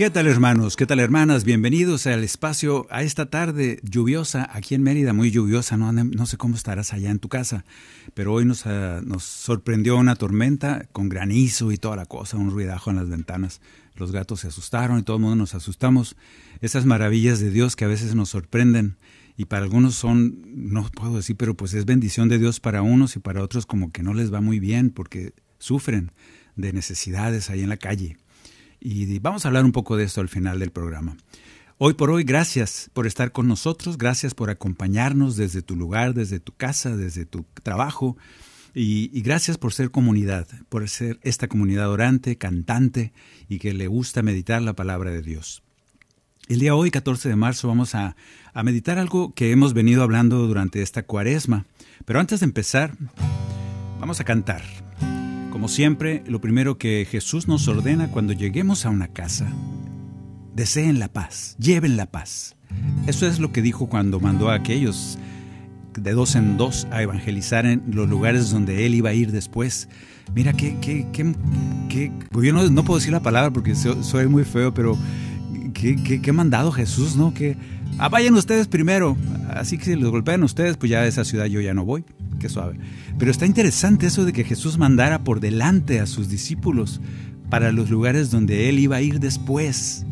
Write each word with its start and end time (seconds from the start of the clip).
¿Qué 0.00 0.08
tal 0.08 0.26
hermanos? 0.28 0.76
¿Qué 0.76 0.86
tal 0.86 0.98
hermanas? 0.98 1.44
Bienvenidos 1.44 2.06
al 2.06 2.24
espacio 2.24 2.86
a 2.88 3.02
esta 3.02 3.28
tarde 3.28 3.80
lluviosa 3.82 4.48
aquí 4.50 4.74
en 4.74 4.82
Mérida, 4.82 5.12
muy 5.12 5.30
lluviosa, 5.30 5.76
no, 5.76 5.92
no 5.92 6.24
sé 6.24 6.38
cómo 6.38 6.56
estarás 6.56 6.94
allá 6.94 7.10
en 7.10 7.18
tu 7.18 7.28
casa, 7.28 7.66
pero 8.14 8.32
hoy 8.32 8.46
nos, 8.46 8.64
ah, 8.64 9.02
nos 9.04 9.24
sorprendió 9.24 9.98
una 9.98 10.16
tormenta 10.16 10.88
con 10.92 11.10
granizo 11.10 11.70
y 11.70 11.76
toda 11.76 11.96
la 11.96 12.06
cosa, 12.06 12.38
un 12.38 12.50
ruidajo 12.50 12.88
en 12.88 12.96
las 12.96 13.10
ventanas. 13.10 13.60
Los 13.94 14.10
gatos 14.10 14.40
se 14.40 14.48
asustaron 14.48 14.98
y 14.98 15.02
todo 15.02 15.18
el 15.18 15.22
mundo 15.22 15.36
nos 15.36 15.54
asustamos. 15.54 16.16
Esas 16.62 16.86
maravillas 16.86 17.38
de 17.38 17.50
Dios 17.50 17.76
que 17.76 17.84
a 17.84 17.88
veces 17.88 18.14
nos 18.14 18.30
sorprenden 18.30 18.96
y 19.36 19.44
para 19.44 19.64
algunos 19.64 19.96
son, 19.96 20.40
no 20.46 20.88
puedo 20.92 21.16
decir, 21.16 21.36
pero 21.36 21.52
pues 21.52 21.74
es 21.74 21.84
bendición 21.84 22.30
de 22.30 22.38
Dios 22.38 22.58
para 22.58 22.80
unos 22.80 23.16
y 23.16 23.18
para 23.18 23.42
otros 23.42 23.66
como 23.66 23.92
que 23.92 24.02
no 24.02 24.14
les 24.14 24.32
va 24.32 24.40
muy 24.40 24.60
bien 24.60 24.88
porque 24.88 25.34
sufren 25.58 26.10
de 26.56 26.72
necesidades 26.72 27.50
ahí 27.50 27.60
en 27.60 27.68
la 27.68 27.76
calle. 27.76 28.16
Y 28.80 29.18
vamos 29.18 29.44
a 29.44 29.48
hablar 29.48 29.64
un 29.64 29.72
poco 29.72 29.96
de 29.96 30.04
esto 30.04 30.20
al 30.20 30.28
final 30.28 30.58
del 30.58 30.70
programa. 30.70 31.16
Hoy 31.78 31.94
por 31.94 32.10
hoy, 32.10 32.24
gracias 32.24 32.90
por 32.92 33.06
estar 33.06 33.32
con 33.32 33.48
nosotros, 33.48 33.96
gracias 33.96 34.34
por 34.34 34.50
acompañarnos 34.50 35.36
desde 35.36 35.62
tu 35.62 35.76
lugar, 35.76 36.14
desde 36.14 36.40
tu 36.40 36.52
casa, 36.52 36.96
desde 36.96 37.24
tu 37.24 37.44
trabajo. 37.62 38.16
Y, 38.74 39.20
gracias 39.22 39.58
por 39.58 39.72
ser 39.72 39.90
comunidad, 39.90 40.46
por 40.68 40.88
ser 40.88 41.18
esta 41.22 41.48
comunidad 41.48 41.90
orante, 41.90 42.36
cantante 42.36 43.12
y 43.48 43.58
que 43.58 43.74
le 43.74 43.86
gusta 43.86 44.22
meditar 44.22 44.62
la 44.62 44.74
palabra 44.74 45.10
de 45.10 45.22
Dios. 45.22 45.62
El 46.48 46.60
día 46.60 46.74
hoy, 46.74 46.90
14 46.90 47.28
de 47.28 47.36
marzo, 47.36 47.68
vamos 47.68 47.94
a 47.94 48.14
meditar 48.62 48.98
algo 48.98 49.34
que 49.34 49.50
hemos 49.50 49.72
venido 49.72 50.02
hablando 50.02 50.46
durante 50.46 50.82
esta 50.82 51.02
cuaresma. 51.02 51.66
Pero 52.04 52.20
antes 52.20 52.40
de 52.40 52.46
empezar, 52.46 52.96
vamos 53.98 54.20
a 54.20 54.24
cantar. 54.24 54.62
Como 55.60 55.68
siempre, 55.68 56.24
lo 56.26 56.40
primero 56.40 56.78
que 56.78 57.06
Jesús 57.06 57.46
nos 57.46 57.68
ordena 57.68 58.10
cuando 58.10 58.32
lleguemos 58.32 58.86
a 58.86 58.88
una 58.88 59.08
casa, 59.08 59.46
deseen 60.54 60.98
la 60.98 61.12
paz, 61.12 61.54
lleven 61.58 61.98
la 61.98 62.06
paz. 62.06 62.56
Eso 63.06 63.26
es 63.26 63.38
lo 63.38 63.52
que 63.52 63.60
dijo 63.60 63.86
cuando 63.86 64.20
mandó 64.20 64.48
a 64.48 64.54
aquellos 64.54 65.18
de 65.92 66.12
dos 66.12 66.34
en 66.34 66.56
dos 66.56 66.88
a 66.90 67.02
evangelizar 67.02 67.66
en 67.66 67.82
los 67.92 68.08
lugares 68.08 68.50
donde 68.50 68.86
él 68.86 68.94
iba 68.94 69.10
a 69.10 69.12
ir 69.12 69.32
después. 69.32 69.90
Mira, 70.34 70.54
qué, 70.54 70.78
qué, 70.80 71.06
qué 71.12 72.10
pues 72.30 72.46
yo 72.46 72.54
no, 72.54 72.66
no, 72.70 72.82
puedo 72.82 72.98
decir 72.98 73.12
la 73.12 73.20
palabra 73.20 73.50
porque 73.50 73.74
soy 73.74 74.28
muy 74.28 74.44
feo, 74.44 74.72
pero 74.72 74.96
qué 75.74 76.32
mandado 76.32 76.72
Jesús, 76.72 77.16
¿no? 77.16 77.34
Que 77.34 77.58
ah, 77.98 78.08
vayan 78.08 78.32
ustedes 78.32 78.66
primero, 78.66 79.14
así 79.50 79.76
que 79.76 79.84
si 79.84 79.94
los 79.94 80.10
golpean 80.10 80.42
ustedes, 80.42 80.78
pues 80.78 80.88
ya 80.88 81.00
a 81.00 81.06
esa 81.06 81.22
ciudad 81.22 81.44
yo 81.44 81.60
ya 81.60 81.74
no 81.74 81.84
voy, 81.84 82.06
qué 82.40 82.48
suave. 82.48 82.78
Pero 83.18 83.30
está 83.30 83.46
interesante 83.46 84.06
eso 84.06 84.24
de 84.24 84.32
que 84.32 84.42
Jesús 84.42 84.78
mandara 84.78 85.22
por 85.22 85.38
delante 85.38 86.00
a 86.00 86.06
sus 86.06 86.28
discípulos 86.28 87.00
para 87.48 87.70
los 87.70 87.90
lugares 87.90 88.32
donde 88.32 88.68
él 88.68 88.80
iba 88.80 88.96
a 88.96 89.02
ir 89.02 89.20
después. 89.20 90.04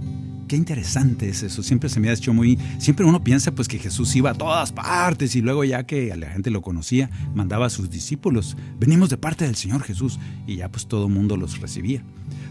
Qué 0.47 0.57
interesante 0.57 1.29
es 1.29 1.43
eso. 1.43 1.63
Siempre 1.63 1.89
se 1.89 2.01
me 2.01 2.09
ha 2.09 2.13
hecho 2.13 2.33
muy. 2.33 2.59
Siempre 2.79 3.05
uno 3.05 3.23
piensa 3.25 3.53
pues 3.53 3.69
que 3.69 3.79
Jesús 3.79 4.15
iba 4.17 4.31
a 4.31 4.35
todas 4.35 4.73
partes 4.73 5.35
y 5.35 5.43
luego 5.43 5.65
ya 5.65 5.85
que 5.85 6.15
la 6.17 6.31
gente 6.31 6.51
lo 6.51 6.63
conocía, 6.63 7.11
mandaba 7.35 7.67
a 7.67 7.71
sus 7.71 7.91
discípulos. 7.91 8.57
Venimos 8.79 9.11
de 9.11 9.19
parte 9.19 9.45
del 9.45 9.57
Señor 9.57 9.83
Jesús 9.83 10.19
y 10.47 10.57
ya 10.57 10.71
pues 10.71 10.87
todo 10.87 11.09
mundo 11.09 11.37
los 11.37 11.61
recibía. 11.61 12.03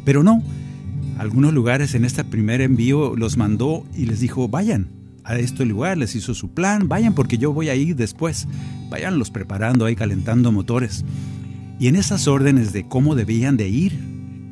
Pero 0.03 0.23
no. 0.23 0.43
Algunos 1.17 1.53
lugares 1.53 1.95
en 1.95 2.05
este 2.05 2.23
primer 2.23 2.61
envío 2.61 3.15
los 3.15 3.37
mandó 3.37 3.83
y 3.95 4.05
les 4.05 4.19
dijo, 4.19 4.47
vayan 4.47 4.89
a 5.27 5.37
este 5.37 5.65
lugar, 5.65 5.97
les 5.97 6.15
hizo 6.15 6.33
su 6.33 6.49
plan, 6.49 6.87
vayan 6.87 7.13
porque 7.13 7.37
yo 7.37 7.51
voy 7.51 7.67
a 7.67 7.75
ir 7.75 7.95
después. 7.97 8.47
Váyanlos 8.89 9.29
preparando 9.29 9.85
ahí, 9.85 9.95
calentando 9.95 10.53
motores. 10.53 11.03
Y 11.79 11.87
en 11.87 11.97
esas 11.97 12.27
órdenes 12.27 12.71
de 12.71 12.87
cómo 12.87 13.13
debían 13.13 13.57
de 13.57 13.67
ir, 13.67 13.99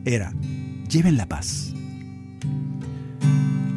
era, 0.03 0.34
lleven 0.90 1.16
la 1.16 1.28
paz. 1.28 1.74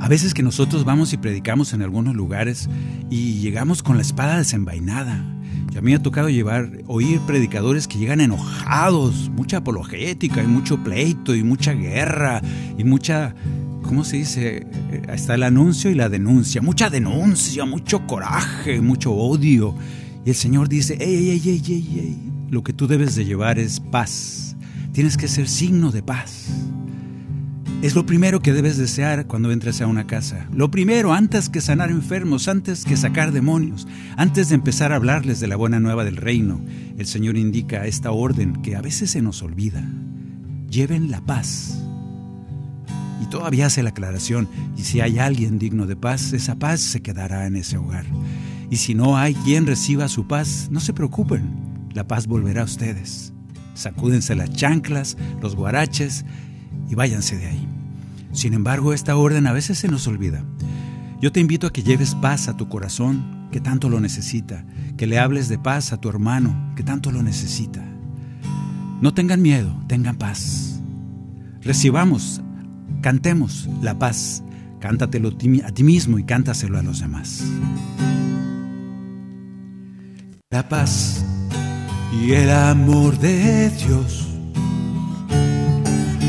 A 0.01 0.09
veces 0.09 0.35
que 0.35 0.43
nosotros 0.43 0.85
vamos 0.85 1.13
y 1.13 1.19
predicamos 1.19 1.73
en 1.73 1.83
algunos 1.83 2.17
lugares 2.17 2.69
y 3.11 3.35
llegamos 3.41 3.83
con 3.83 3.97
la 3.97 4.03
espada 4.03 4.39
desenvainada. 4.39 5.25
Y 5.73 5.79
a 5.79 5.81
mí 5.81 5.91
me 5.91 5.97
ha 5.97 6.03
tocado 6.03 6.29
llevar, 6.29 6.83
oír 6.87 7.21
predicadores 7.21 7.87
que 7.87 7.99
llegan 7.99 8.21
enojados, 8.21 9.31
mucha 9.31 9.59
apologética 9.59 10.43
y 10.43 10.47
mucho 10.49 10.83
pleito 10.83 11.35
y 11.35 11.45
mucha 11.45 11.75
guerra 11.75 12.43
y 12.77 12.83
mucha, 12.85 13.35
¿cómo 13.89 14.05
se 14.05 14.19
dice? 14.19 14.67
Está 15.09 15.35
el 15.35 15.43
anuncio 15.43 15.91
y 15.91 15.95
la 15.95 16.11
denuncia, 16.11 16.61
mucha 16.61 16.91
denuncia, 16.91 17.65
mucho 17.65 18.07
coraje, 18.07 18.83
mucho 18.83 19.13
odio. 19.13 19.75
Y 20.27 20.29
el 20.29 20.37
Señor 20.37 20.69
dice, 20.69 20.99
ey, 21.01 21.31
ey, 21.31 21.43
ey, 21.43 21.63
ey, 21.67 21.99
ey, 21.99 22.19
lo 22.51 22.63
que 22.63 22.75
tú 22.75 22.87
debes 22.87 23.17
de 23.17 23.25
llevar 23.25 23.59
es 23.59 23.81
paz. 23.81 24.57
Tienes 24.93 25.17
que 25.17 25.27
ser 25.27 25.49
signo 25.49 25.91
de 25.91 26.03
paz. 26.03 26.49
Es 27.81 27.95
lo 27.95 28.05
primero 28.05 28.41
que 28.41 28.53
debes 28.53 28.77
desear 28.77 29.27
cuando 29.27 29.51
entres 29.53 29.81
a 29.81 29.87
una 29.87 30.07
casa. 30.07 30.47
Lo 30.53 30.71
primero, 30.71 31.15
antes 31.15 31.49
que 31.49 31.63
sanar 31.63 31.91
enfermos, 31.91 32.47
antes 32.47 32.85
que 32.85 32.97
sacar 32.97 33.33
demonios, 33.33 33.89
antes 34.19 34.51
de 34.51 34.57
empezar 34.57 34.93
a 34.93 34.97
hablarles 34.97 35.41
de 35.41 35.47
la 35.47 35.57
buena 35.57 35.81
nueva 35.81 36.05
del 36.05 36.17
reino, 36.17 36.61
el 36.99 37.07
Señor 37.07 37.39
indica 37.39 37.87
esta 37.87 38.11
orden 38.11 38.61
que 38.61 38.77
a 38.77 38.83
veces 38.83 39.13
se 39.13 39.23
nos 39.23 39.43
olvida. 39.43 39.83
Lleven 40.69 41.11
la 41.11 41.25
paz. 41.25 41.88
Y 43.21 43.27
todavía 43.27 43.67
hace 43.67 43.83
la 43.83 43.91
aclaración, 43.91 44.49
y 44.77 44.83
si 44.83 45.01
hay 45.01 45.19
alguien 45.19 45.59
digno 45.59 45.87
de 45.87 45.97
paz, 45.97 46.33
esa 46.33 46.57
paz 46.57 46.81
se 46.81 47.01
quedará 47.01 47.47
en 47.47 47.57
ese 47.57 47.77
hogar. 47.77 48.07
Y 48.71 48.77
si 48.77 48.95
no 48.95 49.17
hay 49.17 49.35
quien 49.35 49.67
reciba 49.67 50.09
su 50.09 50.27
paz, 50.27 50.69
no 50.71 50.81
se 50.81 50.93
preocupen, 50.93 51.89
la 51.95 52.07
paz 52.07 52.27
volverá 52.27 52.63
a 52.63 52.67
ustedes. 52.67 53.33
Sacúdense 53.75 54.35
las 54.35 54.53
chanclas, 54.53 55.17
los 55.41 55.57
guaraches, 55.57 56.25
y 56.89 56.95
váyanse 56.95 57.37
de 57.39 57.47
ahí. 57.47 57.69
Sin 58.33 58.55
embargo, 58.55 58.93
esta 58.93 59.17
orden 59.17 59.47
a 59.47 59.53
veces 59.53 59.79
se 59.79 59.89
nos 59.89 60.07
olvida. 60.07 60.45
Yo 61.21 61.33
te 61.33 61.41
invito 61.41 61.67
a 61.67 61.73
que 61.73 61.83
lleves 61.83 62.15
paz 62.15 62.49
a 62.49 62.57
tu 62.57 62.69
corazón, 62.69 63.49
que 63.51 63.61
tanto 63.61 63.89
lo 63.89 64.01
necesita, 64.01 64.65
que 64.97 65.07
le 65.07 65.19
hables 65.19 65.49
de 65.49 65.59
paz 65.59 65.93
a 65.93 66.01
tu 66.01 66.09
hermano, 66.09 66.75
que 66.77 66.83
tanto 66.83 67.11
lo 67.11 67.23
necesita. 67.23 67.85
No 69.01 69.15
tengan 69.15 69.41
miedo, 69.41 69.75
tengan 69.87 70.17
paz. 70.17 70.81
Recibamos, 71.63 72.43
cantemos 73.01 73.69
la 73.83 73.99
paz, 73.99 74.43
cántatelo 74.81 75.31
a 75.65 75.71
ti 75.73 75.85
mismo 75.85 76.19
y 76.19 76.25
cántaselo 76.25 76.79
a 76.79 76.83
los 76.83 77.01
demás. 77.01 77.45
La 80.51 80.69
paz 80.69 81.25
y 82.23 82.33
el 82.33 82.51
amor 82.51 83.19
de 83.19 83.71
Dios 83.71 84.27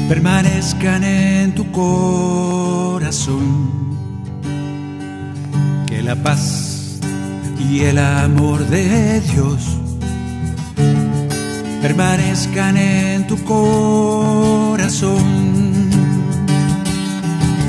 permanezcan 0.09 1.03
en 1.03 1.55
tu 1.55 1.71
corazón. 1.71 3.69
Que 5.87 6.01
la 6.01 6.15
paz 6.15 6.99
y 7.59 7.81
el 7.81 7.97
amor 7.97 8.65
de 8.67 9.21
Dios 9.21 9.77
permanezcan 11.81 12.75
en 12.75 13.27
tu 13.27 13.37
corazón. 13.45 15.19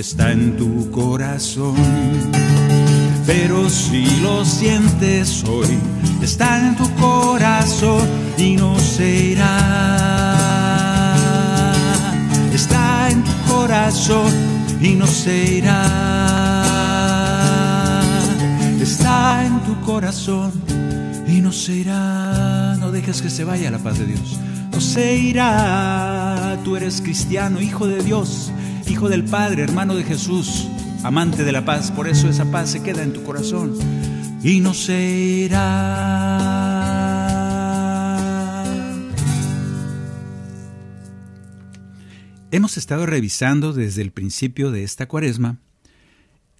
está 0.00 0.32
en 0.32 0.56
tu 0.56 0.90
corazón. 0.90 1.76
Pero 3.26 3.68
si 3.68 4.06
lo 4.22 4.44
sientes 4.46 5.44
hoy 5.44 5.78
está 6.22 6.58
en 6.58 6.74
tu 6.74 6.90
corazón 6.94 8.08
y 8.38 8.56
no 8.56 8.78
se 8.78 9.32
irá. 9.32 9.56
Está 12.54 13.10
en 13.10 13.22
tu 13.22 13.32
corazón 13.52 14.32
y 14.80 14.94
no 14.94 15.06
se 15.06 15.58
irá. 15.58 15.82
Está 18.80 19.44
en 19.44 19.60
tu 19.60 19.78
corazón 19.82 20.50
y 21.28 21.42
no 21.42 21.52
se 21.52 21.74
irá. 21.74 22.74
No 22.80 22.90
dejes 22.90 23.20
que 23.20 23.28
se 23.28 23.44
vaya 23.44 23.70
la 23.70 23.78
paz 23.78 23.98
de 23.98 24.06
Dios. 24.06 24.38
No 24.72 24.80
se 24.80 25.14
irá. 25.14 26.58
Tú 26.64 26.76
eres 26.76 27.02
cristiano, 27.02 27.60
hijo 27.60 27.86
de 27.86 28.02
Dios, 28.02 28.50
hijo 28.90 29.08
del 29.08 29.24
Padre, 29.24 29.62
hermano 29.62 29.94
de 29.94 30.02
Jesús, 30.02 30.66
amante 31.04 31.44
de 31.44 31.52
la 31.52 31.64
paz. 31.64 31.92
Por 31.92 32.08
eso 32.08 32.28
esa 32.28 32.50
paz 32.50 32.70
se 32.70 32.82
queda 32.82 33.04
en 33.04 33.12
tu 33.12 33.22
corazón 33.22 33.78
y 34.42 34.58
no 34.60 34.74
se 34.74 35.00
irá. 35.46 36.50
Hemos 42.50 42.76
estado 42.76 43.06
revisando 43.06 43.72
desde 43.72 44.02
el 44.02 44.10
principio 44.10 44.72
de 44.72 44.82
esta 44.82 45.06
cuaresma, 45.06 45.58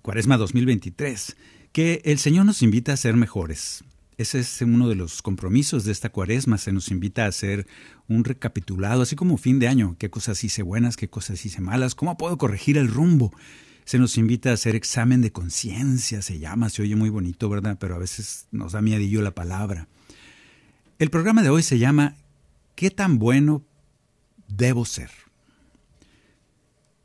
cuaresma 0.03 0.37
2023, 0.37 1.37
que 1.73 2.01
el 2.05 2.19
Señor 2.19 2.47
nos 2.47 2.63
invita 2.63 2.93
a 2.93 2.97
ser 2.97 3.17
mejores. 3.17 3.83
Ese 4.21 4.41
es 4.41 4.61
uno 4.61 4.91
de 4.91 4.97
los 4.97 5.23
compromisos 5.23 5.85
de 5.85 5.93
esta 5.93 6.11
cuaresma. 6.11 6.59
Se 6.59 6.75
nos 6.75 6.91
invita 6.91 7.25
a 7.25 7.29
hacer 7.29 7.67
un 8.07 8.23
recapitulado, 8.23 9.01
así 9.01 9.17
como 9.17 9.39
fin 9.39 9.59
de 9.59 9.67
año. 9.67 9.97
¿Qué 9.99 10.11
cosas 10.11 10.45
hice 10.45 10.63
buenas? 10.63 10.99
¿Qué 10.99 11.09
cosas 11.09 11.43
hice 11.47 11.63
malas? 11.63 11.95
¿Cómo 11.95 12.19
puedo 12.19 12.37
corregir 12.37 12.77
el 12.77 12.89
rumbo? 12.89 13.33
Se 13.87 13.99
nos 13.99 14.19
invita 14.19 14.51
a 14.51 14.53
hacer 14.53 14.77
examen 14.77 15.23
de 15.23 15.33
conciencia, 15.33 16.21
se 16.21 16.39
llama, 16.39 16.69
se 16.69 16.83
oye 16.83 16.97
muy 16.97 17.09
bonito, 17.09 17.49
¿verdad? 17.49 17.79
Pero 17.81 17.95
a 17.95 17.99
veces 17.99 18.47
nos 18.51 18.73
da 18.73 18.83
miedillo 18.83 19.23
la 19.23 19.31
palabra. 19.31 19.89
El 20.99 21.09
programa 21.09 21.43
de 21.43 21.49
hoy 21.49 21.63
se 21.63 21.79
llama 21.79 22.15
¿Qué 22.75 22.91
tan 22.91 23.19
bueno 23.19 23.65
debo 24.49 24.85
ser? 24.85 25.11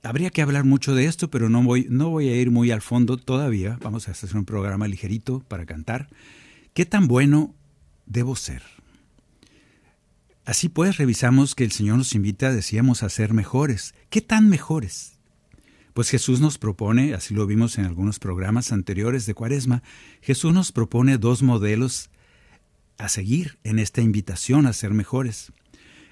Habría 0.04 0.32
que 0.32 0.42
hablar 0.42 0.66
mucho 0.66 0.94
de 0.94 1.06
esto, 1.06 1.32
pero 1.32 1.48
no 1.48 1.64
voy, 1.64 1.88
no 1.90 2.10
voy 2.10 2.28
a 2.28 2.36
ir 2.36 2.52
muy 2.52 2.72
al 2.72 2.82
fondo 2.82 3.16
todavía. 3.16 3.80
Vamos 3.82 4.10
a 4.10 4.12
hacer 4.12 4.36
un 4.36 4.44
programa 4.44 4.90
ligerito 4.90 5.46
para 5.48 5.66
cantar. 5.66 6.10
¿Qué 6.76 6.86
tan 6.86 7.08
bueno 7.08 7.56
debo 8.06 8.36
ser? 8.36 8.62
Así 10.44 10.68
pues, 10.68 10.98
revisamos 10.98 11.56
que 11.56 11.64
el 11.64 11.72
Señor 11.72 11.98
nos 11.98 12.14
invita, 12.14 12.52
decíamos, 12.52 13.02
a 13.02 13.08
ser 13.08 13.32
mejores. 13.32 13.96
¿Qué 14.10 14.20
tan 14.20 14.50
mejores? 14.50 15.14
Pues 15.94 16.10
Jesús 16.10 16.42
nos 16.42 16.58
propone, 16.58 17.14
así 17.14 17.34
lo 17.34 17.48
vimos 17.48 17.78
en 17.78 17.86
algunos 17.86 18.20
programas 18.20 18.74
anteriores 18.74 19.26
de 19.26 19.34
Cuaresma, 19.34 19.84
Jesús 20.20 20.54
nos 20.54 20.74
propone 20.74 21.18
dos 21.18 21.44
modelos 21.44 22.10
a 22.98 23.08
seguir 23.08 23.58
en 23.64 23.80
esta 23.80 24.02
invitación 24.02 24.66
a 24.66 24.74
ser 24.74 24.92
mejores. 24.92 25.54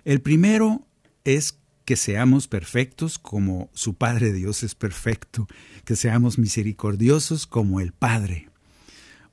El 0.06 0.22
primero 0.22 0.88
es 1.26 1.60
que 1.84 1.98
seamos 1.98 2.48
perfectos 2.48 3.20
como 3.20 3.70
su 3.74 3.96
Padre 3.96 4.32
Dios 4.32 4.64
es 4.64 4.76
perfecto, 4.76 5.46
que 5.84 5.98
seamos 5.98 6.38
misericordiosos 6.40 7.48
como 7.48 7.82
el 7.82 7.92
Padre 7.92 8.53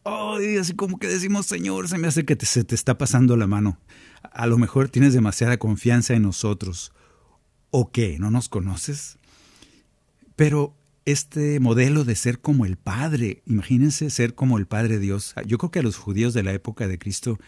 y 0.04 0.56
así 0.56 0.74
como 0.74 0.98
que 0.98 1.08
decimos, 1.08 1.46
Señor, 1.46 1.88
se 1.88 1.98
me 1.98 2.08
hace 2.08 2.24
que 2.24 2.36
se 2.44 2.64
te 2.64 2.74
está 2.74 2.96
pasando 2.96 3.36
la 3.36 3.46
mano. 3.46 3.78
A 4.22 4.46
lo 4.46 4.58
mejor 4.58 4.88
tienes 4.88 5.12
demasiada 5.12 5.58
confianza 5.58 6.14
en 6.14 6.22
nosotros. 6.22 6.92
¿O 7.70 7.90
qué? 7.90 8.18
¿No 8.18 8.30
nos 8.30 8.48
conoces? 8.48 9.18
Pero 10.36 10.76
este 11.04 11.60
modelo 11.60 12.04
de 12.04 12.14
ser 12.14 12.40
como 12.40 12.64
el 12.64 12.76
Padre, 12.76 13.42
imagínense 13.46 14.10
ser 14.10 14.34
como 14.34 14.58
el 14.58 14.66
Padre 14.66 14.98
Dios. 14.98 15.34
Yo 15.46 15.58
creo 15.58 15.70
que 15.70 15.80
a 15.80 15.82
los 15.82 15.96
judíos 15.96 16.34
de 16.34 16.42
la 16.42 16.52
época 16.52 16.88
de 16.88 16.98
Cristo 16.98 17.38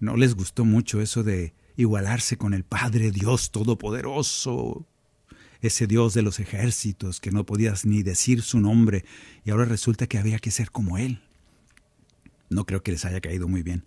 no 0.00 0.16
les 0.16 0.34
gustó 0.34 0.64
mucho 0.64 1.00
eso 1.00 1.22
de 1.22 1.54
igualarse 1.76 2.36
con 2.36 2.54
el 2.54 2.64
Padre 2.64 3.10
Dios 3.10 3.50
Todopoderoso, 3.50 4.86
ese 5.60 5.86
Dios 5.86 6.12
de 6.14 6.22
los 6.22 6.40
ejércitos 6.40 7.20
que 7.20 7.30
no 7.30 7.46
podías 7.46 7.86
ni 7.86 8.02
decir 8.02 8.42
su 8.42 8.60
nombre 8.60 9.04
y 9.44 9.50
ahora 9.50 9.64
resulta 9.64 10.06
que 10.06 10.18
había 10.18 10.38
que 10.38 10.50
ser 10.50 10.70
como 10.70 10.98
Él. 10.98 11.22
No 12.52 12.66
creo 12.66 12.82
que 12.82 12.92
les 12.92 13.04
haya 13.04 13.20
caído 13.20 13.48
muy 13.48 13.62
bien. 13.62 13.84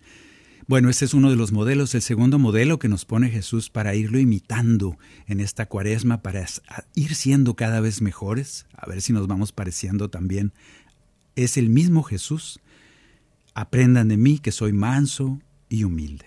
Bueno, 0.68 0.90
este 0.90 1.06
es 1.06 1.14
uno 1.14 1.30
de 1.30 1.36
los 1.36 1.52
modelos. 1.52 1.94
El 1.94 2.02
segundo 2.02 2.40
modelo 2.40 2.80
que 2.80 2.90
nos 2.90 3.06
pone 3.06 3.30
Jesús 3.30 3.70
para 3.70 3.94
irlo 3.94 4.18
imitando 4.18 4.98
en 5.28 5.40
esta 5.40 5.68
cuaresma, 5.68 6.24
para 6.24 6.44
ir 6.96 7.14
siendo 7.14 7.56
cada 7.56 7.82
vez 7.82 8.02
mejores, 8.02 8.66
a 8.76 8.88
ver 8.88 9.02
si 9.02 9.14
nos 9.14 9.28
vamos 9.28 9.52
pareciendo 9.52 10.10
también, 10.10 10.54
es 11.36 11.58
el 11.58 11.70
mismo 11.70 12.02
Jesús. 12.02 12.60
Aprendan 13.54 14.08
de 14.08 14.18
mí 14.18 14.40
que 14.40 14.52
soy 14.52 14.74
manso 14.74 15.40
y 15.70 15.84
humilde. 15.84 16.26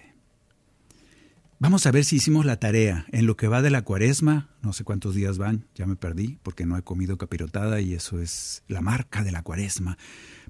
Vamos 1.61 1.87
a 1.87 1.90
ver 1.90 2.05
si 2.05 2.17
hicimos 2.17 2.46
la 2.46 2.61
tarea 2.61 3.06
en 3.11 3.26
lo 3.26 3.37
que 3.37 3.49
va 3.49 3.61
de 3.62 3.70
la 3.70 3.82
cuaresma. 3.82 4.49
No 4.62 4.73
sé 4.73 4.85
cuántos 4.85 5.17
días 5.17 5.38
van, 5.38 5.67
ya 5.75 5.87
me 5.87 5.96
perdí 5.96 6.38
porque 6.44 6.64
no 6.64 6.79
he 6.79 6.82
comido 6.82 7.19
capirotada 7.19 7.81
y 7.81 7.94
eso 7.94 8.20
es 8.20 8.62
la 8.69 8.81
marca 8.81 9.25
de 9.25 9.32
la 9.32 9.43
cuaresma. 9.43 9.99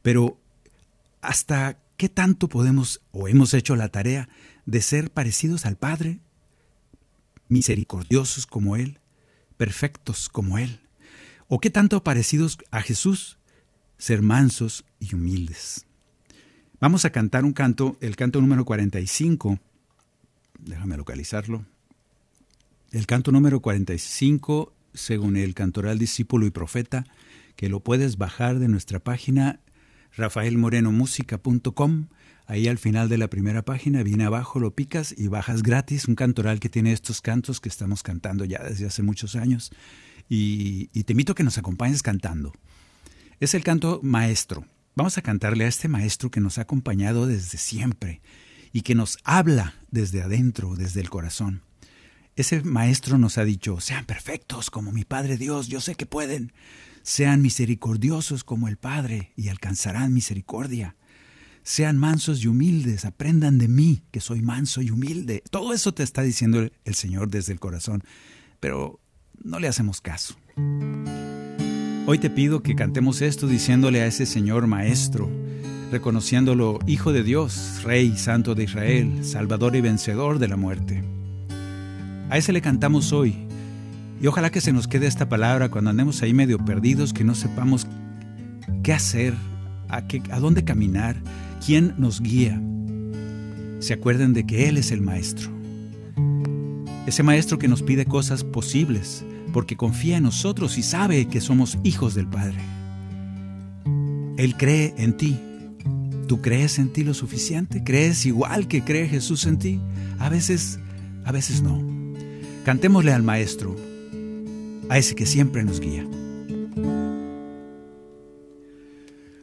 Pero 0.03 0.39
¿Hasta 1.21 1.81
qué 1.97 2.09
tanto 2.09 2.49
podemos 2.49 3.01
o 3.11 3.29
hemos 3.29 3.55
hecho 3.55 3.77
la 3.77 3.89
tarea 3.89 4.29
de 4.67 4.81
ser 4.83 5.11
parecidos 5.11 5.67
al 5.67 5.77
Padre? 5.77 6.21
Misericordiosos 7.49 8.47
como 8.47 8.77
Él, 8.77 9.01
perfectos 9.57 10.29
como 10.29 10.59
Él. 10.59 10.81
¿O 11.49 11.61
qué 11.61 11.71
tanto 11.71 12.05
parecidos 12.05 12.59
a 12.71 12.83
Jesús? 12.83 13.39
Ser 13.97 14.23
mansos 14.23 14.85
y 15.01 15.15
humildes. 15.15 15.87
Vamos 16.81 17.05
a 17.05 17.11
cantar 17.11 17.45
un 17.45 17.53
canto, 17.53 17.97
el 18.01 18.15
canto 18.15 18.41
número 18.41 18.65
45. 18.65 19.59
Déjame 20.61 20.97
localizarlo. 20.97 21.65
El 22.93 23.07
canto 23.07 23.33
número 23.33 23.61
45, 23.61 24.73
según 24.95 25.37
el 25.37 25.55
cantoral 25.55 25.99
discípulo 25.99 26.47
y 26.47 26.51
profeta, 26.51 27.05
que 27.57 27.69
lo 27.69 27.81
puedes 27.81 28.17
bajar 28.17 28.61
de 28.61 28.69
nuestra 28.69 29.01
página 29.01 29.61
rafaelmorenomusica.com. 30.19 32.09
Ahí 32.47 32.69
al 32.69 32.79
final 32.79 33.09
de 33.09 33.19
la 33.19 33.29
primera 33.29 33.63
página, 33.63 34.03
viene 34.03 34.25
abajo, 34.25 34.59
lo 34.59 34.75
picas 34.75 35.15
y 35.17 35.29
bajas 35.29 35.63
gratis 35.63 36.09
un 36.09 36.15
cantoral 36.15 36.61
que 36.61 36.69
tiene 36.69 36.93
estos 36.93 37.21
cantos 37.21 37.61
que 37.61 37.69
estamos 37.69 38.03
cantando 38.03 38.45
ya 38.45 38.63
desde 38.63 38.87
hace 38.87 39.03
muchos 39.03 39.37
años. 39.37 39.71
Y, 40.29 40.87
te 41.05 41.13
invito 41.13 41.33
a 41.33 41.35
que 41.35 41.45
nos 41.45 41.59
acompañes 41.59 42.03
cantando. 42.03 42.53
Es 43.41 43.55
el 43.55 43.65
canto 43.65 44.01
maestro. 44.03 44.65
Vamos 44.95 45.17
a 45.17 45.23
cantarle 45.23 45.65
a 45.65 45.69
este 45.69 45.89
maestro 45.89 46.31
que 46.31 46.41
nos 46.41 46.59
ha 46.59 46.63
acompañado 46.63 47.27
desde 47.27 47.59
siempre 47.59 48.21
y 48.73 48.83
que 48.83 48.95
nos 48.95 49.19
habla 49.25 49.75
desde 49.91 50.23
adentro, 50.23 50.75
desde 50.75 51.01
el 51.01 51.11
corazón. 51.11 51.63
Ese 52.39 52.63
maestro 52.63 53.19
nos 53.19 53.37
ha 53.37 53.45
dicho, 53.45 53.81
sean 53.81 54.05
perfectos 54.05 54.71
como 54.71 54.93
mi 54.93 55.03
Padre 55.03 55.37
Dios, 55.37 55.67
yo 55.67 55.81
sé 55.81 55.97
que 55.97 56.07
pueden. 56.07 56.53
Sean 57.03 57.43
misericordiosos 57.43 58.45
como 58.45 58.69
el 58.69 58.77
Padre 58.77 59.33
y 59.35 59.49
alcanzarán 59.49 60.15
misericordia. 60.15 60.95
Sean 61.65 61.99
mansos 61.99 62.45
y 62.45 62.47
humildes, 62.47 63.05
aprendan 63.05 63.59
de 63.59 63.67
mí, 63.67 64.05
que 64.13 64.21
soy 64.21 64.41
manso 64.41 64.83
y 64.83 64.93
humilde. 64.93 65.43
Todo 65.51 65.75
eso 65.75 65.93
te 65.93 66.05
está 66.05 66.23
diciendo 66.23 66.71
el 66.85 66.95
Señor 66.95 67.29
desde 67.29 67.53
el 67.53 67.59
corazón, 67.59 68.05
pero 68.61 69.01
no 69.43 69.59
le 69.59 69.67
hacemos 69.67 70.01
caso. 70.01 70.37
Hoy 72.07 72.21
te 72.21 72.31
pido 72.31 72.63
que 72.63 72.77
cantemos 72.77 73.21
esto 73.21 73.49
diciéndole 73.49 74.03
a 74.03 74.07
ese 74.07 74.27
Señor 74.27 74.69
Maestro, 74.69 75.29
reconociéndolo 75.91 76.79
Hijo 76.87 77.13
de 77.13 77.25
Dios, 77.25 77.81
Rey 77.83 78.17
Santo 78.17 78.55
de 78.55 78.63
Israel, 78.63 79.25
Salvador 79.25 79.75
y 79.75 79.81
vencedor 79.81 80.39
de 80.39 80.47
la 80.47 80.57
muerte. 80.57 81.03
A 82.31 82.37
ese 82.37 82.53
le 82.53 82.61
cantamos 82.61 83.13
hoy, 83.13 83.35
y 84.21 84.27
ojalá 84.27 84.51
que 84.51 84.61
se 84.61 84.73
nos 84.73 84.89
quede 84.89 85.07
esta 85.07 85.29
palabra 85.29 85.71
cuando 85.71 85.91
andemos 85.91 86.23
ahí 86.23 86.35
medio 86.35 86.59
perdidos, 86.59 87.13
que 87.13 87.25
no 87.25 87.35
sepamos 87.35 87.87
qué 88.83 88.93
hacer, 88.93 89.35
a, 89.89 90.07
qué, 90.07 90.23
a 90.31 90.41
dónde 90.41 90.65
caminar, 90.65 91.17
quién 91.65 91.95
nos 91.99 92.21
guía. 92.21 92.61
Se 93.79 93.95
acuerden 93.95 94.33
de 94.33 94.45
que 94.45 94.69
Él 94.69 94.77
es 94.77 94.91
el 94.91 95.01
Maestro. 95.01 95.51
Ese 97.07 97.23
Maestro 97.23 97.59
que 97.59 97.69
nos 97.69 97.83
pide 97.83 98.05
cosas 98.05 98.45
posibles, 98.45 99.25
porque 99.53 99.77
confía 99.77 100.19
en 100.19 100.25
nosotros 100.25 100.77
y 100.77 100.83
sabe 100.83 101.27
que 101.29 101.41
somos 101.41 101.79
hijos 101.85 102.15
del 102.15 102.27
Padre. 102.27 102.59
Él 104.37 104.57
cree 104.57 104.95
en 104.99 105.17
ti. 105.17 105.39
¿Tú 106.27 106.43
crees 106.43 106.79
en 106.79 106.93
ti 106.93 107.05
lo 107.05 107.15
suficiente? 107.15 107.83
¿Crees 107.83 108.27
igual 108.27 108.69
que 108.69 108.85
cree 108.85 109.09
Jesús 109.09 109.47
en 109.47 109.59
ti? 109.59 109.81
A 110.19 110.29
veces, 110.29 110.79
a 111.25 111.33
veces 111.33 111.63
no. 111.63 111.88
Cantémosle 112.69 113.15
al 113.15 113.23
Maestro 113.23 113.75
a 114.91 114.99
ese 114.99 115.15
que 115.15 115.25
siempre 115.25 115.65
nos 115.65 115.81
guía. 115.81 116.07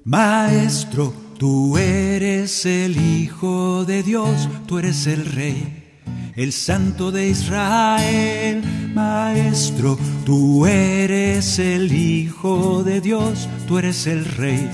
Maestro, 0.03 1.12
tú 1.39 1.75
eres 1.75 2.67
el 2.67 2.96
Hijo 2.96 3.84
de 3.84 4.03
Dios, 4.03 4.48
tú 4.67 4.77
eres 4.77 5.08
el 5.08 5.25
Rey, 5.25 6.03
el 6.36 6.53
Santo 6.53 7.12
de 7.12 7.29
Israel. 7.29 8.63
Maestro, 8.94 9.98
tú 10.24 10.67
eres 10.67 11.58
el 11.58 11.91
Hijo 11.91 12.84
de 12.84 13.01
Dios, 13.01 13.50
tú 13.67 13.79
eres 13.79 14.05
el 14.05 14.24
Rey, 14.24 14.70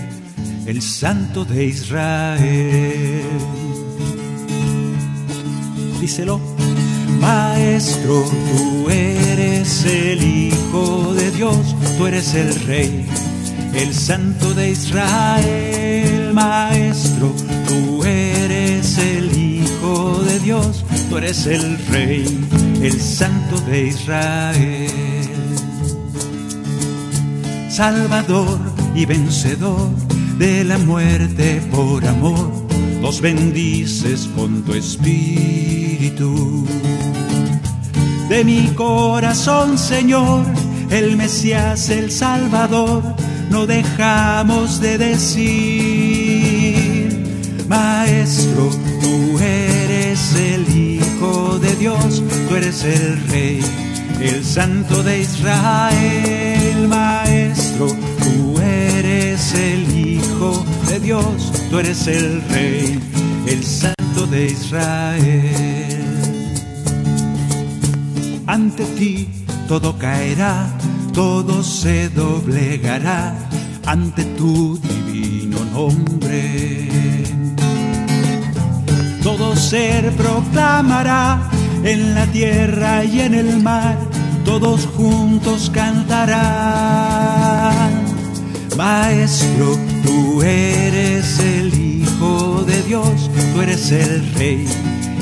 el 0.66 0.82
Santo 0.82 1.46
de 1.46 1.68
Israel. 1.68 3.24
Díselo. 6.02 6.71
Maestro, 7.22 8.26
tú 8.26 8.90
eres 8.90 9.86
el 9.86 10.24
Hijo 10.24 11.14
de 11.14 11.30
Dios, 11.30 11.76
tú 11.98 12.08
eres 12.08 12.34
el 12.34 12.54
Rey, 12.66 13.06
el 13.76 13.94
Santo 13.94 14.54
de 14.56 14.72
Israel. 14.72 16.34
Maestro, 16.34 17.32
tú 17.68 18.04
eres 18.04 18.98
el 18.98 19.38
Hijo 19.38 20.24
de 20.24 20.40
Dios, 20.40 20.84
tú 21.10 21.18
eres 21.18 21.46
el 21.46 21.78
Rey, 21.90 22.26
el 22.82 23.00
Santo 23.00 23.62
de 23.70 23.88
Israel. 23.90 24.92
Salvador 27.70 28.60
y 28.96 29.06
vencedor 29.06 29.90
de 30.40 30.64
la 30.64 30.80
muerte 30.80 31.62
por 31.70 32.04
amor, 32.04 32.52
nos 33.00 33.22
bendices 33.22 34.28
con 34.36 34.64
tu 34.64 34.74
espíritu. 34.74 36.66
De 38.32 38.44
mi 38.46 38.68
corazón, 38.76 39.78
Señor, 39.78 40.46
el 40.90 41.18
Mesías, 41.18 41.90
el 41.90 42.10
Salvador, 42.10 43.04
no 43.50 43.68
dejamos 43.68 44.80
de 44.80 44.98
decir, 44.98 45.52
Maestro, 47.68 48.70
tú 49.02 49.38
eres 49.38 50.34
el 50.36 50.66
Hijo 50.74 51.60
de 51.60 51.76
Dios, 51.76 52.24
tú 52.48 52.56
eres 52.56 52.86
el 52.86 53.22
Rey, 53.28 53.60
el 54.22 54.46
Santo 54.46 55.04
de 55.04 55.24
Israel, 55.24 56.88
Maestro, 56.88 57.88
tú 57.88 58.58
eres 58.62 59.54
el 59.56 59.94
Hijo 59.94 60.66
de 60.88 61.02
Dios, 61.02 61.52
tú 61.70 61.80
eres 61.80 62.08
el 62.08 62.42
Rey, 62.44 62.98
el 63.46 63.62
Santo 63.62 64.26
de 64.28 64.46
Israel. 64.46 66.01
Ante 68.72 68.86
ti 68.96 69.28
todo 69.68 69.98
caerá, 69.98 70.66
todo 71.12 71.62
se 71.62 72.08
doblegará 72.08 73.36
ante 73.86 74.24
tu 74.24 74.78
divino 74.78 75.58
nombre. 75.74 76.88
Todo 79.22 79.58
ser 79.58 80.14
proclamará 80.14 81.50
en 81.84 82.16
la 82.16 82.26
tierra 82.28 83.04
y 83.04 83.20
en 83.20 83.34
el 83.34 83.62
mar, 83.62 83.98
todos 84.46 84.88
juntos 84.96 85.70
cantarán. 85.74 86.32
Maestro, 88.78 89.78
tú 90.02 90.42
eres 90.44 91.40
el 91.40 91.74
Hijo 91.74 92.64
de 92.66 92.82
Dios, 92.84 93.30
tú 93.54 93.60
eres 93.60 93.92
el 93.92 94.34
Rey, 94.36 94.66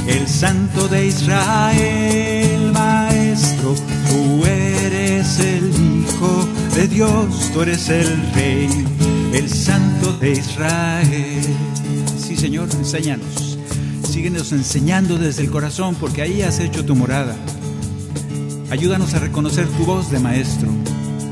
el 0.09 0.27
Santo 0.27 0.87
de 0.87 1.07
Israel. 1.07 2.71
Maestro, 2.73 3.75
tú 4.09 4.45
eres 4.45 5.39
el 5.39 5.69
Hijo 5.69 6.47
de 6.75 6.87
Dios, 6.87 7.51
tú 7.53 7.61
eres 7.61 7.89
el 7.89 8.33
Rey, 8.33 8.69
el 9.33 9.49
Santo 9.49 10.13
de 10.13 10.31
Israel. 10.31 11.43
Sí, 12.17 12.35
Señor, 12.35 12.69
enséñanos. 12.73 13.57
Síguenos 14.09 14.51
enseñando 14.51 15.17
desde 15.17 15.43
el 15.43 15.51
corazón 15.51 15.95
porque 15.95 16.21
ahí 16.21 16.41
has 16.41 16.59
hecho 16.59 16.83
tu 16.83 16.95
morada. 16.95 17.35
Ayúdanos 18.71 19.13
a 19.13 19.19
reconocer 19.19 19.67
tu 19.67 19.85
voz 19.85 20.11
de 20.11 20.19
maestro. 20.19 20.69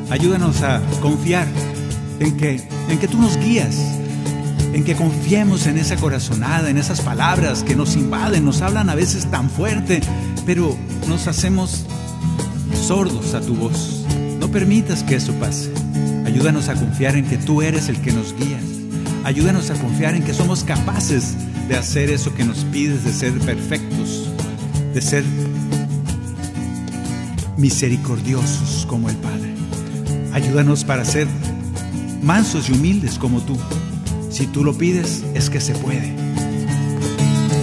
Ayúdanos 0.10 0.62
a 0.62 0.82
confiar 1.02 1.48
en 2.20 2.38
que, 2.38 2.62
en 2.90 3.00
que 3.00 3.08
tú 3.08 3.20
nos 3.20 3.38
guías, 3.38 3.76
en 4.74 4.84
que 4.84 4.96
confiemos 4.96 5.68
en 5.68 5.78
esa 5.78 5.96
corazonada, 5.96 6.70
en 6.70 6.78
esas 6.78 7.02
palabras 7.02 7.64
que 7.64 7.76
nos 7.76 7.96
invaden, 7.96 8.46
nos 8.46 8.62
hablan 8.62 8.90
a 8.90 8.96
veces 8.96 9.30
tan 9.30 9.50
fuerte, 9.50 10.02
pero 10.46 10.76
nos 11.08 11.28
hacemos 11.28 11.86
sordos 12.86 13.34
a 13.34 13.42
tu 13.42 13.56
voz. 13.56 14.06
No 14.40 14.50
permitas 14.50 15.04
que 15.04 15.16
eso 15.16 15.34
pase. 15.34 15.72
Ayúdanos 16.26 16.70
a 16.70 16.76
confiar 16.76 17.16
en 17.16 17.26
que 17.26 17.38
tú 17.38 17.62
eres 17.62 17.90
el 17.90 18.00
que 18.02 18.12
nos 18.12 18.36
guías. 18.36 18.64
Ayúdanos 19.24 19.70
a 19.72 19.74
confiar 19.76 20.16
en 20.16 20.24
que 20.24 20.34
somos 20.34 20.64
capaces 20.64 21.36
de 21.68 21.76
hacer 21.76 22.10
eso 22.10 22.34
que 22.34 22.46
nos 22.46 22.60
pides, 22.66 23.04
de 23.04 23.12
ser 23.12 23.34
perfectos, 23.40 24.30
de 24.94 25.02
ser 25.02 25.24
misericordiosos 27.58 28.86
como 28.86 29.10
el 29.10 29.16
Padre. 29.18 29.54
Ayúdanos 30.34 30.84
para 30.84 31.04
ser 31.04 31.28
mansos 32.22 32.70
y 32.70 32.74
humildes 32.74 33.18
como 33.18 33.42
tú. 33.42 33.58
Si 34.38 34.46
tú 34.46 34.64
lo 34.64 34.78
pides, 34.78 35.24
es 35.34 35.50
que 35.50 35.60
se 35.60 35.74
puede. 35.74 36.14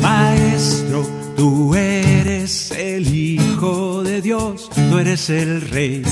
Maestro, 0.02 1.06
tú 1.36 1.72
eres 1.76 2.72
el 2.72 3.14
Hijo 3.14 4.02
de 4.02 4.20
Dios, 4.20 4.68
tú 4.74 4.98
eres 4.98 5.30
el 5.30 5.60
Rey, 5.70 6.02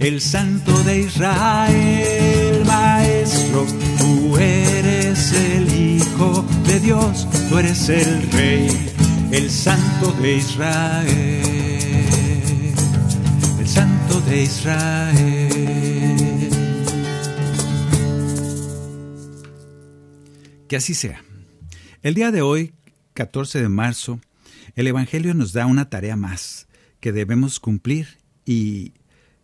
el 0.00 0.20
Santo 0.20 0.76
de 0.82 1.00
Israel. 1.00 2.64
Maestro, 2.66 3.64
tú 3.96 4.36
eres 4.36 5.32
el 5.32 5.72
Hijo 5.72 6.44
de 6.66 6.80
Dios, 6.80 7.26
tú 7.48 7.56
eres 7.56 7.88
el 7.88 8.30
Rey, 8.32 8.68
el 9.32 9.50
Santo 9.50 10.12
de 10.20 10.36
Israel, 10.36 11.06
el 13.58 13.66
Santo 13.66 14.20
de 14.20 14.42
Israel. 14.42 15.43
Que 20.74 20.78
así 20.78 20.94
sea. 20.94 21.22
El 22.02 22.14
día 22.14 22.32
de 22.32 22.42
hoy, 22.42 22.74
14 23.12 23.62
de 23.62 23.68
marzo, 23.68 24.18
el 24.74 24.88
Evangelio 24.88 25.32
nos 25.32 25.52
da 25.52 25.66
una 25.66 25.88
tarea 25.88 26.16
más 26.16 26.66
que 26.98 27.12
debemos 27.12 27.60
cumplir 27.60 28.18
y 28.44 28.92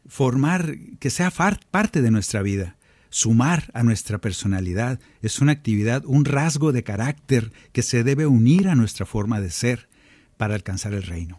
formar, 0.09 0.77
que 0.99 1.09
sea 1.09 1.31
parte 1.31 2.03
de 2.03 2.11
nuestra 2.11 2.43
vida. 2.43 2.79
Sumar 3.11 3.71
a 3.75 3.85
nuestra 3.85 4.21
personalidad 4.21 4.99
es 5.23 5.41
una 5.41 5.53
actividad, 5.53 6.03
un 6.05 6.25
rasgo 6.25 6.73
de 6.73 6.83
carácter 6.83 7.53
que 7.71 7.83
se 7.83 8.03
debe 8.03 8.27
unir 8.27 8.67
a 8.67 8.75
nuestra 8.75 9.07
forma 9.07 9.41
de 9.41 9.53
ser 9.53 9.89
para 10.37 10.57
alcanzar 10.57 10.95
el 10.95 11.05
reino. 11.05 11.39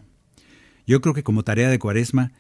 Yo 0.88 1.02
creo 1.02 1.14
que 1.14 1.24
como 1.24 1.44
tarea 1.44 1.70
de 1.70 1.80
cuaresma 1.80 2.32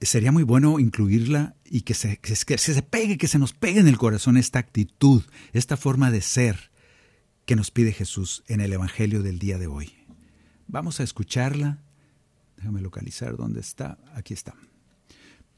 sería 0.00 0.30
muy 0.30 0.44
bueno 0.44 0.78
incluirla 0.78 1.56
y 1.64 1.80
que 1.80 1.94
se, 1.94 2.18
que 2.18 2.36
se 2.36 2.82
pegue, 2.82 3.18
que 3.18 3.26
se 3.26 3.40
nos 3.40 3.54
pegue 3.54 3.80
en 3.80 3.88
el 3.88 3.98
corazón 3.98 4.36
esta 4.36 4.60
actitud, 4.60 5.24
esta 5.52 5.76
forma 5.76 6.12
de 6.12 6.20
ser 6.20 6.75
que 7.46 7.56
nos 7.56 7.70
pide 7.70 7.92
Jesús 7.92 8.42
en 8.48 8.60
el 8.60 8.72
Evangelio 8.72 9.22
del 9.22 9.38
día 9.38 9.56
de 9.56 9.68
hoy. 9.68 9.92
Vamos 10.66 10.98
a 10.98 11.04
escucharla. 11.04 11.78
Déjame 12.56 12.80
localizar 12.80 13.36
dónde 13.36 13.60
está. 13.60 13.98
Aquí 14.14 14.34
está. 14.34 14.54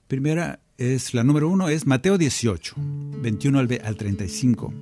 Primera 0.06 0.60
es, 0.76 1.14
la 1.14 1.24
número 1.24 1.48
uno 1.48 1.68
es 1.70 1.86
Mateo 1.86 2.18
18, 2.18 2.74
21 3.22 3.58
al, 3.58 3.80
al 3.82 3.96
35. 3.96 4.72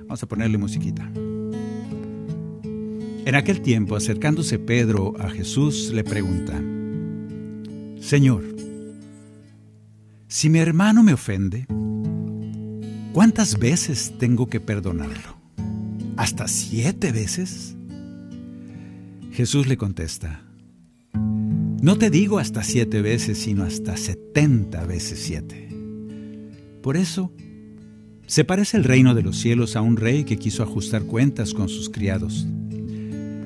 Vamos 0.00 0.22
a 0.22 0.26
ponerle 0.26 0.58
musiquita. 0.58 1.10
En 3.26 3.34
aquel 3.34 3.62
tiempo, 3.62 3.96
acercándose 3.96 4.58
Pedro 4.58 5.14
a 5.18 5.30
Jesús, 5.30 5.90
le 5.94 6.04
pregunta, 6.04 6.60
Señor, 8.02 8.44
si 10.28 10.50
mi 10.50 10.58
hermano 10.58 11.02
me 11.02 11.14
ofende, 11.14 11.66
¿cuántas 13.14 13.58
veces 13.58 14.12
tengo 14.18 14.46
que 14.48 14.60
perdonarlo? 14.60 15.43
¿Hasta 16.16 16.48
siete 16.48 17.12
veces? 17.12 17.76
Jesús 19.32 19.66
le 19.66 19.76
contesta, 19.76 20.44
no 21.84 21.98
te 21.98 22.08
digo 22.08 22.38
hasta 22.38 22.62
siete 22.62 23.02
veces, 23.02 23.36
sino 23.36 23.64
hasta 23.64 23.96
setenta 23.96 24.86
veces 24.86 25.18
siete. 25.22 25.68
Por 26.82 26.96
eso, 26.96 27.30
se 28.26 28.44
parece 28.44 28.76
el 28.76 28.84
reino 28.84 29.14
de 29.14 29.22
los 29.22 29.36
cielos 29.36 29.76
a 29.76 29.82
un 29.82 29.96
rey 29.96 30.24
que 30.24 30.38
quiso 30.38 30.62
ajustar 30.62 31.02
cuentas 31.02 31.52
con 31.52 31.68
sus 31.68 31.90
criados. 31.90 32.46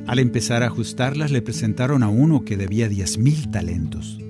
Al 0.06 0.20
empezar 0.20 0.62
a 0.62 0.66
ajustarlas, 0.66 1.32
le 1.32 1.42
presentaron 1.42 2.02
a 2.02 2.08
uno 2.08 2.44
que 2.44 2.56
debía 2.56 2.88
diez 2.88 3.18
mil 3.18 3.50
talentos. 3.50 4.20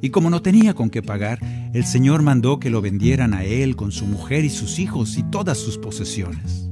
Y 0.00 0.10
como 0.10 0.30
no 0.30 0.42
tenía 0.42 0.74
con 0.74 0.90
qué 0.90 1.02
pagar, 1.02 1.38
el 1.74 1.84
Señor 1.84 2.22
mandó 2.22 2.58
que 2.58 2.70
lo 2.70 2.80
vendieran 2.80 3.34
a 3.34 3.44
él 3.44 3.76
con 3.76 3.92
su 3.92 4.06
mujer 4.06 4.44
y 4.44 4.50
sus 4.50 4.78
hijos 4.78 5.16
y 5.16 5.22
todas 5.22 5.58
sus 5.58 5.78
posesiones, 5.78 6.67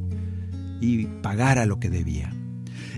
y 0.81 1.07
pagara 1.07 1.67
lo 1.67 1.79
que 1.79 1.91
debía. 1.91 2.33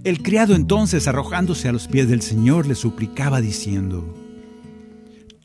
El 0.04 0.22
criado 0.22 0.54
entonces, 0.54 1.08
arrojándose 1.08 1.68
a 1.68 1.72
los 1.72 1.88
pies 1.88 2.08
del 2.08 2.22
Señor, 2.22 2.66
le 2.66 2.74
suplicaba 2.74 3.40
diciendo, 3.40 4.14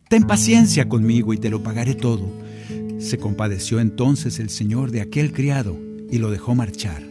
Ten 0.10 0.24
paciencia 0.24 0.88
conmigo 0.88 1.34
y 1.34 1.38
te 1.38 1.50
lo 1.50 1.64
pagaré 1.64 1.96
todo. 1.96 2.30
Se 3.00 3.18
compadeció 3.18 3.80
entonces 3.80 4.40
el 4.40 4.50
Señor 4.50 4.92
de 4.92 5.02
aquel 5.02 5.34
criado 5.34 5.78
y 6.12 6.20
lo 6.20 6.30
dejó 6.30 6.54
marchar, 6.54 7.04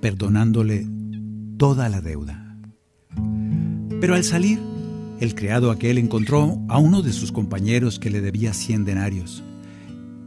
perdonándole 0.00 0.86
toda 1.56 1.88
la 1.88 2.00
deuda. 2.00 2.58
Pero 4.00 4.14
al 4.14 4.24
salir, 4.24 4.60
El 5.18 5.34
criado 5.34 5.70
aquel 5.70 5.96
encontró 5.96 6.58
a 6.68 6.76
uno 6.76 7.00
de 7.00 7.10
sus 7.10 7.32
compañeros 7.32 7.98
que 7.98 8.10
le 8.10 8.20
debía 8.20 8.52
cien 8.52 8.84
denarios 8.84 9.42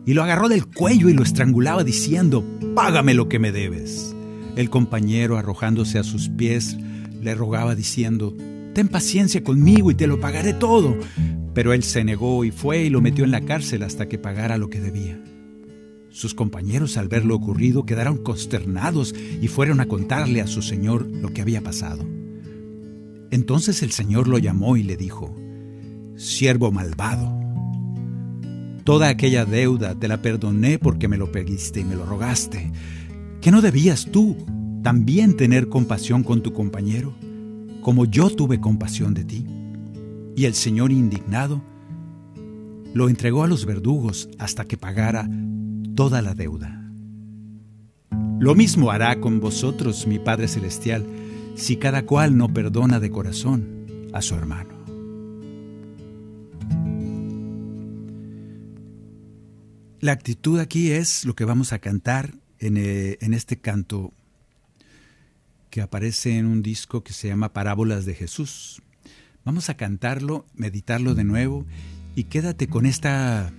y 0.10 0.16
lo 0.16 0.24
agarró 0.24 0.50
del 0.50 0.66
cuello 0.66 1.08
y 1.08 1.14
lo 1.14 1.22
estrangulaba 1.22 1.84
diciendo, 1.84 2.44
Págame 2.74 3.14
lo 3.14 3.30
que 3.30 3.38
me 3.38 3.52
debes. 3.52 4.16
El 4.56 4.72
compañero, 4.72 5.38
arrojándose 5.38 6.00
a 6.00 6.04
sus 6.04 6.30
pies, 6.30 6.76
le 7.22 7.36
rogaba 7.36 7.76
diciendo, 7.76 8.36
Ten 8.74 8.88
paciencia 8.88 9.44
conmigo 9.44 9.92
y 9.92 9.94
te 9.94 10.08
lo 10.08 10.20
pagaré 10.20 10.54
todo. 10.54 10.98
Pero 11.54 11.74
él 11.74 11.84
se 11.84 12.04
negó 12.04 12.44
y 12.44 12.50
fue 12.50 12.86
y 12.86 12.90
lo 12.90 13.02
metió 13.02 13.24
en 13.24 13.30
la 13.30 13.42
cárcel 13.42 13.84
hasta 13.84 14.08
que 14.08 14.18
pagara 14.18 14.58
lo 14.58 14.72
que 14.72 14.80
debía. 14.82 15.22
Sus 16.10 16.34
compañeros 16.34 16.98
al 16.98 17.08
ver 17.08 17.24
lo 17.24 17.36
ocurrido 17.36 17.86
quedaron 17.86 18.18
consternados 18.18 19.14
y 19.40 19.48
fueron 19.48 19.80
a 19.80 19.86
contarle 19.86 20.42
a 20.42 20.48
su 20.48 20.64
señor 20.64 21.06
lo 21.06 21.32
que 21.34 21.42
había 21.44 21.62
pasado. 21.62 22.04
Entonces 23.30 23.84
el 23.84 23.92
señor 23.92 24.28
lo 24.28 24.40
llamó 24.40 24.76
y 24.76 24.82
le 24.82 24.98
dijo, 24.98 25.36
Siervo 26.16 26.72
malvado, 26.72 27.39
toda 28.90 29.10
aquella 29.10 29.46
deuda 29.46 29.94
te 29.94 30.08
la 30.08 30.20
perdoné 30.20 30.80
porque 30.80 31.08
me 31.08 31.18
lo 31.18 31.32
pediste 31.32 31.82
y 31.82 31.84
me 31.84 31.94
lo 31.94 32.08
rogaste. 32.08 32.72
¿Que 33.40 33.52
no 33.52 33.62
debías 33.62 34.08
tú 34.12 34.36
también 34.82 35.38
tener 35.38 35.70
compasión 35.70 36.24
con 36.24 36.42
tu 36.42 36.54
compañero, 36.54 37.14
como 37.84 38.06
yo 38.06 38.32
tuve 38.32 38.60
compasión 38.60 39.14
de 39.14 39.26
ti? 39.26 39.46
Y 40.36 40.46
el 40.46 40.56
Señor 40.56 40.92
indignado 40.92 41.62
lo 42.96 43.10
entregó 43.10 43.44
a 43.44 43.48
los 43.48 43.68
verdugos 43.68 44.28
hasta 44.40 44.66
que 44.66 44.76
pagara 44.76 45.30
toda 45.94 46.24
la 46.24 46.34
deuda. 46.34 46.92
Lo 48.40 48.56
mismo 48.56 48.90
hará 48.90 49.20
con 49.20 49.40
vosotros 49.40 50.08
mi 50.08 50.18
Padre 50.18 50.48
Celestial 50.48 51.06
si 51.54 51.76
cada 51.76 52.08
cual 52.08 52.36
no 52.36 52.52
perdona 52.52 53.00
de 53.00 53.12
corazón 53.12 53.86
a 54.14 54.24
su 54.24 54.34
hermano. 54.34 54.69
La 60.02 60.14
actitud 60.14 60.60
aquí 60.60 60.92
es 60.92 61.26
lo 61.26 61.36
que 61.36 61.46
vamos 61.46 61.74
a 61.74 61.80
cantar 61.80 62.34
en, 62.60 62.78
eh, 62.78 63.18
en, 63.22 63.34
este 63.34 63.58
canto 63.58 64.14
que 65.70 65.82
aparece 65.82 66.38
en 66.38 66.46
un 66.46 66.62
disco 66.62 67.04
que 67.04 67.14
se 67.14 67.28
llama 67.28 67.52
Parábolas 67.52 68.06
de 68.06 68.16
Jesús. 68.16 68.82
Vamos 69.44 69.70
a 69.70 69.76
cantarlo, 69.76 70.46
meditarlo 70.56 71.16
de 71.16 71.26
nuevo 71.26 71.66
y 72.16 72.26
quédate 72.26 72.68
con 72.68 72.86
esta 72.86 73.52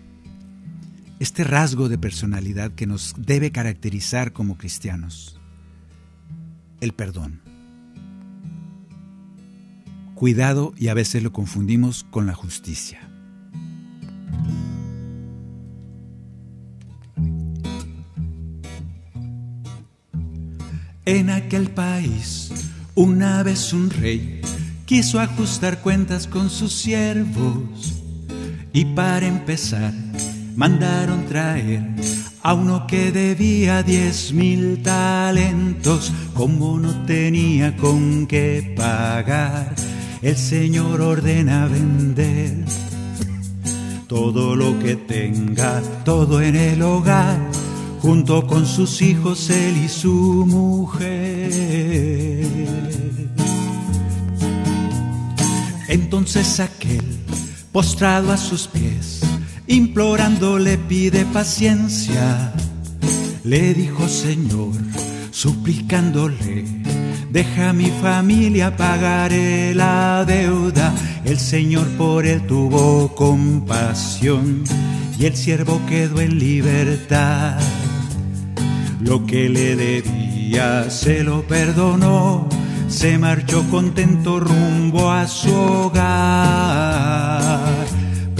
este 1.18 1.44
rasgo 1.44 1.90
de 1.90 1.98
personalidad 1.98 2.72
que 2.72 2.86
nos 2.86 3.14
debe 3.18 3.52
caracterizar 3.52 4.32
como 4.32 4.56
cristianos, 4.56 5.38
el 6.80 6.92
perdón. 6.92 7.42
Cuidado 10.14 10.72
y 10.78 10.88
a 10.88 10.94
veces 10.94 11.22
lo 11.22 11.32
confundimos 11.32 12.04
con 12.04 12.26
la 12.26 12.34
justicia. 12.34 13.06
En 21.06 21.30
aquel 21.30 21.70
país, 21.70 22.52
una 22.94 23.42
vez 23.42 23.72
un 23.72 23.90
rey 23.90 24.42
quiso 24.84 25.18
ajustar 25.20 25.80
cuentas 25.80 26.26
con 26.26 26.50
sus 26.50 26.72
siervos. 26.72 27.94
Y 28.72 28.84
para 28.84 29.26
empezar 29.26 29.92
mandaron 30.56 31.26
traer 31.26 31.86
a 32.42 32.54
uno 32.54 32.86
que 32.86 33.12
debía 33.12 33.82
diez 33.82 34.32
mil 34.32 34.82
talentos, 34.82 36.12
como 36.34 36.78
no 36.78 37.04
tenía 37.06 37.76
con 37.76 38.26
qué 38.26 38.74
pagar, 38.76 39.74
el 40.22 40.36
Señor 40.36 41.00
ordena 41.00 41.66
vender 41.66 42.64
todo 44.06 44.56
lo 44.56 44.78
que 44.78 44.96
tenga, 44.96 45.80
todo 46.04 46.42
en 46.42 46.56
el 46.56 46.82
hogar, 46.82 47.38
junto 48.02 48.46
con 48.46 48.66
sus 48.66 49.02
hijos, 49.02 49.50
él 49.50 49.76
y 49.84 49.88
su 49.88 50.46
mujer. 50.46 51.10
Entonces 55.88 56.60
aquel, 56.60 57.04
postrado 57.72 58.32
a 58.32 58.36
sus 58.36 58.68
pies, 58.68 59.20
implorando 59.66 60.58
le 60.58 60.78
pide 60.78 61.24
paciencia. 61.26 62.52
Le 63.44 63.74
dijo 63.74 64.08
Señor, 64.08 64.74
suplicándole, 65.30 66.64
deja 67.30 67.72
mi 67.72 67.90
familia, 68.02 68.76
pagaré 68.76 69.74
la 69.74 70.24
deuda. 70.26 70.94
El 71.24 71.38
Señor 71.38 71.86
por 71.98 72.26
él 72.26 72.46
tuvo 72.46 73.14
compasión 73.14 74.64
y 75.18 75.26
el 75.26 75.36
siervo 75.36 75.80
quedó 75.88 76.20
en 76.20 76.38
libertad. 76.38 77.58
Lo 79.00 79.24
que 79.26 79.48
le 79.48 79.76
debía 79.76 80.90
se 80.90 81.24
lo 81.24 81.42
perdonó, 81.42 82.48
se 82.88 83.18
marchó 83.18 83.64
contento 83.70 84.40
rumbo 84.40 85.10
a 85.10 85.26
su 85.26 85.54
hogar 85.54 87.00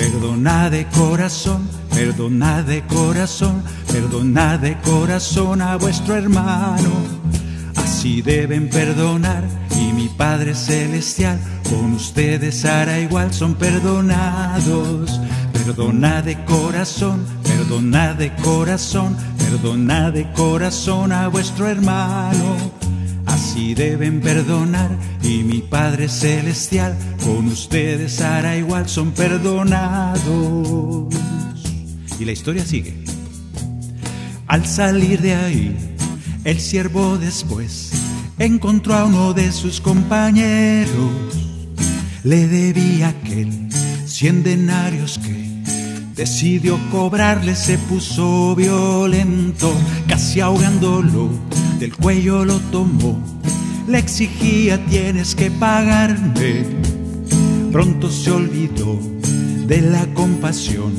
Perdona 0.00 0.70
de 0.70 0.86
corazón, 0.86 1.68
perdona 1.94 2.62
de 2.62 2.82
corazón, 2.86 3.62
perdona 3.90 4.58
de 4.58 4.76
corazón 4.78 5.60
a 5.62 5.76
vuestro 5.76 6.14
hermano. 6.14 6.90
Así 7.76 8.22
deben 8.22 8.68
perdonar 8.70 9.44
y 9.78 9.92
mi 9.92 10.08
Padre 10.08 10.54
Celestial 10.54 11.38
con 11.68 11.92
ustedes 11.92 12.64
hará 12.64 12.98
igual, 12.98 13.32
son 13.32 13.54
perdonados. 13.54 15.20
Perdona 15.52 16.22
de 16.22 16.42
corazón, 16.44 17.24
perdona 17.42 18.14
de 18.14 18.34
corazón, 18.36 19.16
perdona 19.50 20.12
de 20.12 20.30
corazón 20.32 21.10
a 21.10 21.26
vuestro 21.26 21.66
hermano. 21.66 22.56
Así 23.26 23.74
deben 23.74 24.20
perdonar 24.20 24.90
y 25.24 25.42
mi 25.42 25.60
Padre 25.60 26.08
Celestial 26.08 26.96
con 27.24 27.48
ustedes 27.48 28.20
hará 28.20 28.56
igual, 28.56 28.88
son 28.88 29.10
perdonados. 29.10 31.12
Y 32.20 32.24
la 32.24 32.32
historia 32.32 32.64
sigue. 32.64 32.94
Al 34.46 34.64
salir 34.66 35.20
de 35.20 35.34
ahí, 35.34 35.76
el 36.44 36.60
siervo 36.60 37.18
después 37.18 37.90
encontró 38.38 38.94
a 38.94 39.04
uno 39.04 39.32
de 39.32 39.50
sus 39.50 39.80
compañeros. 39.80 40.88
Le 42.22 42.46
debía 42.46 43.08
aquel 43.08 43.68
cien 44.06 44.44
denarios 44.44 45.18
que 45.18 45.49
decidió 46.20 46.78
cobrarle, 46.90 47.56
se 47.56 47.78
puso 47.78 48.54
violento, 48.54 49.72
casi 50.06 50.40
ahogándolo, 50.40 51.30
del 51.78 51.96
cuello 51.96 52.44
lo 52.44 52.58
tomó, 52.58 53.18
le 53.88 53.98
exigía 54.00 54.84
tienes 54.84 55.34
que 55.34 55.50
pagarme. 55.50 56.66
Pronto 57.72 58.10
se 58.10 58.32
olvidó 58.32 58.98
de 59.66 59.80
la 59.80 60.04
compasión 60.12 60.92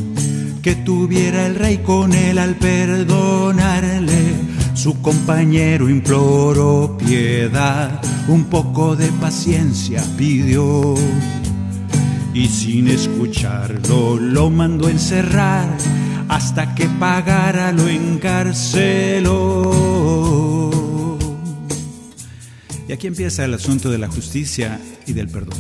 que 0.63 0.73
tuviera 0.73 1.45
el 1.45 1.53
rey 1.53 1.77
con 1.86 2.13
él 2.13 2.39
al 2.39 2.55
perdonarle. 2.55 4.34
Su 4.73 5.03
compañero 5.03 5.88
imploró 5.88 6.97
piedad, 6.97 8.01
un 8.27 8.45
poco 8.45 8.95
de 8.95 9.12
paciencia 9.21 10.03
pidió 10.17 10.95
y 12.34 12.48
sin 12.48 12.88
escucharlo 12.88 14.17
lo 14.17 14.50
mandó 14.50 14.89
encerrar 14.89 15.67
hasta 16.30 16.74
que 16.76 16.88
pagara 16.88 17.72
lo 17.72 17.88
encarceló. 17.88 19.41
Y 22.88 22.94
aquí 22.94 23.08
empieza 23.08 23.46
el 23.46 23.54
asunto 23.54 23.89
de 23.91 23.98
la 23.98 24.08
justicia 24.08 24.80
y 25.08 25.13
del 25.13 25.28
perdón. 25.28 25.60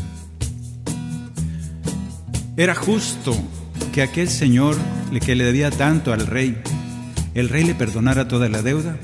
Era 2.57 2.75
justo 2.75 3.35
que 3.93 4.01
aquel 4.01 4.29
señor 4.29 4.77
que 5.19 5.35
le 5.35 5.43
debía 5.43 5.71
tanto 5.71 6.13
al 6.13 6.25
rey, 6.25 6.57
el 7.33 7.49
rey 7.49 7.65
le 7.65 7.75
perdonara 7.75 8.27
toda 8.27 8.47
la 8.47 8.61
deuda. 8.61 8.97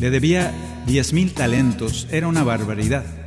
Le 0.00 0.10
debía 0.10 0.52
diez 0.86 1.12
mil 1.12 1.32
talentos, 1.32 2.08
era 2.10 2.28
una 2.28 2.42
barbaridad. 2.42 3.21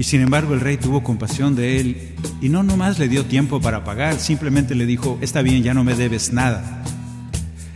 Y 0.00 0.04
sin 0.04 0.22
embargo 0.22 0.54
el 0.54 0.60
rey 0.60 0.78
tuvo 0.78 1.02
compasión 1.02 1.54
de 1.54 1.78
él 1.78 2.14
y 2.40 2.48
no 2.48 2.62
nomás 2.62 2.98
le 2.98 3.06
dio 3.06 3.26
tiempo 3.26 3.60
para 3.60 3.84
pagar, 3.84 4.18
simplemente 4.18 4.74
le 4.74 4.86
dijo, 4.86 5.18
está 5.20 5.42
bien, 5.42 5.62
ya 5.62 5.74
no 5.74 5.84
me 5.84 5.94
debes 5.94 6.32
nada. 6.32 6.82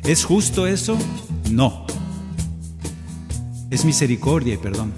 ¿Es 0.05 0.25
justo 0.25 0.67
eso? 0.67 0.97
No. 1.51 1.87
Es 3.71 3.85
misericordia 3.85 4.55
y 4.55 4.57
perdón. 4.57 4.95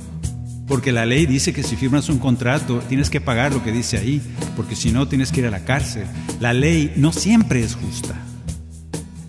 Porque 0.68 0.92
la 0.92 1.04
ley 1.04 1.26
dice 1.26 1.52
que 1.52 1.64
si 1.64 1.74
firmas 1.74 2.08
un 2.08 2.20
contrato 2.20 2.78
tienes 2.88 3.10
que 3.10 3.20
pagar 3.20 3.52
lo 3.52 3.64
que 3.64 3.72
dice 3.72 3.98
ahí, 3.98 4.22
porque 4.54 4.76
si 4.76 4.92
no 4.92 5.08
tienes 5.08 5.32
que 5.32 5.40
ir 5.40 5.46
a 5.48 5.50
la 5.50 5.64
cárcel. 5.64 6.06
La 6.38 6.52
ley 6.52 6.92
no 6.94 7.12
siempre 7.12 7.60
es 7.60 7.74
justa. 7.74 8.14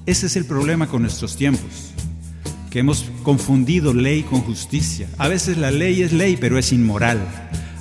Ese 0.05 0.27
es 0.27 0.36
el 0.36 0.45
problema 0.45 0.86
con 0.86 1.01
nuestros 1.01 1.36
tiempos. 1.36 1.95
que 2.69 2.79
hemos 2.79 3.05
confundido 3.23 3.91
ley 3.91 4.21
con 4.21 4.41
justicia. 4.41 5.10
A 5.17 5.27
veces 5.29 5.57
la 5.57 5.71
ley 5.71 6.03
es 6.03 6.13
ley, 6.13 6.38
pero 6.38 6.60
es 6.60 6.71
inmoral. 6.71 7.25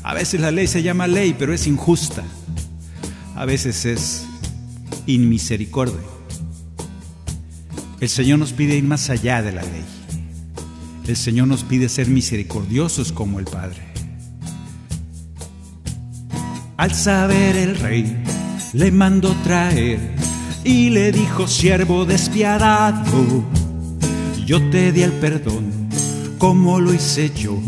A 0.07 0.15
veces 0.15 0.41
la 0.41 0.53
ley 0.53 0.69
se 0.69 0.85
llama 0.85 1.09
ley, 1.09 1.35
pero 1.37 1.53
es 1.53 1.67
injusta. 1.67 2.23
A 3.35 3.45
veces 3.45 3.85
es 3.85 4.25
inmisericordia. 5.07 5.99
El 7.99 8.09
Señor 8.09 8.39
nos 8.39 8.53
pide 8.53 8.77
ir 8.77 8.85
más 8.85 9.11
allá 9.11 9.43
de 9.43 9.51
la 9.51 9.63
ley. 9.63 9.85
El 11.09 11.17
Señor 11.17 11.49
nos 11.49 11.65
pide 11.65 11.89
ser 11.89 12.07
misericordiosos 12.07 13.11
como 13.11 13.41
el 13.41 13.47
Padre. 13.47 13.83
Al 16.77 16.95
saber 16.95 17.57
el 17.57 17.77
rey, 17.77 18.17
le 18.75 18.93
mandó 18.93 19.35
traer 19.43 19.99
y 20.63 20.91
le 20.91 21.11
dijo, 21.11 21.49
siervo 21.49 22.05
despiadado, 22.05 23.45
yo 24.47 24.71
te 24.71 24.93
di 24.93 25.03
el 25.03 25.13
perdón 25.15 25.89
como 26.39 26.79
lo 26.79 26.95
hice 26.95 27.33
yo. 27.35 27.59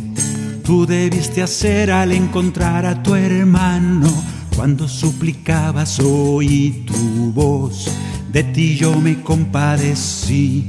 Tú 0.68 0.84
debiste 0.84 1.42
hacer 1.42 1.90
al 1.90 2.12
encontrar 2.12 2.84
a 2.84 3.02
tu 3.02 3.14
hermano 3.14 4.12
cuando 4.54 4.86
suplicabas 4.86 5.98
oí 5.98 6.84
tu 6.86 7.32
voz, 7.32 7.90
de 8.30 8.44
ti 8.44 8.76
yo 8.76 8.94
me 9.00 9.22
compadecí 9.22 10.68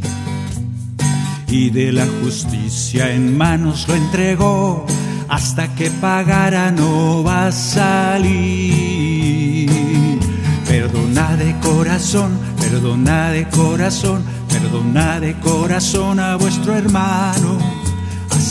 y 1.49 1.69
de 1.71 1.91
la 1.91 2.07
justicia 2.23 3.11
en 3.11 3.37
manos 3.37 3.89
lo 3.89 3.95
entregó 3.95 4.85
hasta 5.27 5.75
que 5.75 5.91
pagara 5.91 6.71
no 6.71 7.21
va 7.21 7.47
a 7.47 7.51
salir. 7.51 8.39
Perdona 10.65 11.35
de 11.35 11.59
corazón, 11.59 12.39
perdona 12.57 13.31
de 13.31 13.49
corazón, 13.49 14.23
perdona 14.47 15.19
de 15.19 15.37
corazón 15.41 16.21
a 16.21 16.37
vuestro 16.37 16.73
hermano. 16.73 17.78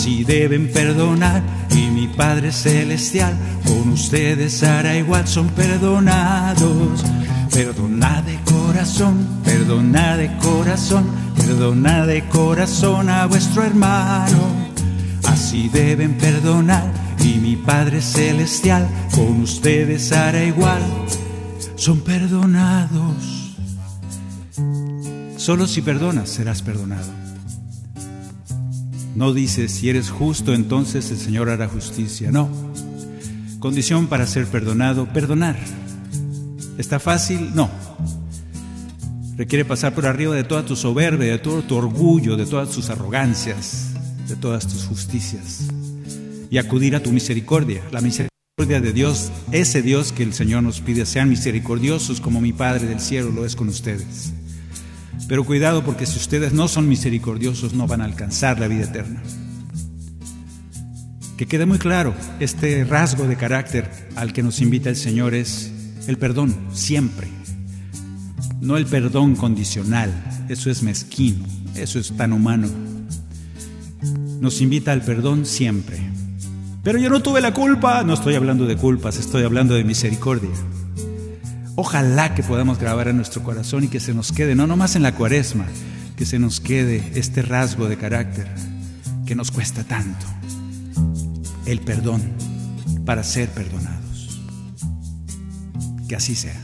Así 0.08 0.24
deben 0.24 0.72
perdonar 0.72 1.42
y 1.70 1.90
mi 1.90 2.08
Padre 2.08 2.50
Celestial 2.50 3.36
con 3.66 3.90
ustedes 3.90 4.62
hará 4.62 4.96
igual, 4.96 5.28
son 5.28 5.48
perdonados. 5.48 7.04
Perdona 7.52 8.22
de 8.22 8.38
corazón, 8.42 9.42
perdona 9.44 10.16
de 10.16 10.34
corazón, 10.38 11.04
perdona 11.36 12.06
de 12.06 12.26
corazón 12.26 13.10
a 13.10 13.26
vuestro 13.26 13.64
hermano 13.64 14.38
Así 15.24 15.68
deben 15.68 16.14
perdonar 16.16 16.90
y 17.22 17.34
mi 17.34 17.56
Padre 17.56 18.00
Celestial 18.00 18.88
con 19.10 19.42
ustedes 19.42 20.10
hará 20.12 20.42
igual. 20.42 20.80
Son 21.76 22.00
perdonados. 22.00 23.58
Solo 25.36 25.66
si 25.66 25.82
perdonas 25.82 26.30
serás 26.30 26.62
perdonado. 26.62 27.27
No 29.14 29.32
dices 29.32 29.72
si 29.72 29.88
eres 29.88 30.10
justo 30.10 30.54
entonces 30.54 31.10
el 31.10 31.18
Señor 31.18 31.50
hará 31.50 31.68
justicia. 31.68 32.30
No. 32.30 32.48
Condición 33.58 34.06
para 34.06 34.26
ser 34.26 34.46
perdonado, 34.46 35.12
perdonar. 35.12 35.56
¿Está 36.78 37.00
fácil? 37.00 37.50
No. 37.54 37.70
Requiere 39.36 39.64
pasar 39.64 39.94
por 39.94 40.06
arriba 40.06 40.34
de 40.34 40.44
toda 40.44 40.64
tu 40.64 40.76
soberbia, 40.76 41.32
de 41.32 41.38
todo 41.38 41.62
tu 41.62 41.76
orgullo, 41.76 42.36
de 42.36 42.46
todas 42.46 42.70
tus 42.70 42.90
arrogancias, 42.90 43.94
de 44.28 44.36
todas 44.36 44.66
tus 44.66 44.84
justicias 44.84 45.68
y 46.50 46.58
acudir 46.58 46.96
a 46.96 47.02
tu 47.02 47.12
misericordia. 47.12 47.82
La 47.92 48.00
misericordia 48.00 48.80
de 48.80 48.92
Dios, 48.92 49.30
ese 49.52 49.82
Dios 49.82 50.12
que 50.12 50.22
el 50.22 50.34
Señor 50.34 50.62
nos 50.62 50.80
pide, 50.80 51.06
sean 51.06 51.28
misericordiosos 51.28 52.20
como 52.20 52.40
mi 52.40 52.52
Padre 52.52 52.86
del 52.86 53.00
cielo 53.00 53.30
lo 53.30 53.44
es 53.44 53.56
con 53.56 53.68
ustedes. 53.68 54.32
Pero 55.26 55.44
cuidado 55.44 55.84
porque 55.84 56.06
si 56.06 56.18
ustedes 56.18 56.52
no 56.52 56.68
son 56.68 56.88
misericordiosos 56.88 57.74
no 57.74 57.86
van 57.86 58.00
a 58.00 58.04
alcanzar 58.04 58.60
la 58.60 58.68
vida 58.68 58.84
eterna. 58.84 59.22
Que 61.36 61.46
quede 61.46 61.66
muy 61.66 61.78
claro, 61.78 62.14
este 62.40 62.84
rasgo 62.84 63.26
de 63.26 63.36
carácter 63.36 63.90
al 64.16 64.32
que 64.32 64.42
nos 64.42 64.60
invita 64.60 64.90
el 64.90 64.96
Señor 64.96 65.34
es 65.34 65.72
el 66.06 66.18
perdón, 66.18 66.54
siempre. 66.72 67.28
No 68.60 68.76
el 68.76 68.86
perdón 68.86 69.36
condicional, 69.36 70.12
eso 70.48 70.70
es 70.70 70.82
mezquino, 70.82 71.44
eso 71.74 71.98
es 71.98 72.16
tan 72.16 72.32
humano 72.32 72.68
nos 74.40 74.60
invita 74.60 74.92
al 74.92 75.02
perdón 75.02 75.46
siempre. 75.46 75.98
Pero 76.82 76.98
yo 76.98 77.10
no 77.10 77.20
tuve 77.20 77.40
la 77.40 77.52
culpa, 77.52 78.02
no 78.04 78.14
estoy 78.14 78.34
hablando 78.34 78.66
de 78.66 78.76
culpas, 78.76 79.18
estoy 79.18 79.42
hablando 79.42 79.74
de 79.74 79.84
misericordia. 79.84 80.50
Ojalá 81.80 82.34
que 82.34 82.42
podamos 82.42 82.80
grabar 82.80 83.06
en 83.06 83.14
nuestro 83.14 83.44
corazón 83.44 83.84
y 83.84 83.86
que 83.86 84.00
se 84.00 84.12
nos 84.12 84.32
quede, 84.32 84.56
no 84.56 84.66
nomás 84.66 84.96
en 84.96 85.04
la 85.04 85.14
cuaresma, 85.14 85.64
que 86.16 86.26
se 86.26 86.40
nos 86.40 86.58
quede 86.58 87.12
este 87.14 87.40
rasgo 87.40 87.88
de 87.88 87.96
carácter 87.96 88.48
que 89.24 89.36
nos 89.36 89.52
cuesta 89.52 89.84
tanto, 89.84 90.26
el 91.66 91.78
perdón 91.78 92.20
para 93.06 93.22
ser 93.22 93.48
perdonados. 93.50 94.40
Que 96.08 96.16
así 96.16 96.34
sea. 96.34 96.60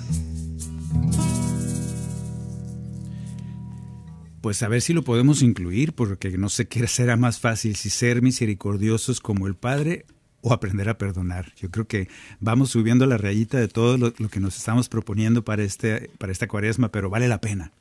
Pues 4.41 4.65
a 4.65 4.69
ver 4.69 4.83
si 4.83 4.95
lo 4.95 5.05
podemos 5.05 5.43
incluir, 5.43 5.93
porque 5.93 6.37
no 6.37 6.49
sé 6.49 6.67
qué 6.67 6.89
será 6.89 7.17
más 7.17 7.39
fácil, 7.39 7.77
si 7.77 7.89
ser 7.89 8.21
misericordiosos 8.21 9.21
como 9.21 9.47
el 9.47 9.55
Padre 9.55 10.07
o 10.45 10.53
aprender 10.53 10.91
a 10.91 10.99
perdonar. 10.99 11.55
Yo 11.57 11.71
creo 11.71 11.89
que 11.89 12.09
vamos 12.39 12.71
subiendo 12.71 13.07
la 13.07 13.17
rayita 13.17 13.59
de 13.59 13.67
todo 13.67 13.97
lo, 13.97 14.13
que 14.13 14.41
nos 14.41 14.59
estamos 14.59 14.91
proponiendo 14.91 15.43
para, 15.43 15.63
este, 15.63 16.11
para 16.19 16.33
esta 16.33 16.47
cuaresma, 16.47 16.93
pero 16.93 17.09
vale 17.09 17.29
la 17.29 17.41
pena, 17.41 17.73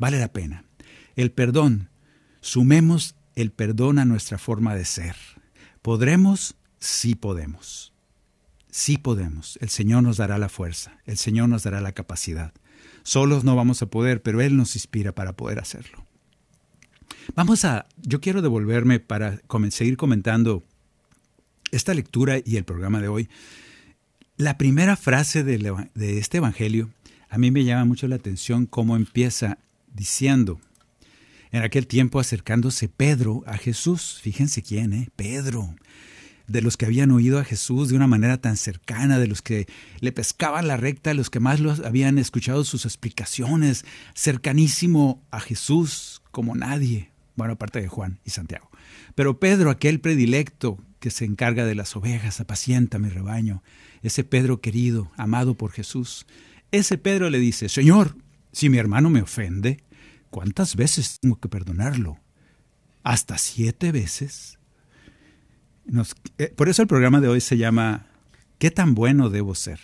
vale 0.00 0.18
la 0.18 0.32
pena. 0.32 0.64
El 1.14 1.30
perdón, 1.30 1.90
sumemos 2.40 3.14
el 3.36 3.52
perdón 3.52 4.00
a 4.00 4.04
nuestra 4.04 4.36
forma 4.36 4.74
de 4.74 4.84
ser. 4.84 5.14
¿Podremos? 5.80 6.56
Sí 6.80 7.14
podemos. 7.14 7.92
Sí 8.68 8.98
podemos. 8.98 9.56
El 9.62 9.68
Señor 9.68 10.02
nos 10.02 10.16
dará 10.16 10.38
la 10.38 10.48
fuerza, 10.48 10.98
el 11.06 11.18
Señor 11.18 11.48
nos 11.48 11.62
dará 11.62 11.80
la 11.80 11.92
capacidad. 11.92 12.52
Solos 13.04 13.44
no 13.44 13.54
vamos 13.54 13.80
a 13.80 13.86
poder, 13.86 14.22
pero 14.22 14.40
Él 14.40 14.56
nos 14.56 14.74
inspira 14.74 15.14
para 15.14 15.34
poder 15.34 15.60
hacerlo. 15.60 16.04
Vamos 17.36 17.64
a, 17.64 17.86
yo 17.96 18.20
quiero 18.20 18.42
devolverme 18.42 18.98
para 18.98 19.40
seguir 19.70 19.96
comentando 19.96 20.64
esta 21.72 21.94
lectura 21.94 22.36
y 22.44 22.56
el 22.56 22.64
programa 22.64 23.00
de 23.00 23.08
hoy. 23.08 23.28
La 24.36 24.56
primera 24.56 24.96
frase 24.96 25.42
de, 25.42 26.18
este 26.18 26.36
Evangelio 26.36 26.90
a 27.28 27.38
mí 27.38 27.50
me 27.50 27.64
llama 27.64 27.86
mucho 27.86 28.06
la 28.06 28.16
atención 28.16 28.66
cómo 28.66 28.94
empieza 28.94 29.58
diciendo, 29.92 30.60
en 31.50 31.62
aquel 31.62 31.86
tiempo 31.86 32.20
acercándose 32.20 32.88
Pedro 32.88 33.42
a 33.46 33.56
Jesús, 33.56 34.20
fíjense 34.22 34.62
quién, 34.62 34.92
¿eh? 34.92 35.08
Pedro, 35.16 35.74
de 36.46 36.60
los 36.60 36.76
que 36.76 36.86
habían 36.86 37.10
oído 37.10 37.38
a 37.38 37.44
Jesús 37.44 37.88
de 37.88 37.96
una 37.96 38.06
manera 38.06 38.38
tan 38.38 38.56
cercana, 38.56 39.18
de 39.18 39.28
los 39.28 39.40
que 39.40 39.66
le 40.00 40.12
pescaban 40.12 40.68
la 40.68 40.76
recta, 40.76 41.14
los 41.14 41.30
que 41.30 41.40
más 41.40 41.60
los 41.60 41.80
habían 41.80 42.18
escuchado 42.18 42.64
sus 42.64 42.84
explicaciones, 42.84 43.84
cercanísimo 44.14 45.22
a 45.30 45.40
Jesús 45.40 46.22
como 46.30 46.54
nadie, 46.54 47.11
bueno, 47.36 47.54
aparte 47.54 47.80
de 47.80 47.88
Juan 47.88 48.18
y 48.24 48.30
Santiago. 48.30 48.70
Pero 49.14 49.38
Pedro, 49.38 49.70
aquel 49.70 50.00
predilecto 50.00 50.78
que 51.00 51.10
se 51.10 51.24
encarga 51.24 51.64
de 51.64 51.74
las 51.74 51.96
ovejas, 51.96 52.40
apacienta 52.40 52.98
mi 52.98 53.08
rebaño, 53.08 53.62
ese 54.02 54.24
Pedro 54.24 54.60
querido, 54.60 55.10
amado 55.16 55.56
por 55.56 55.72
Jesús, 55.72 56.26
ese 56.70 56.98
Pedro 56.98 57.30
le 57.30 57.38
dice, 57.38 57.68
Señor, 57.68 58.16
si 58.52 58.68
mi 58.68 58.78
hermano 58.78 59.10
me 59.10 59.22
ofende, 59.22 59.82
¿cuántas 60.30 60.76
veces 60.76 61.18
tengo 61.20 61.38
que 61.40 61.48
perdonarlo? 61.48 62.18
¿Hasta 63.02 63.38
siete 63.38 63.92
veces? 63.92 64.58
Eh, 66.38 66.52
por 66.56 66.68
eso 66.68 66.82
el 66.82 66.88
programa 66.88 67.20
de 67.20 67.28
hoy 67.28 67.40
se 67.40 67.58
llama 67.58 68.06
¿Qué 68.58 68.70
tan 68.70 68.94
bueno 68.94 69.28
debo 69.28 69.54
ser? 69.54 69.80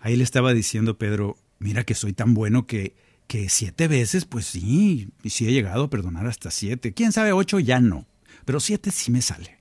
Ahí 0.00 0.16
le 0.16 0.24
estaba 0.24 0.52
diciendo 0.52 0.98
Pedro, 0.98 1.36
mira 1.58 1.84
que 1.84 1.94
soy 1.94 2.12
tan 2.12 2.34
bueno 2.34 2.66
que, 2.66 2.96
que 3.28 3.48
siete 3.50 3.88
veces, 3.88 4.24
pues 4.24 4.46
sí, 4.46 5.10
y 5.22 5.30
sí 5.30 5.46
he 5.46 5.52
llegado 5.52 5.84
a 5.84 5.90
perdonar 5.90 6.26
hasta 6.26 6.50
siete. 6.50 6.94
¿Quién 6.94 7.12
sabe 7.12 7.32
ocho? 7.32 7.60
Ya 7.60 7.78
no, 7.78 8.06
pero 8.44 8.58
siete 8.58 8.90
sí 8.90 9.12
me 9.12 9.22
sale. 9.22 9.58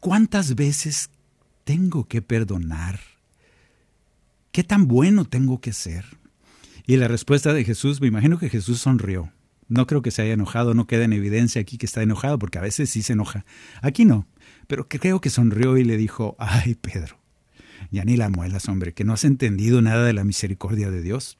¿Cuántas 0.00 0.54
veces 0.54 1.10
tengo 1.64 2.06
que 2.06 2.22
perdonar? 2.22 3.00
¿Qué 4.52 4.62
tan 4.62 4.86
bueno 4.86 5.24
tengo 5.24 5.60
que 5.60 5.72
ser? 5.72 6.04
Y 6.86 6.96
la 6.96 7.08
respuesta 7.08 7.52
de 7.52 7.64
Jesús, 7.64 8.00
me 8.00 8.06
imagino 8.06 8.38
que 8.38 8.48
Jesús 8.48 8.80
sonrió. 8.80 9.32
No 9.68 9.86
creo 9.86 10.02
que 10.02 10.10
se 10.10 10.22
haya 10.22 10.34
enojado, 10.34 10.74
no 10.74 10.86
queda 10.86 11.04
en 11.04 11.12
evidencia 11.12 11.60
aquí 11.60 11.78
que 11.78 11.86
está 11.86 12.02
enojado, 12.02 12.38
porque 12.38 12.58
a 12.58 12.62
veces 12.62 12.90
sí 12.90 13.02
se 13.02 13.14
enoja. 13.14 13.44
Aquí 13.80 14.04
no, 14.04 14.28
pero 14.68 14.88
creo 14.88 15.20
que 15.20 15.30
sonrió 15.30 15.76
y 15.78 15.84
le 15.84 15.96
dijo, 15.96 16.36
ay 16.38 16.76
Pedro, 16.76 17.18
ya 17.90 18.04
ni 18.04 18.16
la 18.16 18.28
muelas, 18.28 18.68
hombre, 18.68 18.94
que 18.94 19.04
no 19.04 19.14
has 19.14 19.24
entendido 19.24 19.82
nada 19.82 20.04
de 20.04 20.12
la 20.12 20.24
misericordia 20.24 20.90
de 20.90 21.02
Dios. 21.02 21.38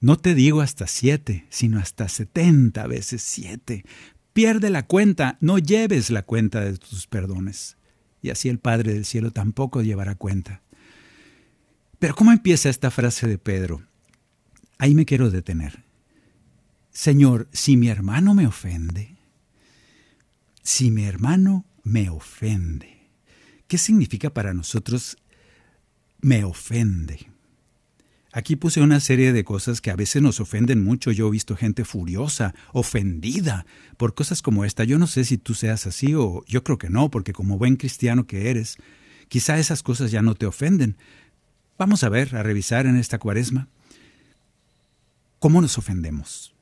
No 0.00 0.16
te 0.16 0.34
digo 0.34 0.60
hasta 0.60 0.86
siete, 0.86 1.46
sino 1.48 1.78
hasta 1.78 2.08
setenta 2.08 2.86
veces 2.86 3.22
siete. 3.22 3.84
Pierde 4.32 4.70
la 4.70 4.86
cuenta, 4.86 5.38
no 5.40 5.58
lleves 5.58 6.10
la 6.10 6.22
cuenta 6.22 6.60
de 6.60 6.76
tus 6.78 7.06
perdones. 7.06 7.76
Y 8.22 8.30
así 8.30 8.48
el 8.48 8.58
Padre 8.58 8.94
del 8.94 9.04
Cielo 9.04 9.32
tampoco 9.32 9.82
llevará 9.82 10.14
cuenta. 10.14 10.62
Pero 11.98 12.14
¿cómo 12.14 12.30
empieza 12.30 12.68
esta 12.68 12.90
frase 12.90 13.26
de 13.26 13.38
Pedro? 13.38 13.82
Ahí 14.78 14.94
me 14.94 15.04
quiero 15.04 15.30
detener. 15.30 15.84
Señor, 16.92 17.48
si 17.52 17.76
mi 17.76 17.88
hermano 17.88 18.34
me 18.34 18.46
ofende, 18.46 19.16
si 20.62 20.90
mi 20.90 21.04
hermano 21.04 21.64
me 21.82 22.10
ofende. 22.10 23.08
¿Qué 23.66 23.78
significa 23.78 24.30
para 24.30 24.54
nosotros 24.54 25.16
me 26.20 26.44
ofende? 26.44 27.28
Aquí 28.38 28.54
puse 28.54 28.80
una 28.80 29.00
serie 29.00 29.32
de 29.32 29.42
cosas 29.42 29.80
que 29.80 29.90
a 29.90 29.96
veces 29.96 30.22
nos 30.22 30.38
ofenden 30.38 30.84
mucho. 30.84 31.10
Yo 31.10 31.26
he 31.26 31.30
visto 31.32 31.56
gente 31.56 31.84
furiosa, 31.84 32.54
ofendida 32.72 33.66
por 33.96 34.14
cosas 34.14 34.42
como 34.42 34.64
esta. 34.64 34.84
Yo 34.84 34.96
no 35.00 35.08
sé 35.08 35.24
si 35.24 35.38
tú 35.38 35.54
seas 35.54 35.88
así 35.88 36.14
o 36.14 36.44
yo 36.46 36.62
creo 36.62 36.78
que 36.78 36.88
no, 36.88 37.10
porque 37.10 37.32
como 37.32 37.58
buen 37.58 37.74
cristiano 37.74 38.28
que 38.28 38.48
eres, 38.48 38.76
quizá 39.26 39.58
esas 39.58 39.82
cosas 39.82 40.12
ya 40.12 40.22
no 40.22 40.36
te 40.36 40.46
ofenden. 40.46 40.96
Vamos 41.78 42.04
a 42.04 42.10
ver, 42.10 42.36
a 42.36 42.44
revisar 42.44 42.86
en 42.86 42.96
esta 42.96 43.18
cuaresma 43.18 43.66
cómo 45.40 45.60
nos 45.60 45.76
ofendemos. 45.76 46.54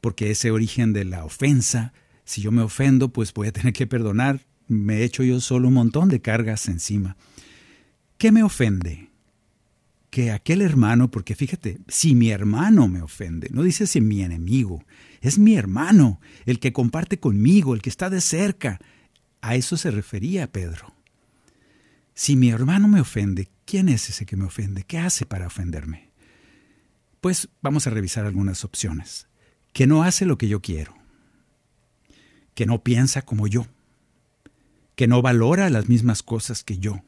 Porque 0.00 0.30
ese 0.30 0.52
origen 0.52 0.92
de 0.92 1.04
la 1.04 1.24
ofensa, 1.24 1.92
si 2.24 2.42
yo 2.42 2.52
me 2.52 2.62
ofendo, 2.62 3.08
pues 3.08 3.34
voy 3.34 3.48
a 3.48 3.52
tener 3.52 3.72
que 3.72 3.88
perdonar. 3.88 4.46
Me 4.68 4.98
he 4.98 5.02
hecho 5.02 5.24
yo 5.24 5.40
solo 5.40 5.66
un 5.66 5.74
montón 5.74 6.08
de 6.10 6.20
cargas 6.20 6.68
encima. 6.68 7.16
¿Qué 8.18 8.30
me 8.30 8.44
ofende? 8.44 9.11
Que 10.12 10.30
aquel 10.30 10.60
hermano, 10.60 11.10
porque 11.10 11.34
fíjate, 11.34 11.78
si 11.88 12.14
mi 12.14 12.28
hermano 12.28 12.86
me 12.86 13.00
ofende, 13.00 13.48
no 13.50 13.62
dice 13.62 13.86
si 13.86 14.02
mi 14.02 14.20
enemigo, 14.20 14.84
es 15.22 15.38
mi 15.38 15.54
hermano, 15.56 16.20
el 16.44 16.60
que 16.60 16.74
comparte 16.74 17.18
conmigo, 17.18 17.72
el 17.72 17.80
que 17.80 17.88
está 17.88 18.10
de 18.10 18.20
cerca. 18.20 18.78
A 19.40 19.54
eso 19.54 19.78
se 19.78 19.90
refería 19.90 20.52
Pedro. 20.52 20.94
Si 22.12 22.36
mi 22.36 22.50
hermano 22.50 22.88
me 22.88 23.00
ofende, 23.00 23.48
¿quién 23.64 23.88
es 23.88 24.10
ese 24.10 24.26
que 24.26 24.36
me 24.36 24.44
ofende? 24.44 24.82
¿Qué 24.82 24.98
hace 24.98 25.24
para 25.24 25.46
ofenderme? 25.46 26.10
Pues 27.22 27.48
vamos 27.62 27.86
a 27.86 27.90
revisar 27.90 28.26
algunas 28.26 28.66
opciones. 28.66 29.28
Que 29.72 29.86
no 29.86 30.02
hace 30.02 30.26
lo 30.26 30.36
que 30.36 30.46
yo 30.46 30.60
quiero. 30.60 30.94
Que 32.54 32.66
no 32.66 32.84
piensa 32.84 33.22
como 33.22 33.46
yo. 33.46 33.66
Que 34.94 35.06
no 35.06 35.22
valora 35.22 35.70
las 35.70 35.88
mismas 35.88 36.22
cosas 36.22 36.64
que 36.64 36.76
yo 36.76 37.02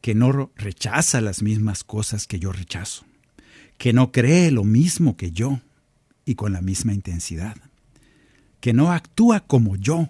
que 0.00 0.14
no 0.14 0.52
rechaza 0.56 1.20
las 1.20 1.42
mismas 1.42 1.84
cosas 1.84 2.26
que 2.26 2.38
yo 2.38 2.52
rechazo, 2.52 3.04
que 3.78 3.92
no 3.92 4.12
cree 4.12 4.50
lo 4.50 4.64
mismo 4.64 5.16
que 5.16 5.32
yo 5.32 5.60
y 6.24 6.34
con 6.34 6.52
la 6.52 6.60
misma 6.60 6.92
intensidad, 6.92 7.56
que 8.60 8.72
no 8.72 8.92
actúa 8.92 9.40
como 9.40 9.76
yo. 9.76 10.08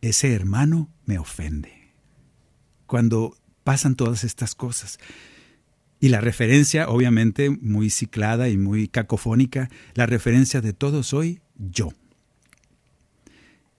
Ese 0.00 0.32
hermano 0.32 0.88
me 1.04 1.18
ofende. 1.18 1.92
Cuando 2.86 3.36
pasan 3.64 3.94
todas 3.94 4.24
estas 4.24 4.54
cosas. 4.54 4.98
Y 6.00 6.08
la 6.08 6.20
referencia, 6.20 6.88
obviamente, 6.88 7.50
muy 7.50 7.90
ciclada 7.90 8.48
y 8.48 8.56
muy 8.56 8.88
cacofónica, 8.88 9.68
la 9.94 10.06
referencia 10.06 10.60
de 10.60 10.72
todo 10.72 11.02
soy 11.02 11.40
yo. 11.56 11.92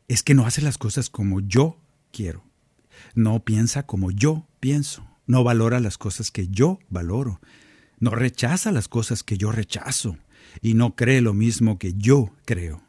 Es 0.07 0.21
que 0.23 0.35
no 0.35 0.45
hace 0.45 0.61
las 0.61 0.77
cosas 0.77 1.09
como 1.09 1.39
yo 1.41 1.79
quiero 2.11 2.50
no 3.15 3.43
piensa 3.43 3.83
como 3.83 4.11
yo 4.11 4.47
pienso, 4.59 5.07
no 5.25 5.43
valora 5.43 5.79
las 5.79 5.97
cosas 5.97 6.31
que 6.31 6.47
yo 6.47 6.79
valoro, 6.89 7.41
no 7.99 8.11
rechaza 8.11 8.71
las 8.71 8.87
cosas 8.87 9.23
que 9.23 9.37
yo 9.37 9.51
rechazo 9.51 10.17
y 10.61 10.73
no 10.73 10.95
cree 10.95 11.21
lo 11.21 11.33
mismo 11.33 11.77
que 11.77 11.93
yo 11.93 12.31
creo. 12.45 12.81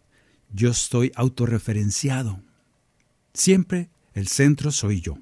Yo 0.53 0.71
estoy 0.71 1.13
autorreferenciado. 1.15 2.41
Siempre 3.35 3.91
el 4.15 4.29
centro 4.29 4.71
soy 4.71 5.01
yo. 5.01 5.19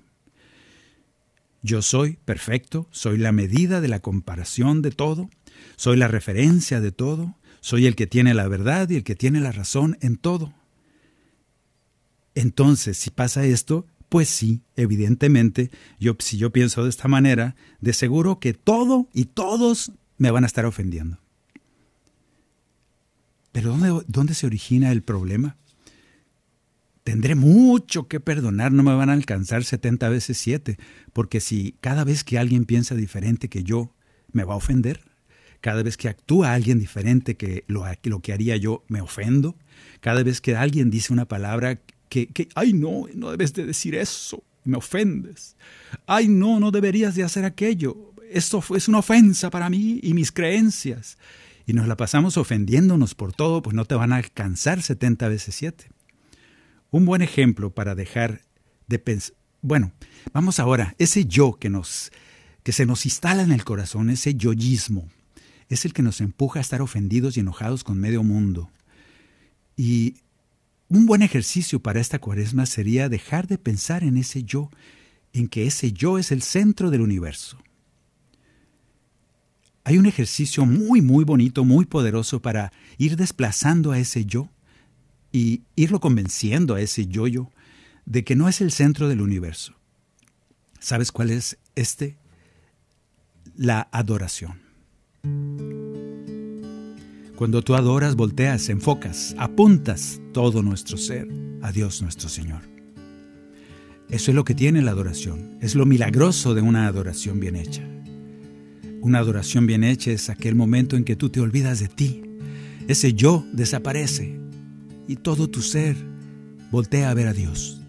Yo 1.62 1.82
soy 1.82 2.18
perfecto, 2.24 2.88
soy 2.90 3.18
la 3.18 3.32
medida 3.32 3.80
de 3.80 3.88
la 3.88 4.00
comparación 4.00 4.80
de 4.80 4.90
todo, 4.90 5.28
soy 5.76 5.96
la 5.96 6.08
referencia 6.08 6.80
de 6.80 6.90
todo, 6.90 7.36
soy 7.60 7.86
el 7.86 7.96
que 7.96 8.06
tiene 8.06 8.32
la 8.32 8.48
verdad 8.48 8.88
y 8.88 8.96
el 8.96 9.04
que 9.04 9.14
tiene 9.14 9.40
la 9.40 9.52
razón 9.52 9.98
en 10.00 10.16
todo. 10.16 10.54
Entonces, 12.34 12.96
si 12.96 13.10
pasa 13.10 13.44
esto, 13.44 13.86
pues 14.10 14.28
sí, 14.28 14.60
evidentemente, 14.74 15.70
yo, 16.00 16.16
si 16.18 16.36
yo 16.36 16.50
pienso 16.50 16.82
de 16.82 16.90
esta 16.90 17.06
manera, 17.06 17.54
de 17.80 17.92
seguro 17.92 18.40
que 18.40 18.52
todo 18.52 19.08
y 19.14 19.26
todos 19.26 19.92
me 20.18 20.32
van 20.32 20.42
a 20.42 20.48
estar 20.48 20.66
ofendiendo. 20.66 21.18
Pero 23.52 23.70
¿dónde, 23.70 24.04
dónde 24.08 24.34
se 24.34 24.46
origina 24.46 24.90
el 24.90 25.02
problema? 25.02 25.56
Tendré 27.04 27.36
mucho 27.36 28.08
que 28.08 28.18
perdonar, 28.18 28.72
no 28.72 28.82
me 28.82 28.94
van 28.94 29.10
a 29.10 29.14
alcanzar 29.14 29.62
70 29.62 30.08
veces 30.08 30.38
7, 30.38 30.76
porque 31.12 31.40
si 31.40 31.76
cada 31.80 32.02
vez 32.02 32.24
que 32.24 32.38
alguien 32.38 32.64
piensa 32.64 32.96
diferente 32.96 33.48
que 33.48 33.62
yo, 33.62 33.94
me 34.32 34.42
va 34.42 34.54
a 34.54 34.58
ofender, 34.58 35.02
cada 35.60 35.84
vez 35.84 35.96
que 35.96 36.08
actúa 36.08 36.52
alguien 36.52 36.80
diferente 36.80 37.36
que 37.36 37.62
lo, 37.68 37.84
lo 38.02 38.20
que 38.20 38.32
haría 38.32 38.56
yo, 38.56 38.82
me 38.88 39.00
ofendo, 39.00 39.56
cada 40.00 40.24
vez 40.24 40.40
que 40.40 40.56
alguien 40.56 40.90
dice 40.90 41.12
una 41.12 41.26
palabra 41.26 41.80
que, 42.10 42.48
ay 42.54 42.74
no, 42.74 43.06
no 43.14 43.30
debes 43.30 43.54
de 43.54 43.64
decir 43.64 43.94
eso, 43.94 44.44
me 44.64 44.76
ofendes. 44.76 45.56
Ay 46.06 46.28
no, 46.28 46.60
no 46.60 46.70
deberías 46.70 47.14
de 47.14 47.22
hacer 47.22 47.44
aquello. 47.44 48.12
Esto 48.30 48.62
es 48.76 48.88
una 48.88 48.98
ofensa 48.98 49.48
para 49.48 49.70
mí 49.70 50.00
y 50.02 50.12
mis 50.12 50.32
creencias. 50.32 51.16
Y 51.66 51.72
nos 51.72 51.86
la 51.86 51.96
pasamos 51.96 52.36
ofendiéndonos 52.36 53.14
por 53.14 53.32
todo, 53.32 53.62
pues 53.62 53.74
no 53.74 53.84
te 53.84 53.94
van 53.94 54.12
a 54.12 54.16
alcanzar 54.16 54.82
70 54.82 55.28
veces 55.28 55.54
7. 55.54 55.88
Un 56.90 57.06
buen 57.06 57.22
ejemplo 57.22 57.70
para 57.70 57.94
dejar 57.94 58.42
de 58.88 58.98
pensar. 58.98 59.36
Bueno, 59.62 59.92
vamos 60.32 60.58
ahora, 60.58 60.94
ese 60.98 61.26
yo 61.26 61.58
que 61.58 61.70
nos 61.70 62.10
que 62.62 62.72
se 62.72 62.86
nos 62.86 63.06
instala 63.06 63.42
en 63.42 63.52
el 63.52 63.64
corazón, 63.64 64.10
ese 64.10 64.34
yoísmo, 64.34 65.08
es 65.68 65.84
el 65.84 65.92
que 65.92 66.02
nos 66.02 66.20
empuja 66.20 66.58
a 66.58 66.62
estar 66.62 66.82
ofendidos 66.82 67.36
y 67.36 67.40
enojados 67.40 67.84
con 67.84 67.98
medio 67.98 68.22
mundo. 68.22 68.70
Y 69.76 70.16
un 70.90 71.06
buen 71.06 71.22
ejercicio 71.22 71.80
para 71.80 72.00
esta 72.00 72.18
cuaresma 72.18 72.66
sería 72.66 73.08
dejar 73.08 73.46
de 73.46 73.58
pensar 73.58 74.02
en 74.02 74.16
ese 74.16 74.42
yo, 74.42 74.70
en 75.32 75.46
que 75.46 75.66
ese 75.66 75.92
yo 75.92 76.18
es 76.18 76.32
el 76.32 76.42
centro 76.42 76.90
del 76.90 77.00
universo. 77.00 77.58
Hay 79.84 79.98
un 79.98 80.06
ejercicio 80.06 80.66
muy, 80.66 81.00
muy 81.00 81.24
bonito, 81.24 81.64
muy 81.64 81.86
poderoso 81.86 82.42
para 82.42 82.72
ir 82.98 83.16
desplazando 83.16 83.92
a 83.92 83.98
ese 83.98 84.24
yo 84.24 84.50
y 85.32 85.62
irlo 85.76 86.00
convenciendo 86.00 86.74
a 86.74 86.80
ese 86.80 87.06
yo-yo 87.06 87.50
de 88.04 88.24
que 88.24 88.34
no 88.34 88.48
es 88.48 88.60
el 88.60 88.72
centro 88.72 89.08
del 89.08 89.20
universo. 89.20 89.74
¿Sabes 90.80 91.12
cuál 91.12 91.30
es 91.30 91.56
este? 91.76 92.16
La 93.54 93.88
adoración. 93.92 94.60
Cuando 97.40 97.62
tú 97.62 97.74
adoras, 97.74 98.16
volteas, 98.16 98.68
enfocas, 98.68 99.34
apuntas 99.38 100.20
todo 100.34 100.62
nuestro 100.62 100.98
ser 100.98 101.26
a 101.62 101.72
Dios 101.72 102.02
nuestro 102.02 102.28
Señor. 102.28 102.60
Eso 104.10 104.30
es 104.30 104.34
lo 104.34 104.44
que 104.44 104.54
tiene 104.54 104.82
la 104.82 104.90
adoración, 104.90 105.56
es 105.62 105.74
lo 105.74 105.86
milagroso 105.86 106.54
de 106.54 106.60
una 106.60 106.86
adoración 106.86 107.40
bien 107.40 107.56
hecha. 107.56 107.82
Una 109.00 109.20
adoración 109.20 109.66
bien 109.66 109.84
hecha 109.84 110.10
es 110.10 110.28
aquel 110.28 110.54
momento 110.54 110.98
en 110.98 111.04
que 111.04 111.16
tú 111.16 111.30
te 111.30 111.40
olvidas 111.40 111.80
de 111.80 111.88
ti, 111.88 112.22
ese 112.88 113.14
yo 113.14 113.46
desaparece 113.54 114.38
y 115.08 115.16
todo 115.16 115.48
tu 115.48 115.62
ser 115.62 115.96
voltea 116.70 117.08
a 117.08 117.14
ver 117.14 117.26
a 117.26 117.32
Dios. 117.32 117.80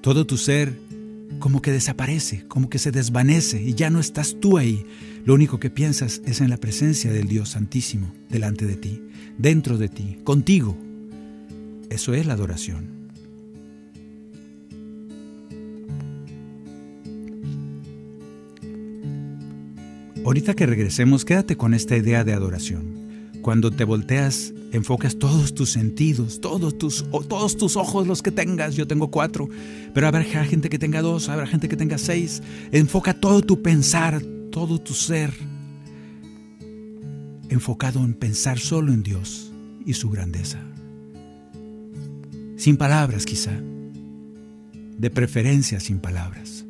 Todo 0.00 0.26
tu 0.26 0.38
ser 0.38 0.74
como 1.38 1.60
que 1.60 1.70
desaparece, 1.70 2.46
como 2.48 2.70
que 2.70 2.78
se 2.78 2.92
desvanece 2.92 3.62
y 3.62 3.74
ya 3.74 3.90
no 3.90 4.00
estás 4.00 4.38
tú 4.40 4.56
ahí, 4.56 4.86
lo 5.26 5.34
único 5.34 5.58
que 5.58 5.70
piensas 5.70 6.22
es 6.24 6.40
en 6.40 6.50
la 6.50 6.56
presencia 6.56 7.12
del 7.12 7.26
Dios 7.26 7.50
Santísimo 7.50 8.12
delante 8.30 8.64
de 8.64 8.76
ti, 8.76 9.02
dentro 9.36 9.76
de 9.76 9.88
ti, 9.88 10.20
contigo. 10.22 10.78
Eso 11.90 12.14
es 12.14 12.26
la 12.26 12.34
adoración. 12.34 12.86
Ahorita 20.24 20.54
que 20.54 20.64
regresemos, 20.64 21.24
quédate 21.24 21.56
con 21.56 21.74
esta 21.74 21.96
idea 21.96 22.22
de 22.22 22.32
adoración. 22.32 23.32
Cuando 23.42 23.72
te 23.72 23.82
volteas, 23.82 24.54
enfocas 24.70 25.18
todos 25.18 25.54
tus 25.54 25.70
sentidos, 25.70 26.40
todos 26.40 26.78
tus, 26.78 27.04
todos 27.28 27.56
tus 27.56 27.76
ojos, 27.76 28.06
los 28.06 28.22
que 28.22 28.30
tengas. 28.30 28.76
Yo 28.76 28.86
tengo 28.86 29.10
cuatro, 29.10 29.48
pero 29.92 30.06
habrá 30.06 30.22
gente 30.22 30.68
que 30.68 30.78
tenga 30.78 31.02
dos, 31.02 31.28
habrá 31.28 31.48
gente 31.48 31.68
que 31.68 31.76
tenga 31.76 31.98
seis. 31.98 32.42
Enfoca 32.70 33.12
todo 33.12 33.42
tu 33.42 33.60
pensar, 33.60 34.22
todo 34.56 34.78
tu 34.78 34.94
ser 34.94 35.34
enfocado 37.50 38.02
en 38.02 38.14
pensar 38.14 38.58
solo 38.58 38.90
en 38.90 39.02
Dios 39.02 39.52
y 39.84 39.92
su 39.92 40.08
grandeza. 40.08 40.58
Sin 42.56 42.78
palabras 42.78 43.26
quizá, 43.26 43.52
de 44.96 45.10
preferencia 45.10 45.78
sin 45.78 45.98
palabras. 45.98 46.64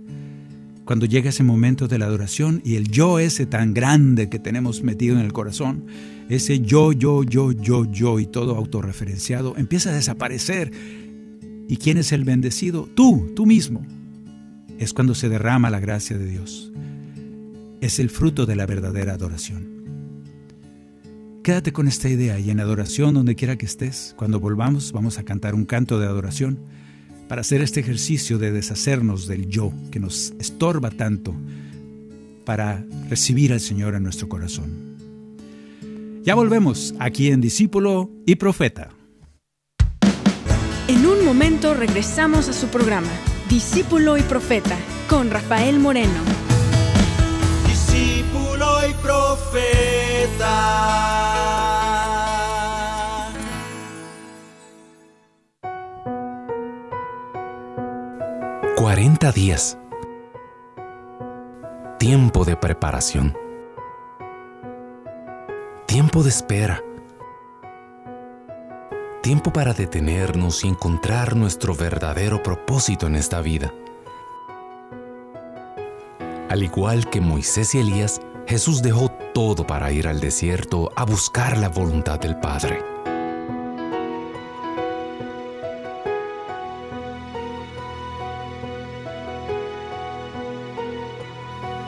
Cuando 0.84 1.06
llega 1.06 1.28
ese 1.28 1.44
momento 1.44 1.86
de 1.86 1.98
la 2.00 2.06
adoración 2.06 2.60
y 2.64 2.74
el 2.74 2.90
yo 2.90 3.20
ese 3.20 3.46
tan 3.46 3.72
grande 3.72 4.28
que 4.28 4.40
tenemos 4.40 4.82
metido 4.82 5.14
en 5.14 5.24
el 5.24 5.32
corazón, 5.32 5.86
ese 6.28 6.58
yo, 6.58 6.90
yo, 6.90 7.22
yo, 7.22 7.52
yo, 7.52 7.84
yo 7.84 8.18
y 8.18 8.26
todo 8.26 8.56
autorreferenciado 8.56 9.56
empieza 9.56 9.90
a 9.90 9.94
desaparecer. 9.94 10.72
¿Y 11.68 11.76
quién 11.76 11.98
es 11.98 12.10
el 12.10 12.24
bendecido? 12.24 12.88
Tú, 12.96 13.32
tú 13.36 13.46
mismo. 13.46 13.86
Es 14.76 14.92
cuando 14.92 15.14
se 15.14 15.28
derrama 15.28 15.70
la 15.70 15.78
gracia 15.78 16.18
de 16.18 16.26
Dios 16.26 16.72
es 17.80 17.98
el 17.98 18.10
fruto 18.10 18.46
de 18.46 18.56
la 18.56 18.66
verdadera 18.66 19.14
adoración. 19.14 19.76
quédate 21.42 21.72
con 21.72 21.86
esta 21.86 22.08
idea 22.08 22.40
y 22.40 22.50
en 22.50 22.58
adoración 22.58 23.14
donde 23.14 23.36
quiera 23.36 23.56
que 23.56 23.66
estés, 23.66 24.14
cuando 24.16 24.40
volvamos 24.40 24.90
vamos 24.90 25.18
a 25.18 25.22
cantar 25.22 25.54
un 25.54 25.64
canto 25.64 26.00
de 26.00 26.06
adoración 26.06 26.58
para 27.28 27.42
hacer 27.42 27.62
este 27.62 27.80
ejercicio 27.80 28.38
de 28.38 28.50
deshacernos 28.50 29.26
del 29.26 29.48
yo 29.48 29.72
que 29.90 30.00
nos 30.00 30.32
estorba 30.40 30.90
tanto 30.90 31.34
para 32.44 32.84
recibir 33.08 33.52
al 33.52 33.60
Señor 33.60 33.94
en 33.94 34.02
nuestro 34.02 34.28
corazón. 34.28 34.96
Ya 36.22 36.34
volvemos 36.34 36.94
aquí 36.98 37.28
en 37.28 37.40
Discípulo 37.40 38.10
y 38.26 38.36
Profeta. 38.36 38.90
En 40.88 41.06
un 41.06 41.24
momento 41.24 41.74
regresamos 41.74 42.48
a 42.48 42.52
su 42.52 42.68
programa, 42.68 43.10
Discípulo 43.48 44.16
y 44.16 44.22
Profeta, 44.22 44.76
con 45.08 45.30
Rafael 45.30 45.78
Moreno. 45.78 46.35
Profeta. 49.36 50.86
40 58.76 59.32
días. 59.32 59.78
Tiempo 61.98 62.44
de 62.44 62.56
preparación. 62.56 63.36
Tiempo 65.86 66.22
de 66.22 66.30
espera. 66.30 66.82
Tiempo 69.22 69.52
para 69.52 69.74
detenernos 69.74 70.64
y 70.64 70.68
encontrar 70.68 71.36
nuestro 71.36 71.74
verdadero 71.74 72.42
propósito 72.42 73.06
en 73.06 73.16
esta 73.16 73.42
vida. 73.42 73.72
Al 76.48 76.62
igual 76.62 77.10
que 77.10 77.20
Moisés 77.20 77.74
y 77.74 77.80
Elías, 77.80 78.20
Jesús 78.46 78.80
dejó 78.80 79.10
todo 79.34 79.66
para 79.66 79.90
ir 79.90 80.06
al 80.06 80.20
desierto 80.20 80.92
a 80.94 81.04
buscar 81.04 81.58
la 81.58 81.68
voluntad 81.68 82.20
del 82.20 82.36
Padre. 82.36 82.78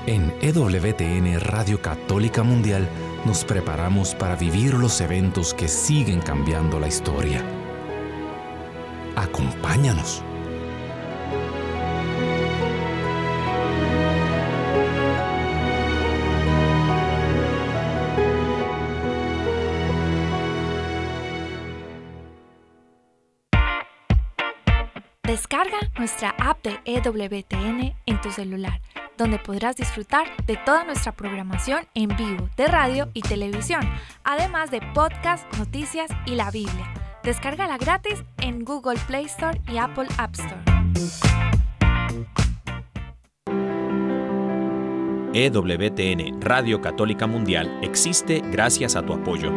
En 0.06 0.34
EWTN 0.40 1.38
Radio 1.38 1.80
Católica 1.80 2.42
Mundial 2.42 2.88
nos 3.24 3.44
preparamos 3.44 4.14
para 4.14 4.34
vivir 4.34 4.74
los 4.74 5.00
eventos 5.00 5.54
que 5.54 5.68
siguen 5.68 6.20
cambiando 6.20 6.80
la 6.80 6.88
historia. 6.88 7.44
Acompáñanos. 9.14 10.24
Nuestra 25.98 26.34
app 26.38 26.64
de 26.64 26.78
EWTN 26.84 27.94
en 28.06 28.20
tu 28.20 28.30
celular 28.30 28.80
donde 29.18 29.38
podrás 29.38 29.76
disfrutar 29.76 30.28
de 30.46 30.56
toda 30.56 30.84
nuestra 30.84 31.12
programación 31.12 31.86
en 31.94 32.08
vivo 32.16 32.48
de 32.56 32.68
radio 32.68 33.10
y 33.12 33.20
televisión, 33.20 33.80
además 34.24 34.70
de 34.70 34.80
podcast, 34.94 35.44
noticias 35.58 36.10
y 36.24 36.36
la 36.36 36.50
Biblia. 36.50 36.94
Descárgala 37.24 37.76
gratis 37.76 38.22
en 38.40 38.64
Google 38.64 38.98
Play 39.06 39.26
Store 39.26 39.60
y 39.70 39.76
Apple 39.76 40.06
App 40.16 40.34
Store. 40.34 40.62
EWTN 45.34 46.40
Radio 46.40 46.80
Católica 46.80 47.26
Mundial 47.26 47.78
existe 47.82 48.40
gracias 48.50 48.96
a 48.96 49.02
tu 49.02 49.12
apoyo. 49.12 49.52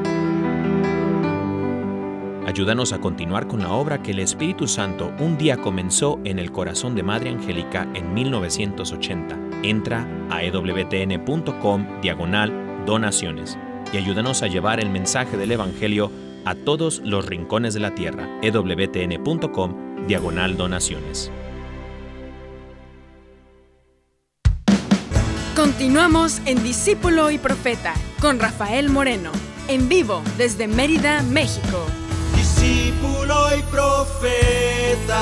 Ayúdanos 2.52 2.92
a 2.92 3.00
continuar 3.00 3.48
con 3.48 3.62
la 3.62 3.72
obra 3.72 4.04
que 4.04 4.12
el 4.12 4.20
Espíritu 4.20 4.68
Santo 4.68 5.14
un 5.20 5.38
día 5.38 5.56
comenzó 5.56 6.20
en 6.26 6.38
el 6.38 6.52
corazón 6.52 6.96
de 6.96 7.02
Madre 7.02 7.30
Angélica 7.30 7.88
en 7.94 8.14
1980. 8.14 9.40
Entra 9.64 10.06
a 10.30 10.44
ewtn.com 10.44 12.02
diagonal 12.02 12.84
donaciones 12.86 13.58
y 13.94 13.98
ayúdanos 13.98 14.44
a 14.44 14.48
llevar 14.48 14.82
el 14.82 14.90
mensaje 14.90 15.38
del 15.38 15.54
Evangelio 15.54 16.12
a 16.44 16.54
todos 16.54 17.02
los 17.06 17.26
rincones 17.26 17.74
de 17.74 17.80
la 17.80 17.96
tierra. 17.96 18.28
ewtn.com 18.42 20.06
diagonal 20.08 20.58
donaciones. 20.58 21.32
Continuamos 25.56 26.42
en 26.46 26.62
Discípulo 26.62 27.32
y 27.32 27.38
Profeta 27.38 27.94
con 28.20 28.40
Rafael 28.40 28.90
Moreno, 28.90 29.32
en 29.70 29.88
vivo 29.88 30.22
desde 30.38 30.68
Mérida, 30.68 31.24
México 31.24 31.86
discípulo 32.62 33.58
y 33.58 33.62
profeta. 33.64 35.18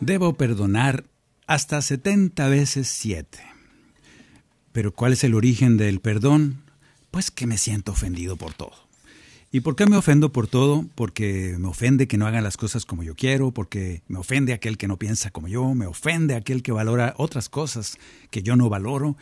Debo 0.00 0.34
perdonar 0.34 1.04
hasta 1.46 1.80
70 1.80 2.48
veces 2.48 2.88
7. 2.88 3.38
Pero 4.72 4.92
¿cuál 4.92 5.12
es 5.12 5.24
el 5.24 5.34
origen 5.34 5.76
del 5.76 6.00
perdón? 6.00 6.62
Pues 7.10 7.30
que 7.30 7.46
me 7.46 7.58
siento 7.58 7.92
ofendido 7.92 8.36
por 8.36 8.54
todo. 8.54 8.72
¿Y 9.52 9.60
por 9.60 9.76
qué 9.76 9.86
me 9.86 9.96
ofendo 9.96 10.32
por 10.32 10.48
todo? 10.48 10.84
Porque 10.96 11.54
me 11.58 11.68
ofende 11.68 12.08
que 12.08 12.18
no 12.18 12.26
hagan 12.26 12.42
las 12.42 12.56
cosas 12.56 12.84
como 12.84 13.04
yo 13.04 13.14
quiero, 13.14 13.52
porque 13.52 14.02
me 14.08 14.18
ofende 14.18 14.52
aquel 14.52 14.76
que 14.76 14.88
no 14.88 14.98
piensa 14.98 15.30
como 15.30 15.46
yo, 15.46 15.74
me 15.74 15.86
ofende 15.86 16.34
aquel 16.34 16.62
que 16.62 16.72
valora 16.72 17.14
otras 17.18 17.48
cosas 17.48 17.96
que 18.30 18.42
yo 18.42 18.56
no 18.56 18.68
valoro. 18.68 19.16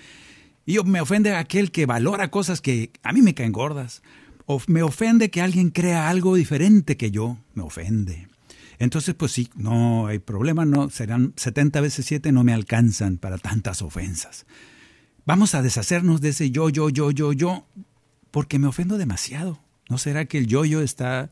Y 0.65 0.79
me 0.85 1.01
ofende 1.01 1.35
aquel 1.35 1.71
que 1.71 1.87
valora 1.87 2.31
cosas 2.31 2.61
que 2.61 2.91
a 3.03 3.13
mí 3.13 3.23
me 3.23 3.35
caen 3.35 3.53
gordas. 3.53 4.03
O 4.47 4.61
me 4.67 4.83
ofende 4.83 5.31
que 5.31 5.41
alguien 5.41 5.71
crea 5.71 6.09
algo 6.09 6.35
diferente 6.35 6.97
que 6.97 7.11
yo. 7.11 7.39
Me 7.55 7.63
ofende. 7.63 8.29
Entonces, 8.79 9.15
pues 9.15 9.33
sí, 9.33 9.49
no 9.55 10.09
hay 10.09 10.19
problema, 10.19 10.65
no 10.65 10.91
serán 10.91 11.35
70 11.37 11.81
veces 11.81 12.05
7, 12.07 12.33
no 12.33 12.43
me 12.43 12.53
alcanzan 12.53 13.17
para 13.17 13.39
tantas 13.39 13.81
ofensas. 13.81 14.45
Vamos 15.25 15.55
a 15.55 15.63
deshacernos 15.63 16.21
de 16.21 16.31
ese 16.31 16.51
yo, 16.51 16.69
yo, 16.69 16.89
yo, 16.89 17.13
yo, 17.13 17.33
yo, 17.33 17.65
porque 18.33 18.59
me 18.59 18.67
ofendo 18.67 18.99
demasiado. 18.99 19.61
¿No 19.89 19.99
será 19.99 20.25
que 20.25 20.39
el 20.39 20.49
yo, 20.49 20.65
yo 20.65 20.81
está 20.83 21.31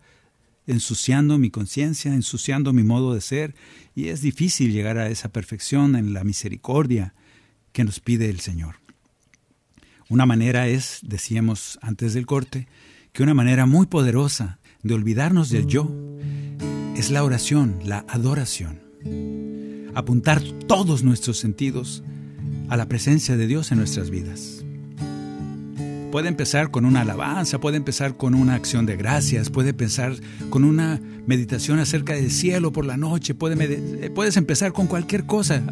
ensuciando 0.67 1.39
mi 1.39 1.51
conciencia, 1.51 2.15
ensuciando 2.15 2.73
mi 2.73 2.85
modo 2.85 3.15
de 3.15 3.21
ser? 3.21 3.55
Y 3.97 4.09
es 4.09 4.21
difícil 4.21 4.73
llegar 4.73 4.99
a 4.99 5.09
esa 5.09 5.31
perfección 5.31 5.97
en 5.97 6.13
la 6.13 6.23
misericordia 6.23 7.15
que 7.73 7.83
nos 7.83 7.99
pide 7.99 8.29
el 8.29 8.39
Señor. 8.41 8.80
Una 10.11 10.27
manera 10.27 10.67
es, 10.67 10.99
decíamos 11.03 11.79
antes 11.83 12.15
del 12.15 12.27
corte, 12.27 12.67
que 13.13 13.23
una 13.23 13.33
manera 13.33 13.65
muy 13.67 13.87
poderosa 13.87 14.59
de 14.83 14.95
olvidarnos 14.95 15.51
del 15.51 15.69
yo 15.69 15.89
es 16.97 17.13
la 17.13 17.23
oración, 17.23 17.79
la 17.85 18.05
adoración. 18.09 18.81
Apuntar 19.95 20.43
todos 20.67 21.05
nuestros 21.05 21.39
sentidos 21.39 22.03
a 22.69 22.77
la 22.77 22.89
presencia 22.89 23.37
de 23.37 23.47
Dios 23.47 23.71
en 23.71 23.79
nuestras 23.79 24.11
vidas. 24.11 24.65
Puede 26.11 26.27
empezar 26.27 26.73
con 26.73 26.87
una 26.87 27.03
alabanza, 27.03 27.61
puede 27.61 27.77
empezar 27.77 28.17
con 28.17 28.35
una 28.35 28.57
acción 28.57 28.87
de 28.87 28.97
gracias, 28.97 29.49
puede 29.49 29.71
empezar 29.71 30.17
con 30.51 30.65
una 30.65 31.01
meditación 31.25 31.79
acerca 31.79 32.15
del 32.15 32.33
cielo 32.33 32.73
por 32.73 32.85
la 32.85 32.97
noche, 32.97 33.35
puede, 33.35 34.11
puedes 34.11 34.37
empezar 34.37 34.73
con 34.73 34.89
cualquier 34.89 35.25
cosa 35.27 35.63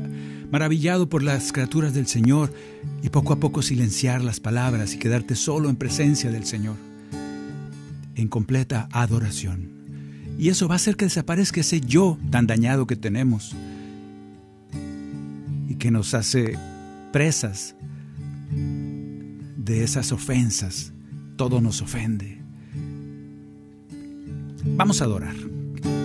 maravillado 0.51 1.09
por 1.09 1.23
las 1.23 1.53
criaturas 1.53 1.95
del 1.95 2.07
Señor 2.07 2.53
y 3.03 3.11
poco 3.11 3.33
a 3.33 3.41
poco 3.41 3.63
silenciar 3.63 4.23
las 4.23 4.41
palabras 4.41 4.95
y 4.95 4.99
quedarte 4.99 5.35
solo 5.35 5.69
en 5.69 5.77
presencia 5.77 6.31
del 6.31 6.45
Señor, 6.45 6.77
en 8.15 8.29
completa 8.29 8.89
adoración. 8.93 9.79
Y 10.39 10.49
eso 10.49 10.69
va 10.69 10.75
a 10.75 10.77
hacer 10.77 10.97
que 10.97 11.05
desaparezca 11.05 11.61
ese 11.61 11.81
yo 11.81 12.19
tan 12.31 12.47
dañado 12.47 12.87
que 12.87 12.97
tenemos 12.97 13.55
y 15.69 15.75
que 15.75 15.91
nos 15.91 16.15
hace 16.15 16.57
presas 17.13 17.75
de 19.57 19.85
esas 19.85 20.13
ofensas. 20.13 20.93
Todo 21.37 21.61
nos 21.61 21.83
ofende. 21.83 22.40
Vamos 24.65 25.03
a 25.03 25.05
adorar. 25.05 25.37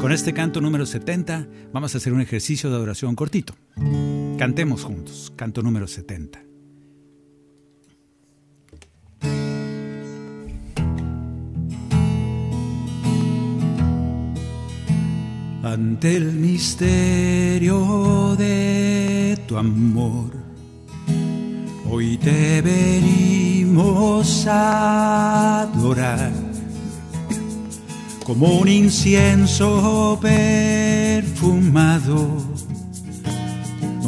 Con 0.02 0.12
este 0.12 0.34
canto 0.34 0.62
número 0.62 0.86
70 0.86 1.48
vamos 1.72 1.96
a 1.96 1.98
hacer 1.98 2.12
un 2.12 2.22
ejercicio 2.22 2.70
de 2.70 2.76
adoración 2.76 3.16
cortito. 3.16 3.56
Cantemos 4.38 4.84
juntos, 4.84 5.32
canto 5.36 5.62
número 5.62 5.88
70. 5.88 6.42
Ante 15.64 16.18
el 16.18 16.34
misterio 16.34 18.36
de 18.36 19.40
tu 19.48 19.58
amor, 19.58 20.32
hoy 21.90 22.18
te 22.18 22.62
venimos 22.62 24.46
a 24.48 25.62
adorar 25.62 26.34
como 28.26 28.60
un 28.60 28.68
incienso 28.68 30.20
perfumado 30.22 32.43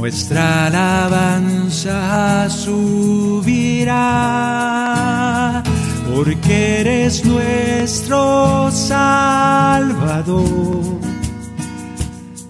nuestra 0.06 0.68
alabanza 0.68 2.48
subirá, 2.48 3.94
porque 6.14 6.82
eres 6.82 7.26
nuestro 7.26 8.70
Salvador. 8.70 10.44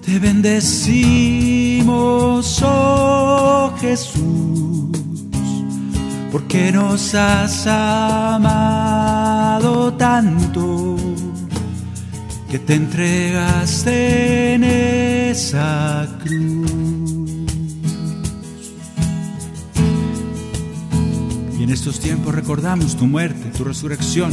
Te 0.05 0.19
bendecimos, 0.19 1.85
oh 2.61 3.73
Jesús, 3.79 4.91
porque 6.33 6.73
nos 6.73 7.15
has 7.15 7.65
amado 7.67 8.73
tanto 9.93 10.97
que 12.51 12.59
te 12.59 12.75
entregaste 12.75 14.55
en 14.55 14.65
esa 14.65 16.05
cruz. 16.21 16.74
En 21.65 21.71
estos 21.71 21.99
tiempos 21.99 22.35
recordamos 22.35 22.95
tu 22.95 23.07
muerte, 23.07 23.49
tu 23.57 23.63
resurrección, 23.63 24.31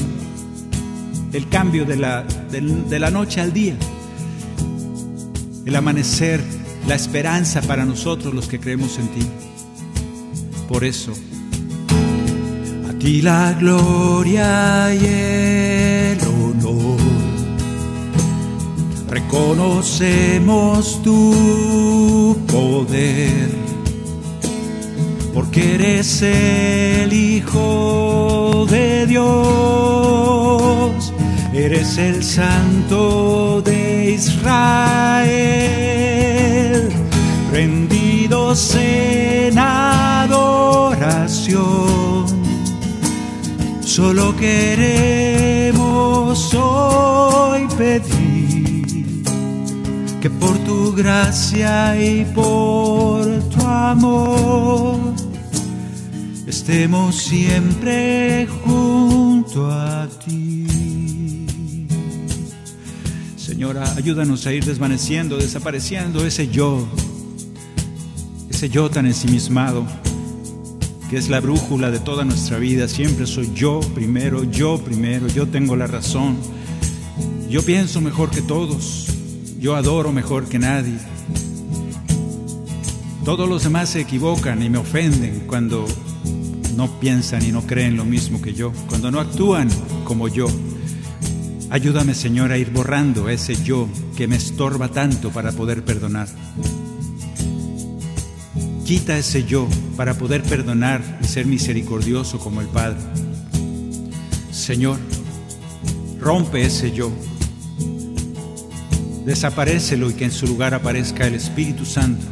el 1.32 1.48
cambio 1.48 1.86
de 1.86 1.96
la, 1.96 2.24
de 2.24 2.98
la 2.98 3.10
noche 3.10 3.40
al 3.40 3.54
día, 3.54 3.74
el 5.64 5.74
amanecer, 5.74 6.44
la 6.86 6.94
esperanza 6.94 7.62
para 7.62 7.86
nosotros 7.86 8.34
los 8.34 8.48
que 8.48 8.60
creemos 8.60 8.98
en 8.98 9.08
ti. 9.08 9.26
Por 10.68 10.84
eso, 10.84 11.14
a 12.90 12.92
ti 12.98 13.22
la 13.22 13.54
gloria 13.54 14.94
y 14.94 15.06
el 15.06 16.18
honor 16.20 17.00
reconocemos 19.08 21.02
tu 21.02 22.36
poder, 22.46 23.48
porque 25.34 25.74
eres 25.74 26.22
el 26.22 27.12
Hijo 27.12 28.66
de 28.68 29.06
Dios, 29.06 29.32
eres 31.54 31.98
el 31.98 32.22
Santo 32.22 33.62
de 33.62 34.12
Israel, 34.12 35.32
rendidos 37.50 38.74
en 38.74 39.58
adoración, 39.58 41.02
solo 43.80 44.36
queremos 44.36 45.72
hoy 46.54 47.66
pedir 47.78 49.22
que 50.20 50.30
por 50.30 50.56
tu 50.58 50.92
gracia 50.92 52.00
y 52.00 52.24
por 52.26 53.24
tu 53.48 53.66
amor 53.66 55.21
estemos 56.62 57.16
siempre 57.16 58.46
junto 58.46 59.68
a 59.68 60.08
ti. 60.24 60.64
Señora, 63.36 63.82
ayúdanos 63.96 64.46
a 64.46 64.52
ir 64.52 64.64
desvaneciendo, 64.64 65.38
desapareciendo 65.38 66.24
ese 66.24 66.46
yo, 66.46 66.86
ese 68.48 68.68
yo 68.68 68.88
tan 68.90 69.06
ensimismado, 69.06 69.84
que 71.10 71.16
es 71.16 71.28
la 71.28 71.40
brújula 71.40 71.90
de 71.90 71.98
toda 71.98 72.24
nuestra 72.24 72.58
vida. 72.58 72.86
Siempre 72.86 73.26
soy 73.26 73.50
yo 73.52 73.80
primero, 73.92 74.44
yo 74.44 74.78
primero, 74.78 75.26
yo 75.26 75.48
tengo 75.48 75.74
la 75.74 75.88
razón. 75.88 76.36
Yo 77.50 77.64
pienso 77.64 78.00
mejor 78.00 78.30
que 78.30 78.40
todos. 78.40 79.08
Yo 79.58 79.74
adoro 79.74 80.12
mejor 80.12 80.48
que 80.48 80.60
nadie. 80.60 80.96
Todos 83.24 83.48
los 83.48 83.64
demás 83.64 83.88
se 83.88 84.00
equivocan 84.00 84.62
y 84.62 84.70
me 84.70 84.78
ofenden 84.78 85.42
cuando 85.48 85.86
no 86.76 87.00
piensan 87.00 87.44
y 87.44 87.52
no 87.52 87.66
creen 87.66 87.96
lo 87.96 88.04
mismo 88.04 88.40
que 88.40 88.54
yo, 88.54 88.72
cuando 88.88 89.10
no 89.10 89.20
actúan 89.20 89.68
como 90.04 90.28
yo. 90.28 90.46
Ayúdame, 91.70 92.14
Señor, 92.14 92.52
a 92.52 92.58
ir 92.58 92.70
borrando 92.70 93.28
ese 93.28 93.54
yo 93.62 93.88
que 94.16 94.28
me 94.28 94.36
estorba 94.36 94.88
tanto 94.88 95.30
para 95.30 95.52
poder 95.52 95.84
perdonar. 95.84 96.28
Quita 98.84 99.16
ese 99.16 99.44
yo 99.44 99.68
para 99.96 100.14
poder 100.14 100.42
perdonar 100.42 101.18
y 101.22 101.26
ser 101.26 101.46
misericordioso 101.46 102.38
como 102.38 102.60
el 102.60 102.68
Padre. 102.68 102.98
Señor, 104.50 104.98
rompe 106.20 106.62
ese 106.62 106.92
yo 106.92 107.10
desaparecelo 109.24 110.10
y 110.10 110.14
que 110.14 110.24
en 110.24 110.32
su 110.32 110.46
lugar 110.46 110.74
aparezca 110.74 111.26
el 111.26 111.34
Espíritu 111.34 111.84
Santo, 111.84 112.26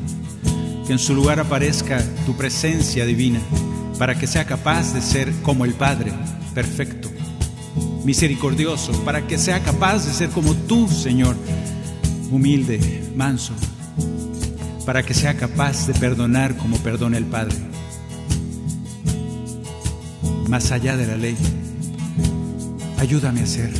que 0.86 0.93
en 0.93 0.99
su 0.99 1.14
lugar 1.14 1.41
aparezca 1.41 2.03
tu 2.26 2.36
presencia 2.36 3.05
divina, 3.07 3.41
para 4.01 4.18
que 4.18 4.26
sea 4.26 4.46
capaz 4.46 4.94
de 4.94 5.03
ser 5.03 5.30
como 5.42 5.66
el 5.66 5.74
Padre, 5.74 6.11
perfecto, 6.55 7.11
misericordioso, 8.03 8.92
para 9.05 9.26
que 9.26 9.36
sea 9.36 9.62
capaz 9.62 10.07
de 10.07 10.14
ser 10.14 10.30
como 10.30 10.55
tú, 10.55 10.88
Señor, 10.88 11.36
humilde, 12.30 12.80
manso, 13.14 13.53
para 14.86 15.03
que 15.03 15.12
sea 15.12 15.36
capaz 15.36 15.86
de 15.86 15.92
perdonar 15.92 16.57
como 16.57 16.78
perdona 16.78 17.18
el 17.18 17.26
Padre, 17.26 17.57
más 20.48 20.72
allá 20.72 20.96
de 20.96 21.07
la 21.07 21.18
ley. 21.18 21.36
Ayúdame 22.98 23.40
a 23.40 23.44
hacer 23.44 23.70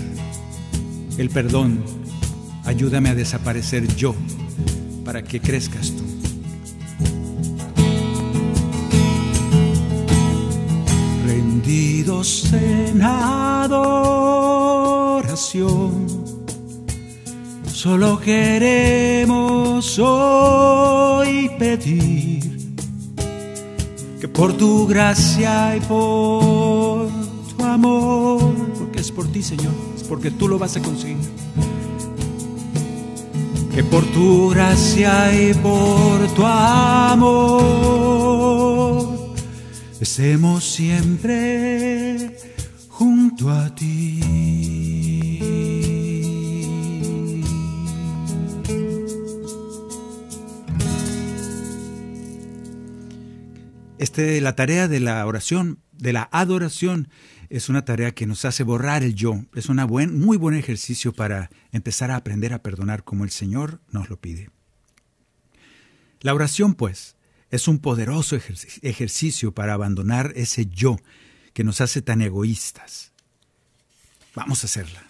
el 1.17 1.31
perdón 1.31 1.83
Ayúdame 2.67 3.09
a 3.09 3.15
desaparecer 3.15 3.97
yo 3.97 4.15
para 5.03 5.23
que 5.23 5.41
crezcas 5.41 5.93
tú. 5.93 6.00
Rendidos 12.21 12.53
en 12.53 13.01
adoración, 13.03 13.81
solo 17.67 18.21
queremos 18.21 19.99
hoy 19.99 21.51
pedir 21.59 22.77
que 24.21 24.29
por 24.29 24.53
tu 24.53 24.87
gracia 24.87 25.77
y 25.77 25.81
por 25.81 27.09
tu 27.57 27.65
amor, 27.65 28.55
porque 28.79 29.01
es 29.01 29.11
por 29.11 29.27
ti, 29.29 29.43
Señor, 29.43 29.73
es 29.97 30.03
porque 30.03 30.31
tú 30.31 30.47
lo 30.47 30.59
vas 30.59 30.77
a 30.77 30.83
conseguir. 30.83 31.17
Que 33.75 33.83
por 33.83 34.05
tu 34.05 34.51
gracia 34.51 35.33
y 35.33 35.55
por 35.55 36.29
tu 36.35 36.45
amor 36.45 38.01
estemos 40.01 40.65
siempre 40.65 42.37
junto 42.89 43.51
a 43.51 43.75
ti. 43.75 44.21
Este, 53.99 54.41
la 54.41 54.57
tarea 54.57 54.89
de 54.89 54.99
la 54.99 55.27
oración, 55.27 55.79
de 55.93 56.15
la 56.15 56.29
adoración, 56.33 57.09
es 57.51 57.69
una 57.69 57.85
tarea 57.85 58.13
que 58.13 58.27
nos 58.27 58.47
hace 58.47 58.63
borrar 58.63 59.03
el 59.03 59.15
yo. 59.15 59.45
Es 59.55 59.69
un 59.69 59.77
buen, 59.87 60.19
muy 60.19 60.39
buen 60.39 60.55
ejercicio 60.55 61.13
para 61.13 61.51
empezar 61.73 62.11
a 62.11 62.17
aprender 62.17 62.55
a 62.55 62.63
perdonar 62.63 63.05
como 63.05 63.25
el 63.25 63.31
Señor 63.31 63.81
nos 63.91 64.09
lo 64.09 64.19
pide. 64.19 64.49
La 66.21 66.33
oración, 66.35 66.75
pues, 66.75 67.17
es 67.51 67.69
un 67.69 67.79
poderoso 67.79 68.37
ejercicio 68.37 69.53
para 69.53 69.75
abandonar 69.75 70.33
ese 70.37 70.67
yo 70.67 70.99
que 71.53 71.65
nos 71.65 71.81
hace 71.81 72.01
tan 72.01 72.23
egoístas. 72.23 73.13
Vamos 74.35 74.63
a 74.63 74.67
hacerla. 74.67 75.05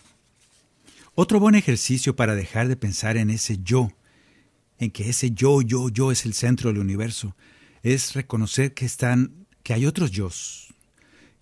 Otro 1.14 1.38
buen 1.38 1.54
ejercicio 1.54 2.16
para 2.16 2.34
dejar 2.34 2.68
de 2.68 2.76
pensar 2.76 3.16
en 3.18 3.28
ese 3.28 3.58
yo, 3.62 3.92
en 4.78 4.90
que 4.90 5.10
ese 5.10 5.32
yo, 5.32 5.60
yo, 5.60 5.90
yo 5.90 6.10
es 6.10 6.24
el 6.24 6.32
centro 6.32 6.70
del 6.70 6.80
universo, 6.80 7.36
es 7.82 8.14
reconocer 8.14 8.72
que 8.72 8.86
están, 8.86 9.46
que 9.62 9.74
hay 9.74 9.84
otros 9.84 10.10
yo, 10.10 10.30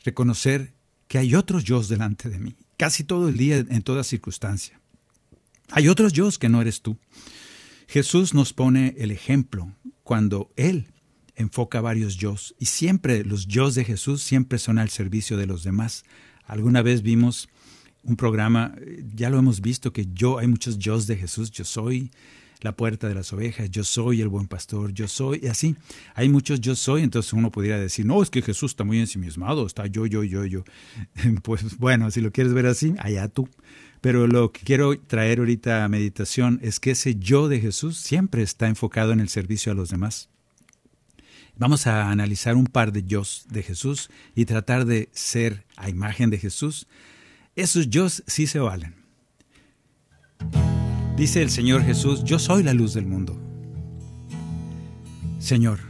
reconocer 0.04 0.74
que 1.06 1.18
hay 1.18 1.36
otros 1.36 1.62
yo 1.62 1.80
delante 1.82 2.28
de 2.28 2.38
mí, 2.38 2.56
casi 2.76 3.04
todo 3.04 3.28
el 3.28 3.36
día, 3.36 3.58
en 3.58 3.82
toda 3.82 4.02
circunstancia. 4.02 4.80
Hay 5.70 5.88
otros 5.88 6.12
yo 6.12 6.28
que 6.32 6.48
no 6.48 6.60
eres 6.60 6.82
tú. 6.82 6.98
Jesús 7.86 8.34
nos 8.34 8.52
pone 8.52 8.94
el 8.98 9.10
ejemplo 9.10 9.74
cuando 10.08 10.50
Él 10.56 10.86
enfoca 11.36 11.82
varios 11.82 12.16
yo 12.16 12.34
y 12.58 12.64
siempre 12.64 13.24
los 13.24 13.46
yo 13.46 13.70
de 13.70 13.84
Jesús 13.84 14.22
siempre 14.22 14.58
son 14.58 14.78
al 14.78 14.88
servicio 14.88 15.36
de 15.36 15.44
los 15.44 15.64
demás. 15.64 16.02
Alguna 16.46 16.80
vez 16.80 17.02
vimos 17.02 17.50
un 18.04 18.16
programa, 18.16 18.74
ya 19.14 19.28
lo 19.28 19.38
hemos 19.38 19.60
visto 19.60 19.92
que 19.92 20.06
yo, 20.14 20.38
hay 20.38 20.46
muchos 20.46 20.78
yo 20.78 20.98
de 20.98 21.14
Jesús, 21.14 21.50
yo 21.50 21.62
soy, 21.62 22.10
la 22.62 22.74
puerta 22.74 23.06
de 23.06 23.16
las 23.16 23.34
ovejas, 23.34 23.70
yo 23.70 23.84
soy 23.84 24.22
el 24.22 24.28
buen 24.28 24.48
pastor, 24.48 24.94
yo 24.94 25.08
soy, 25.08 25.40
y 25.42 25.48
así. 25.48 25.76
Hay 26.14 26.30
muchos 26.30 26.58
yo 26.58 26.74
soy, 26.74 27.02
entonces 27.02 27.34
uno 27.34 27.50
pudiera 27.50 27.78
decir, 27.78 28.06
no, 28.06 28.22
es 28.22 28.30
que 28.30 28.40
Jesús 28.40 28.72
está 28.72 28.84
muy 28.84 29.00
ensimismado, 29.00 29.66
está 29.66 29.86
yo, 29.88 30.06
yo, 30.06 30.24
yo, 30.24 30.46
yo. 30.46 30.64
Pues 31.42 31.76
bueno, 31.76 32.10
si 32.10 32.22
lo 32.22 32.32
quieres 32.32 32.54
ver 32.54 32.64
así, 32.64 32.94
allá 32.98 33.28
tú. 33.28 33.46
Pero 34.00 34.26
lo 34.26 34.52
que 34.52 34.60
quiero 34.60 34.98
traer 34.98 35.40
ahorita 35.40 35.84
a 35.84 35.88
meditación 35.88 36.60
es 36.62 36.78
que 36.78 36.92
ese 36.92 37.16
yo 37.16 37.48
de 37.48 37.60
Jesús 37.60 37.98
siempre 37.98 38.42
está 38.42 38.68
enfocado 38.68 39.12
en 39.12 39.20
el 39.20 39.28
servicio 39.28 39.72
a 39.72 39.74
los 39.74 39.90
demás. 39.90 40.28
Vamos 41.56 41.88
a 41.88 42.10
analizar 42.10 42.54
un 42.54 42.66
par 42.66 42.92
de 42.92 43.02
yo 43.02 43.22
de 43.50 43.64
Jesús 43.64 44.10
y 44.36 44.44
tratar 44.44 44.84
de 44.84 45.08
ser 45.12 45.64
a 45.76 45.88
imagen 45.88 46.30
de 46.30 46.38
Jesús. 46.38 46.86
Esos 47.56 47.90
yo 47.90 48.08
sí 48.08 48.46
se 48.46 48.60
valen. 48.60 48.94
Dice 51.16 51.42
el 51.42 51.50
Señor 51.50 51.82
Jesús, 51.82 52.22
yo 52.22 52.38
soy 52.38 52.62
la 52.62 52.74
luz 52.74 52.94
del 52.94 53.06
mundo. 53.06 53.36
Señor, 55.40 55.80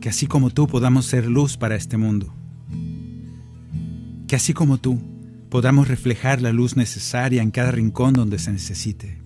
que 0.00 0.08
así 0.08 0.26
como 0.26 0.50
tú 0.50 0.66
podamos 0.66 1.06
ser 1.06 1.26
luz 1.26 1.56
para 1.56 1.76
este 1.76 1.96
mundo. 1.96 2.34
Que 4.26 4.34
así 4.34 4.52
como 4.52 4.78
tú 4.78 5.00
podamos 5.50 5.88
reflejar 5.88 6.40
la 6.40 6.52
luz 6.52 6.76
necesaria 6.76 7.42
en 7.42 7.50
cada 7.50 7.72
rincón 7.72 8.14
donde 8.14 8.38
se 8.38 8.52
necesite. 8.52 9.18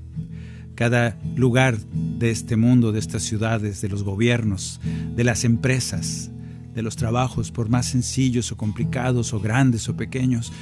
Cada 0.75 1.18
lugar 1.37 1.79
de 1.79 2.31
este 2.31 2.57
mundo, 2.57 2.91
de 2.91 2.99
estas 2.99 3.22
ciudades, 3.22 3.81
de 3.81 3.89
los 3.89 4.03
gobiernos, 4.03 4.81
de 5.14 5.22
las 5.22 5.45
empresas, 5.45 6.31
de 6.75 6.83
los 6.83 6.97
trabajos, 6.97 7.53
por 7.53 7.68
más 7.68 7.87
sencillos 7.87 8.51
o 8.51 8.57
complicados 8.57 9.33
o 9.33 9.39
grandes 9.39 9.89
o 9.89 9.97
pequeños, 9.97 10.53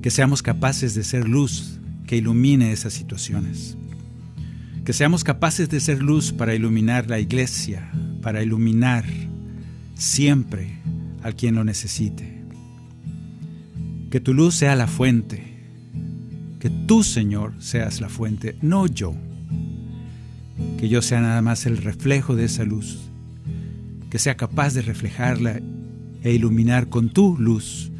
que 0.00 0.10
seamos 0.10 0.42
capaces 0.42 0.94
de 0.94 1.04
ser 1.04 1.28
luz 1.28 1.78
que 2.06 2.16
ilumine 2.16 2.72
esas 2.72 2.94
situaciones. 2.94 3.76
Que 4.84 4.94
seamos 4.94 5.24
capaces 5.24 5.68
de 5.68 5.80
ser 5.80 6.00
luz 6.00 6.32
para 6.32 6.54
iluminar 6.54 7.10
la 7.10 7.18
iglesia, 7.18 7.90
para 8.22 8.42
iluminar 8.42 9.04
siempre 9.94 10.78
a 11.22 11.32
quien 11.32 11.56
lo 11.56 11.64
necesite. 11.64 12.39
Que 14.10 14.20
tu 14.20 14.34
luz 14.34 14.56
sea 14.56 14.74
la 14.74 14.88
fuente, 14.88 15.50
que 16.58 16.68
tú, 16.68 17.04
Señor, 17.04 17.54
seas 17.58 18.00
la 18.00 18.08
fuente, 18.08 18.56
no 18.60 18.86
yo. 18.86 19.14
Que 20.78 20.88
yo 20.88 21.00
sea 21.00 21.20
nada 21.20 21.40
más 21.42 21.64
el 21.64 21.78
reflejo 21.78 22.36
de 22.36 22.44
esa 22.44 22.64
luz, 22.64 22.98
que 24.10 24.18
sea 24.18 24.36
capaz 24.36 24.74
de 24.74 24.82
reflejarla 24.82 25.60
e 26.22 26.32
iluminar 26.32 26.88
con 26.88 27.08
tu 27.10 27.38
luz 27.38 27.90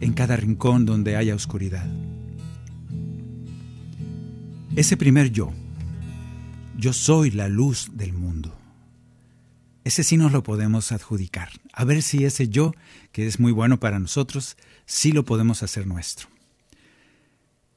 en 0.00 0.12
cada 0.14 0.36
rincón 0.36 0.86
donde 0.86 1.16
haya 1.16 1.34
oscuridad. 1.34 1.86
Ese 4.74 4.96
primer 4.96 5.30
yo, 5.30 5.52
yo 6.76 6.92
soy 6.92 7.30
la 7.30 7.48
luz 7.48 7.90
del 7.94 8.12
mundo. 8.12 8.56
Ese 9.84 10.04
sí 10.04 10.16
nos 10.16 10.32
lo 10.32 10.42
podemos 10.42 10.92
adjudicar. 10.92 11.50
A 11.72 11.84
ver 11.84 12.02
si 12.02 12.24
ese 12.24 12.48
yo, 12.48 12.74
que 13.10 13.26
es 13.26 13.40
muy 13.40 13.52
bueno 13.52 13.80
para 13.80 13.98
nosotros, 13.98 14.56
sí 14.88 15.12
lo 15.12 15.24
podemos 15.24 15.62
hacer 15.62 15.86
nuestro. 15.86 16.28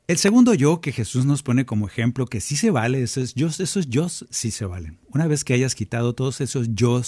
El 0.07 0.17
segundo 0.17 0.53
yo 0.53 0.81
que 0.81 0.91
Jesús 0.91 1.25
nos 1.25 1.43
pone 1.43 1.65
como 1.65 1.85
ejemplo, 1.87 2.25
que 2.25 2.41
sí 2.41 2.55
se 2.55 2.71
vale, 2.71 3.03
esos 3.03 3.35
yo, 3.35 3.47
esos 3.47 3.87
yo 3.87 4.09
sí 4.09 4.49
se 4.49 4.65
valen. 4.65 4.97
Una 5.09 5.27
vez 5.27 5.43
que 5.43 5.53
hayas 5.53 5.75
quitado 5.75 6.15
todos 6.15 6.41
esos 6.41 6.69
yo 6.73 7.01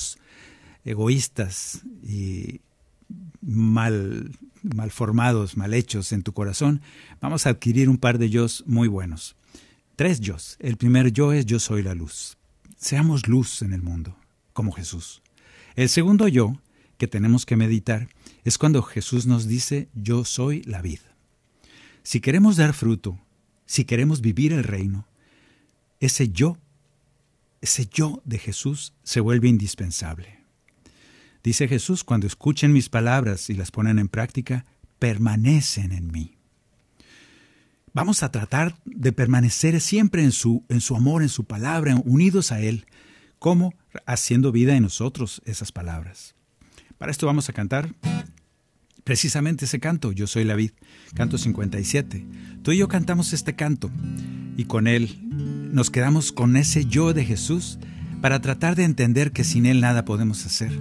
egoístas 0.86 1.82
y 2.04 2.62
mal, 3.42 4.32
mal 4.62 4.92
formados, 4.92 5.58
mal 5.58 5.74
hechos 5.74 6.12
en 6.12 6.22
tu 6.22 6.34
corazón, 6.34 6.82
vamos 7.20 7.48
a 7.48 7.52
adquirir 7.52 7.90
un 7.90 7.98
par 7.98 8.20
de 8.20 8.30
yo 8.30 8.46
muy 8.66 8.88
buenos. 8.88 9.36
Tres 9.96 10.20
yo. 10.20 10.36
El 10.60 10.78
primer 10.78 11.12
yo 11.12 11.34
es 11.34 11.46
yo 11.46 11.60
soy 11.60 11.82
la 11.82 11.96
luz. 11.96 12.38
Seamos 12.78 13.28
luz 13.28 13.62
en 13.62 13.74
el 13.74 13.82
mundo, 13.82 14.18
como 14.52 14.74
Jesús. 14.74 15.22
El 15.76 15.88
segundo 15.88 16.28
yo 16.28 16.58
que 16.98 17.08
tenemos 17.08 17.46
que 17.46 17.56
meditar 17.56 18.10
es 18.44 18.58
cuando 18.58 18.82
Jesús 18.84 19.26
nos 19.26 19.48
dice 19.48 19.90
yo 19.94 20.26
soy 20.26 20.64
la 20.64 20.82
vid. 20.82 21.00
Si 22.04 22.20
queremos 22.20 22.58
dar 22.58 22.74
fruto, 22.74 23.20
si 23.66 23.86
queremos 23.86 24.22
vivir 24.22 24.52
el 24.54 24.64
reino, 24.64 25.08
ese 26.00 26.30
yo, 26.30 26.58
ese 27.62 27.88
yo 27.92 28.22
de 28.26 28.40
Jesús 28.40 28.94
se 29.04 29.22
vuelve 29.22 29.48
indispensable. 29.48 30.44
Dice 31.44 31.68
Jesús, 31.68 32.04
cuando 32.04 32.28
escuchen 32.28 32.74
mis 32.74 32.90
palabras 32.90 33.50
y 33.50 33.54
las 33.54 33.72
ponen 33.72 34.00
en 34.00 34.08
práctica, 34.10 34.66
permanecen 35.00 35.92
en 35.92 36.12
mí. 36.12 36.38
Vamos 37.94 38.24
a 38.24 38.32
tratar 38.32 38.76
de 38.86 39.12
permanecer 39.12 39.80
siempre 39.80 40.24
en 40.24 40.32
su, 40.32 40.66
en 40.68 40.82
su 40.82 40.96
amor, 40.96 41.22
en 41.22 41.30
su 41.30 41.46
palabra, 41.46 41.96
unidos 42.06 42.52
a 42.52 42.60
Él, 42.60 42.88
como 43.40 43.74
haciendo 44.06 44.52
vida 44.52 44.76
en 44.76 44.84
nosotros 44.84 45.42
esas 45.46 45.72
palabras. 45.72 46.36
Para 47.04 47.12
esto 47.12 47.26
vamos 47.26 47.50
a 47.50 47.52
cantar 47.52 47.90
precisamente 49.04 49.66
ese 49.66 49.82
canto, 49.82 50.14
Yo 50.14 50.26
soy 50.26 50.46
la 50.46 50.56
vid, 50.56 50.72
canto 51.14 51.38
57. 51.38 52.26
Tú 52.62 52.72
y 52.72 52.78
yo 52.78 52.88
cantamos 52.88 53.34
este 53.34 53.58
canto 53.58 53.92
y 54.56 54.64
con 54.64 54.88
él 54.88 55.20
nos 55.74 55.92
quedamos 55.92 56.32
con 56.32 56.56
ese 56.56 56.86
yo 56.86 57.14
de 57.14 57.26
Jesús 57.26 57.78
para 58.22 58.40
tratar 58.40 58.78
de 58.78 58.86
entender 58.86 59.34
que 59.34 59.44
sin 59.44 59.66
Él 59.66 59.82
nada 59.82 60.06
podemos 60.06 60.46
hacer. 60.46 60.72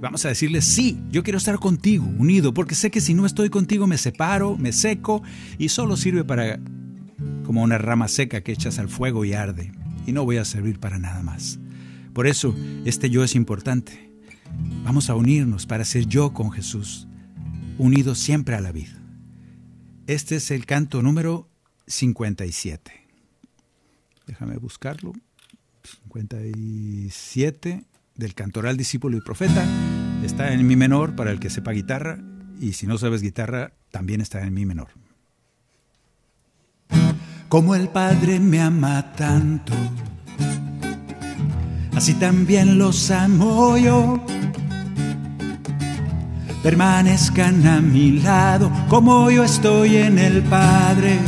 Vamos 0.00 0.24
a 0.24 0.28
decirle, 0.28 0.62
sí, 0.62 0.98
yo 1.10 1.22
quiero 1.22 1.36
estar 1.36 1.58
contigo, 1.58 2.06
unido, 2.16 2.54
porque 2.54 2.74
sé 2.74 2.90
que 2.90 3.02
si 3.02 3.12
no 3.12 3.26
estoy 3.26 3.50
contigo 3.50 3.86
me 3.86 3.98
separo, 3.98 4.56
me 4.56 4.72
seco 4.72 5.22
y 5.58 5.68
solo 5.68 5.98
sirve 5.98 6.24
para 6.24 6.58
como 7.44 7.62
una 7.62 7.76
rama 7.76 8.08
seca 8.08 8.40
que 8.40 8.52
echas 8.52 8.78
al 8.78 8.88
fuego 8.88 9.26
y 9.26 9.34
arde, 9.34 9.72
y 10.06 10.12
no 10.12 10.24
voy 10.24 10.38
a 10.38 10.46
servir 10.46 10.80
para 10.80 10.98
nada 10.98 11.22
más. 11.22 11.58
Por 12.14 12.26
eso, 12.26 12.56
este 12.86 13.10
yo 13.10 13.22
es 13.22 13.34
importante. 13.34 14.05
Vamos 14.84 15.10
a 15.10 15.14
unirnos 15.14 15.66
para 15.66 15.84
ser 15.84 16.06
yo 16.06 16.32
con 16.32 16.50
Jesús, 16.50 17.06
unidos 17.78 18.18
siempre 18.18 18.54
a 18.54 18.60
la 18.60 18.72
vida. 18.72 18.98
Este 20.06 20.36
es 20.36 20.50
el 20.50 20.66
canto 20.66 21.02
número 21.02 21.48
57. 21.86 22.92
Déjame 24.26 24.56
buscarlo. 24.58 25.12
57 25.84 27.84
del 28.14 28.34
cantoral 28.34 28.76
discípulo 28.76 29.16
y 29.16 29.20
profeta. 29.20 29.64
Está 30.24 30.52
en 30.52 30.66
mi 30.66 30.76
menor 30.76 31.14
para 31.14 31.30
el 31.30 31.40
que 31.40 31.50
sepa 31.50 31.72
guitarra 31.72 32.18
y 32.60 32.72
si 32.72 32.86
no 32.86 32.98
sabes 32.98 33.22
guitarra 33.22 33.72
también 33.90 34.20
está 34.20 34.42
en 34.42 34.54
mi 34.54 34.66
menor. 34.66 34.88
Como 37.48 37.74
el 37.74 37.88
Padre 37.88 38.40
me 38.40 38.60
ama 38.60 39.12
tanto, 39.12 39.72
así 41.96 42.14
también 42.14 42.78
los 42.78 43.10
amo 43.10 43.76
yo. 43.76 44.20
Permanezcan 46.62 47.66
a 47.66 47.80
mi 47.80 48.12
lado 48.20 48.70
como 48.88 49.30
yo 49.30 49.42
estoy 49.42 49.96
en 49.96 50.18
el 50.18 50.42
Padre. 50.42 51.18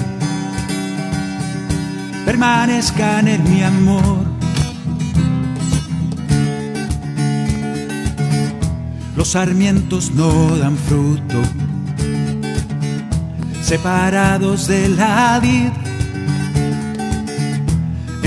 Permanezcan 2.24 3.26
en 3.26 3.42
mi 3.50 3.62
amor 3.62 4.38
los 9.18 9.30
sarmientos 9.30 10.12
no 10.12 10.56
dan 10.58 10.76
fruto, 10.76 11.42
separados 13.60 14.68
de 14.68 14.88
la 14.90 15.40
vid. 15.42 15.87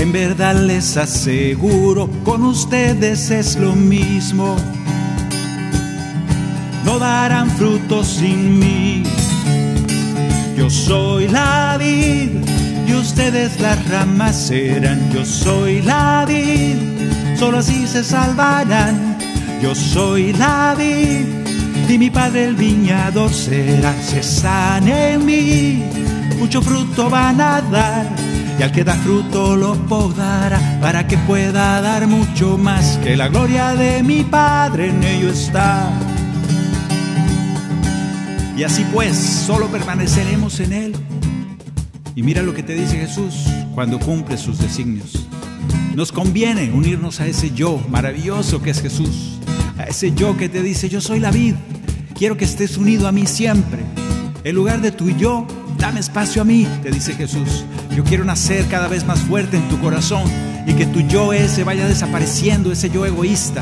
En 0.02 0.10
verdad 0.10 0.56
les 0.56 0.96
aseguro, 0.96 2.10
con 2.24 2.42
ustedes 2.42 3.30
es 3.30 3.56
lo 3.56 3.76
mismo. 3.76 4.56
No 6.84 6.98
darán 6.98 7.48
fruto 7.52 8.02
sin 8.02 8.58
mí. 8.58 9.04
Yo 10.56 10.68
soy 10.68 11.28
la 11.28 11.76
vid 11.78 12.30
y 12.88 12.94
ustedes 12.94 13.60
las 13.60 13.88
ramas 13.88 14.36
serán. 14.48 15.00
Yo 15.12 15.24
soy 15.24 15.80
la 15.82 16.26
vid, 16.28 16.76
solo 17.38 17.58
así 17.58 17.86
se 17.86 18.02
salvarán 18.02 19.12
yo 19.62 19.76
soy 19.76 20.32
la 20.32 20.74
vid 20.76 21.24
y 21.88 21.96
mi 21.96 22.10
padre 22.10 22.46
el 22.46 22.56
viñador 22.56 23.32
será. 23.32 23.94
Se 24.02 24.20
en 24.88 25.24
mí, 25.24 25.84
mucho 26.36 26.60
fruto 26.60 27.08
van 27.08 27.40
a 27.40 27.60
dar. 27.60 28.31
Y 28.58 28.62
al 28.62 28.72
que 28.72 28.84
da 28.84 28.94
fruto 28.94 29.56
lo 29.56 29.74
podará 29.86 30.78
para 30.80 31.06
que 31.06 31.18
pueda 31.18 31.80
dar 31.80 32.06
mucho 32.06 32.58
más 32.58 32.98
que 32.98 33.16
la 33.16 33.28
gloria 33.28 33.74
de 33.74 34.02
mi 34.02 34.22
Padre 34.22 34.88
en 34.88 35.02
ello 35.02 35.30
está. 35.30 35.90
Y 38.56 38.62
así 38.62 38.84
pues, 38.92 39.16
solo 39.16 39.66
permaneceremos 39.68 40.60
en 40.60 40.72
Él. 40.72 40.96
Y 42.14 42.22
mira 42.22 42.42
lo 42.42 42.54
que 42.54 42.62
te 42.62 42.74
dice 42.74 42.98
Jesús 42.98 43.46
cuando 43.74 43.98
cumple 43.98 44.36
sus 44.36 44.58
designios. 44.58 45.26
Nos 45.94 46.12
conviene 46.12 46.70
unirnos 46.72 47.20
a 47.20 47.26
ese 47.26 47.50
yo 47.50 47.80
maravilloso 47.88 48.62
que 48.62 48.70
es 48.70 48.80
Jesús 48.80 49.38
a 49.78 49.84
ese 49.84 50.12
yo 50.12 50.36
que 50.36 50.48
te 50.48 50.62
dice, 50.62 50.88
yo 50.88 51.00
soy 51.00 51.20
la 51.20 51.30
vid, 51.30 51.54
quiero 52.14 52.36
que 52.36 52.44
estés 52.44 52.76
unido 52.76 53.08
a 53.08 53.12
mí 53.12 53.26
siempre. 53.26 53.80
En 54.44 54.54
lugar 54.54 54.80
de 54.80 54.90
tu 54.90 55.10
yo, 55.10 55.46
dame 55.78 56.00
espacio 56.00 56.42
a 56.42 56.44
mí, 56.44 56.66
te 56.82 56.90
dice 56.90 57.14
Jesús. 57.14 57.64
Yo 57.96 58.04
quiero 58.04 58.24
nacer 58.24 58.66
cada 58.66 58.88
vez 58.88 59.04
más 59.04 59.20
fuerte 59.20 59.56
en 59.56 59.68
tu 59.68 59.78
corazón 59.80 60.24
y 60.66 60.74
que 60.74 60.86
tu 60.86 61.00
yo 61.00 61.32
ese 61.32 61.64
vaya 61.64 61.86
desapareciendo, 61.86 62.72
ese 62.72 62.90
yo 62.90 63.04
egoísta, 63.06 63.60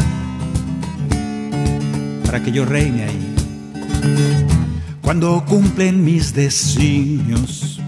para 2.24 2.42
que 2.42 2.52
yo 2.52 2.64
reine 2.64 3.04
ahí. 3.04 3.34
Cuando 5.02 5.44
cumplen 5.46 6.04
mis 6.04 6.32
designios, 6.34 7.80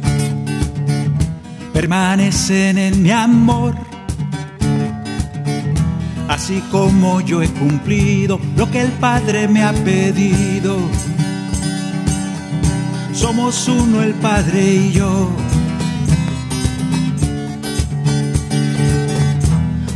permanecen 1.73 2.79
en 2.79 3.03
mi 3.03 3.11
amor 3.11 3.75
así 6.33 6.61
como 6.71 7.21
yo 7.21 7.43
he 7.43 7.49
cumplido 7.49 8.41
lo 8.57 8.69
que 8.71 8.81
el 8.81 8.91
Padre 8.93 9.47
me 9.47 9.63
ha 9.63 9.73
pedido. 9.73 10.77
Somos 13.13 13.69
uno 13.69 14.03
el 14.03 14.15
Padre 14.15 14.75
y 14.75 14.93
yo. 14.93 15.29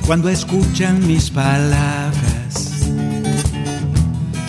Cuando 0.06 0.28
escuchan 0.28 1.06
mis 1.06 1.30
palabras, 1.30 2.88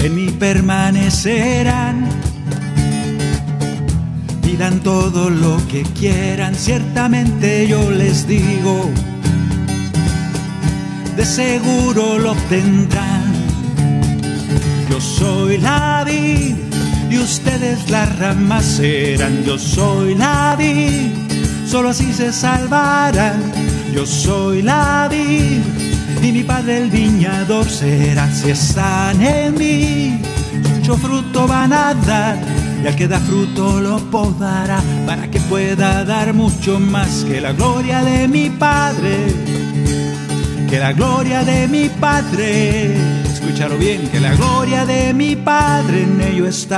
en 0.03 0.15
mí 0.15 0.29
permanecerán. 0.31 2.07
Pidan 4.41 4.79
todo 4.79 5.29
lo 5.29 5.57
que 5.67 5.83
quieran, 5.83 6.55
ciertamente 6.55 7.67
yo 7.67 7.91
les 7.91 8.27
digo 8.27 8.89
de 11.17 11.25
seguro 11.25 12.19
lo 12.19 12.33
obtendrán. 12.33 13.23
Yo 14.87 15.01
soy 15.01 15.57
la 15.57 16.03
vid 16.05 16.55
y 17.09 17.17
ustedes 17.17 17.89
las 17.89 18.19
ramas 18.19 18.63
serán. 18.63 19.43
Yo 19.43 19.57
soy 19.57 20.13
la 20.13 20.55
vid, 20.55 21.11
solo 21.65 21.89
así 21.89 22.13
se 22.13 22.31
salvarán. 22.31 23.66
Yo 23.97 24.05
soy 24.05 24.61
la 24.61 25.07
vid 25.09 25.57
y 26.21 26.31
mi 26.31 26.43
padre 26.43 26.77
el 26.83 26.91
viñador 26.91 27.67
será. 27.67 28.31
Si 28.31 28.51
están 28.51 29.19
en 29.23 29.57
mí, 29.57 30.21
mucho 30.75 30.95
fruto 30.97 31.47
van 31.47 31.73
a 31.73 31.95
dar. 31.95 32.37
Y 32.83 32.85
al 32.85 32.95
que 32.95 33.07
da 33.07 33.19
fruto 33.19 33.81
lo 33.81 33.97
podará 34.11 34.83
para 35.07 35.31
que 35.31 35.39
pueda 35.39 36.05
dar 36.05 36.31
mucho 36.35 36.79
más 36.79 37.25
que 37.27 37.41
la 37.41 37.53
gloria 37.53 38.03
de 38.03 38.27
mi 38.27 38.51
Padre 38.51 39.33
que 40.69 40.77
la 40.79 40.93
gloria 40.93 41.43
de 41.43 41.67
mi 41.67 41.89
Padre, 41.89 42.93
escúchalo 43.23 43.77
bien, 43.77 44.09
que 44.09 44.19
la 44.19 44.35
gloria 44.35 44.85
de 44.85 45.13
mi 45.13 45.35
Padre 45.37 46.03
en 46.03 46.21
ello 46.21 46.45
está. 46.45 46.77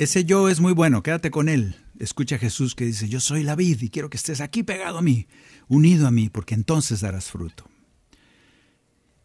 Ese 0.00 0.24
yo 0.24 0.48
es 0.48 0.60
muy 0.60 0.72
bueno, 0.72 1.02
quédate 1.02 1.30
con 1.30 1.50
él. 1.50 1.76
Escucha 1.98 2.36
a 2.36 2.38
Jesús 2.38 2.74
que 2.74 2.86
dice, 2.86 3.06
yo 3.10 3.20
soy 3.20 3.42
la 3.42 3.54
vid 3.54 3.82
y 3.82 3.90
quiero 3.90 4.08
que 4.08 4.16
estés 4.16 4.40
aquí 4.40 4.62
pegado 4.62 4.96
a 4.96 5.02
mí, 5.02 5.26
unido 5.68 6.06
a 6.06 6.10
mí, 6.10 6.30
porque 6.30 6.54
entonces 6.54 7.02
darás 7.02 7.26
fruto. 7.26 7.68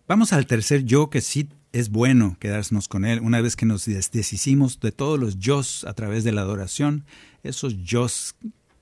Vamos 0.05 0.33
al 0.33 0.47
tercer 0.47 0.83
yo 0.83 1.09
que 1.09 1.21
sí 1.21 1.47
es 1.71 1.87
bueno 1.87 2.35
quedarnos 2.41 2.89
con 2.89 3.05
Él. 3.05 3.21
Una 3.21 3.39
vez 3.39 3.55
que 3.55 3.65
nos 3.65 3.85
deshicimos 3.85 4.81
de 4.81 4.91
todos 4.91 5.17
los 5.17 5.39
yo 5.39 5.61
a 5.87 5.93
través 5.93 6.25
de 6.25 6.33
la 6.33 6.41
adoración, 6.41 7.05
esos 7.41 7.77
yo 7.77 8.07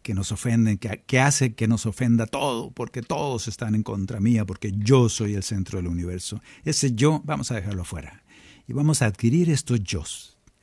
que 0.01 0.15
nos 0.15 0.31
ofenden, 0.31 0.79
que, 0.79 1.19
hace 1.19 1.53
que 1.53 1.67
nos 1.67 1.85
ofenda 1.85 2.25
todo, 2.25 2.71
porque 2.71 3.03
todos 3.03 3.47
están 3.47 3.75
en 3.75 3.83
contra 3.83 4.19
mía, 4.19 4.45
porque 4.45 4.73
yo 4.75 5.09
soy 5.09 5.35
el 5.35 5.43
centro 5.43 5.77
del 5.77 5.89
universo. 5.89 6.41
Ese 6.65 6.95
yo 6.95 7.21
vamos 7.23 7.51
a 7.51 7.55
dejarlo 7.55 7.85
fuera 7.85 8.23
y 8.67 8.73
vamos 8.73 9.03
a 9.03 9.05
adquirir 9.05 9.51
estos 9.51 9.83
yo, 9.83 10.03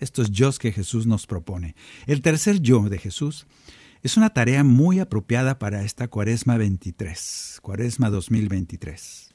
estos 0.01 0.31
yo 0.31 0.51
que 0.53 0.73
Jesús 0.73 1.07
nos 1.07 1.27
propone. 1.27 1.77
El 2.07 2.23
tercer 2.23 2.61
yo 2.61 2.89
de 2.89 2.99
Jesús 2.99 3.47
es 4.03 4.17
una 4.17 4.31
tarea 4.31 4.65
muy 4.65 4.99
apropiada 4.99 5.59
para 5.59 5.83
esta 5.85 6.09
Cuaresma 6.09 6.57
23, 6.57 7.59
Cuaresma 7.63 8.11
2023. 8.11 9.35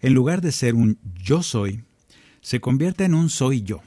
En 0.00 0.14
lugar 0.14 0.40
de 0.40 0.52
ser 0.52 0.74
un 0.74 0.98
yo 1.22 1.42
soy, 1.42 1.84
se 2.40 2.60
convierte 2.60 3.04
en 3.04 3.14
un 3.14 3.28
soy 3.28 3.62
yo. 3.62 3.82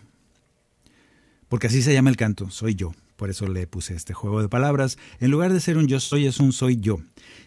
Porque 1.48 1.68
así 1.68 1.82
se 1.82 1.94
llama 1.94 2.10
el 2.10 2.18
canto, 2.18 2.50
soy 2.50 2.76
yo. 2.76 2.94
Por 3.16 3.30
eso 3.30 3.48
le 3.48 3.68
puse 3.68 3.96
este 3.96 4.14
juego 4.14 4.42
de 4.42 4.50
palabras. 4.50 4.98
En 5.20 5.32
lugar 5.32 5.54
de 5.54 5.60
ser 5.60 5.78
un 5.78 5.88
yo 5.88 6.00
soy, 6.00 6.26
es 6.26 6.40
un 6.40 6.52
soy 6.52 6.78
yo. 6.78 7.00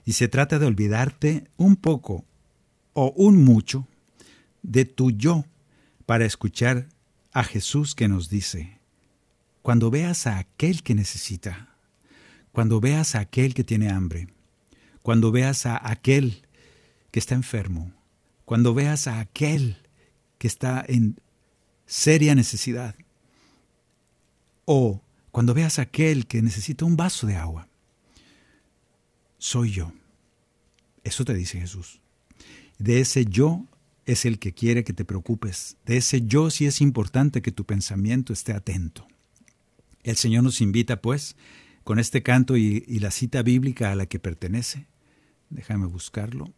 Y 0.04 0.12
se 0.12 0.28
trata 0.28 0.58
de 0.58 0.66
olvidarte 0.66 1.44
un 1.56 1.76
poco 1.76 2.24
o 2.92 3.12
un 3.16 3.44
mucho 3.44 3.86
de 4.62 4.84
tu 4.84 5.10
yo 5.10 5.44
para 6.06 6.24
escuchar 6.24 6.88
a 7.36 7.44
Jesús 7.44 7.94
que 7.94 8.08
nos 8.08 8.30
dice, 8.30 8.80
cuando 9.60 9.90
veas 9.90 10.26
a 10.26 10.38
aquel 10.38 10.82
que 10.82 10.94
necesita, 10.94 11.68
cuando 12.50 12.80
veas 12.80 13.14
a 13.14 13.20
aquel 13.20 13.52
que 13.52 13.62
tiene 13.62 13.90
hambre, 13.90 14.28
cuando 15.02 15.30
veas 15.30 15.66
a 15.66 15.86
aquel 15.86 16.46
que 17.10 17.18
está 17.18 17.34
enfermo, 17.34 17.92
cuando 18.46 18.72
veas 18.72 19.06
a 19.06 19.20
aquel 19.20 19.76
que 20.38 20.46
está 20.46 20.82
en 20.88 21.20
seria 21.84 22.34
necesidad. 22.34 22.94
O 24.64 25.02
cuando 25.30 25.52
veas 25.52 25.78
a 25.78 25.82
aquel 25.82 26.26
que 26.26 26.40
necesita 26.40 26.86
un 26.86 26.96
vaso 26.96 27.26
de 27.26 27.36
agua. 27.36 27.68
Soy 29.36 29.72
yo. 29.72 29.92
Eso 31.04 31.22
te 31.26 31.34
dice 31.34 31.60
Jesús. 31.60 32.00
De 32.78 33.00
ese 33.00 33.26
yo 33.26 33.66
es 34.06 34.24
el 34.24 34.38
que 34.38 34.54
quiere 34.54 34.84
que 34.84 34.92
te 34.92 35.04
preocupes. 35.04 35.76
De 35.84 35.96
ese 35.96 36.22
yo 36.22 36.48
sí 36.50 36.64
es 36.64 36.80
importante 36.80 37.42
que 37.42 37.52
tu 37.52 37.64
pensamiento 37.64 38.32
esté 38.32 38.52
atento. 38.52 39.06
El 40.04 40.16
Señor 40.16 40.44
nos 40.44 40.60
invita, 40.60 41.02
pues, 41.02 41.36
con 41.82 41.98
este 41.98 42.22
canto 42.22 42.56
y, 42.56 42.84
y 42.86 43.00
la 43.00 43.10
cita 43.10 43.42
bíblica 43.42 43.90
a 43.90 43.96
la 43.96 44.06
que 44.06 44.20
pertenece. 44.20 44.86
Déjame 45.50 45.86
buscarlo. 45.86 46.52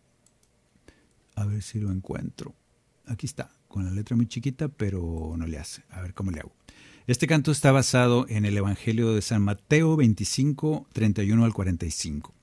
A 1.35 1.47
ver 1.47 1.63
si 1.63 1.81
lo 1.81 1.91
encuentro. 1.91 2.55
Aquí 3.07 3.27
está 3.27 3.51
con 3.69 3.87
la 3.87 3.91
letra 3.91 4.17
muy 4.17 4.27
chiquita, 4.27 4.69
pero 4.69 5.35
no 5.37 5.47
le 5.47 5.59
hace. 5.59 5.83
A 5.91 6.03
ver 6.03 6.13
cómo 6.13 6.31
le 6.31 6.41
hago. 6.41 6.53
Este 7.07 7.27
canto 7.27 7.51
está 7.51 7.73
basado 7.73 8.27
en 8.29 8.45
el 8.45 8.59
Evangelio 8.59 9.15
de 9.15 9.23
San 9.23 9.41
Mateo 9.43 9.97
25, 9.97 10.89
31 10.93 11.45
al 11.45 11.55
45. 11.55 12.35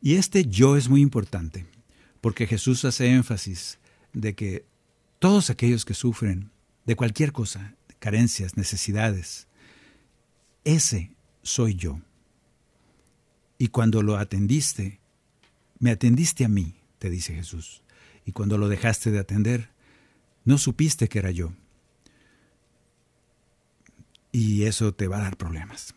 Y 0.00 0.14
este 0.14 0.46
yo 0.46 0.78
es 0.78 0.88
muy 0.88 1.02
importante, 1.02 1.66
porque 2.22 2.46
Jesús 2.46 2.86
hace 2.86 3.10
énfasis 3.10 3.78
de 4.14 4.34
que 4.34 4.64
todos 5.18 5.50
aquellos 5.50 5.84
que 5.84 5.94
sufren 5.94 6.50
de 6.86 6.96
cualquier 6.96 7.32
cosa, 7.32 7.74
carencias, 7.98 8.56
necesidades, 8.56 9.48
ese 10.64 11.14
soy 11.42 11.74
yo. 11.74 12.00
Y 13.58 13.68
cuando 13.68 14.02
lo 14.02 14.16
atendiste, 14.16 15.00
me 15.78 15.90
atendiste 15.90 16.44
a 16.44 16.48
mí, 16.48 16.76
te 16.98 17.10
dice 17.10 17.34
Jesús. 17.34 17.82
Y 18.24 18.32
cuando 18.32 18.56
lo 18.56 18.68
dejaste 18.68 19.10
de 19.10 19.18
atender, 19.18 19.70
no 20.44 20.58
supiste 20.58 21.08
que 21.08 21.18
era 21.18 21.30
yo. 21.30 21.52
Y 24.32 24.64
eso 24.64 24.94
te 24.94 25.06
va 25.06 25.18
a 25.18 25.22
dar 25.22 25.36
problemas. 25.36 25.94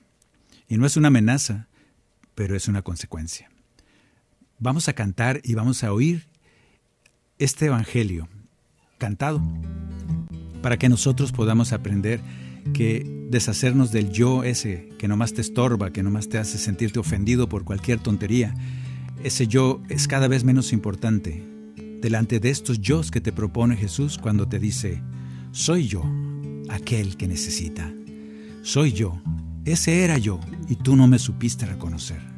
Y 0.68 0.78
no 0.78 0.86
es 0.86 0.97
una 0.97 1.07
amenaza, 1.07 1.68
pero 2.36 2.55
es 2.55 2.68
una 2.68 2.82
consecuencia. 2.82 3.49
Vamos 4.59 4.88
a 4.88 4.93
cantar 4.93 5.41
y 5.43 5.53
vamos 5.53 5.84
a 5.84 5.93
oír 5.93 6.28
este 7.40 7.68
Evangelio 7.68 8.28
cantado 8.98 9.42
para 10.62 10.78
que 10.78 10.90
nosotros 10.90 11.32
podamos 11.32 11.74
aprender 11.74 12.20
que 12.74 13.06
deshacernos 13.30 13.92
del 13.92 14.12
yo 14.12 14.44
ese 14.44 14.90
que 14.98 15.08
nomás 15.08 15.34
te 15.34 15.42
estorba, 15.42 15.92
que 15.92 16.04
nomás 16.04 16.30
te 16.30 16.38
hace 16.38 16.58
sentirte 16.58 17.00
ofendido 17.00 17.48
por 17.48 17.64
cualquier 17.64 18.00
tontería, 18.00 18.54
ese 19.24 19.48
yo 19.48 19.82
es 19.90 20.08
cada 20.08 20.28
vez 20.28 20.44
menos 20.44 20.74
importante 20.74 21.44
delante 22.02 22.40
de 22.40 22.50
estos 22.50 22.80
yo 22.80 23.02
que 23.12 23.22
te 23.22 23.32
propone 23.32 23.76
Jesús 23.76 24.18
cuando 24.18 24.48
te 24.48 24.60
dice, 24.60 25.02
soy 25.52 25.88
yo, 25.88 26.04
aquel 26.70 27.18
que 27.18 27.28
necesita. 27.28 27.92
Soy 28.62 28.92
yo, 28.92 29.22
ese 29.66 30.04
era 30.04 30.18
yo, 30.18 30.40
y 30.70 30.76
tú 30.76 30.96
no 30.96 31.08
me 31.08 31.20
supiste 31.20 31.66
reconocer. 31.66 32.37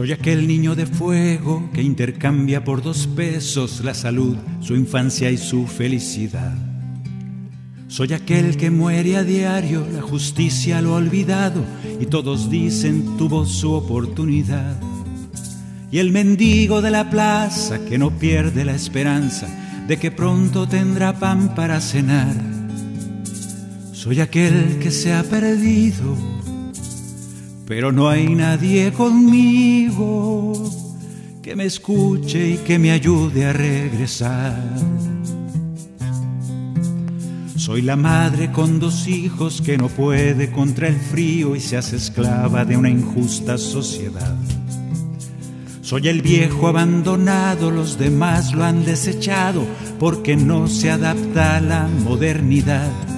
Soy 0.00 0.12
aquel 0.12 0.48
niño 0.48 0.74
de 0.74 0.86
fuego 0.86 1.68
que 1.74 1.82
intercambia 1.82 2.64
por 2.64 2.82
dos 2.82 3.06
pesos 3.06 3.84
la 3.84 3.92
salud, 3.92 4.34
su 4.62 4.74
infancia 4.74 5.30
y 5.30 5.36
su 5.36 5.66
felicidad. 5.66 6.54
Soy 7.86 8.14
aquel 8.14 8.56
que 8.56 8.70
muere 8.70 9.18
a 9.18 9.24
diario, 9.24 9.86
la 9.92 10.00
justicia 10.00 10.80
lo 10.80 10.94
ha 10.94 10.96
olvidado 10.96 11.62
y 12.00 12.06
todos 12.06 12.48
dicen 12.48 13.18
tuvo 13.18 13.44
su 13.44 13.72
oportunidad. 13.72 14.80
Y 15.92 15.98
el 15.98 16.12
mendigo 16.12 16.80
de 16.80 16.92
la 16.92 17.10
plaza 17.10 17.84
que 17.84 17.98
no 17.98 18.10
pierde 18.10 18.64
la 18.64 18.74
esperanza 18.74 19.48
de 19.86 19.98
que 19.98 20.10
pronto 20.10 20.66
tendrá 20.66 21.18
pan 21.18 21.54
para 21.54 21.78
cenar. 21.78 22.34
Soy 23.92 24.22
aquel 24.22 24.78
que 24.78 24.92
se 24.92 25.12
ha 25.12 25.22
perdido, 25.24 26.16
pero 27.70 27.92
no 27.92 28.08
hay 28.08 28.34
nadie 28.34 28.90
conmigo 28.90 30.52
que 31.40 31.54
me 31.54 31.66
escuche 31.66 32.48
y 32.48 32.56
que 32.56 32.80
me 32.80 32.90
ayude 32.90 33.46
a 33.46 33.52
regresar. 33.52 34.60
Soy 37.54 37.82
la 37.82 37.94
madre 37.94 38.50
con 38.50 38.80
dos 38.80 39.06
hijos 39.06 39.62
que 39.62 39.78
no 39.78 39.86
puede 39.86 40.50
contra 40.50 40.88
el 40.88 40.96
frío 40.96 41.54
y 41.54 41.60
se 41.60 41.76
hace 41.76 41.94
esclava 41.94 42.64
de 42.64 42.76
una 42.76 42.90
injusta 42.90 43.56
sociedad. 43.56 44.34
Soy 45.80 46.08
el 46.08 46.22
viejo 46.22 46.66
abandonado, 46.66 47.70
los 47.70 47.98
demás 47.98 48.52
lo 48.52 48.64
han 48.64 48.84
desechado 48.84 49.64
porque 50.00 50.34
no 50.36 50.66
se 50.66 50.90
adapta 50.90 51.58
a 51.58 51.60
la 51.60 51.86
modernidad. 51.86 53.09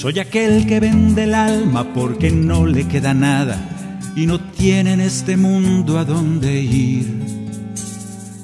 Soy 0.00 0.18
aquel 0.18 0.66
que 0.66 0.80
vende 0.80 1.24
el 1.24 1.34
alma 1.34 1.92
porque 1.92 2.30
no 2.30 2.64
le 2.64 2.88
queda 2.88 3.12
nada 3.12 3.58
y 4.16 4.24
no 4.24 4.40
tiene 4.40 4.94
en 4.94 5.02
este 5.02 5.36
mundo 5.36 5.98
a 5.98 6.06
dónde 6.06 6.58
ir. 6.58 7.04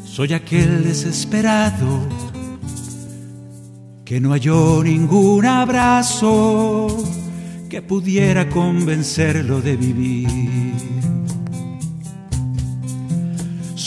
Soy 0.05 0.35
aquel 0.35 0.85
desesperado 0.85 2.07
que 4.05 4.21
no 4.21 4.33
halló 4.33 4.83
ningún 4.85 5.47
abrazo 5.47 6.89
que 7.71 7.81
pudiera 7.81 8.51
convencerlo 8.51 9.63
de 9.63 9.77
vivir. 9.79 11.06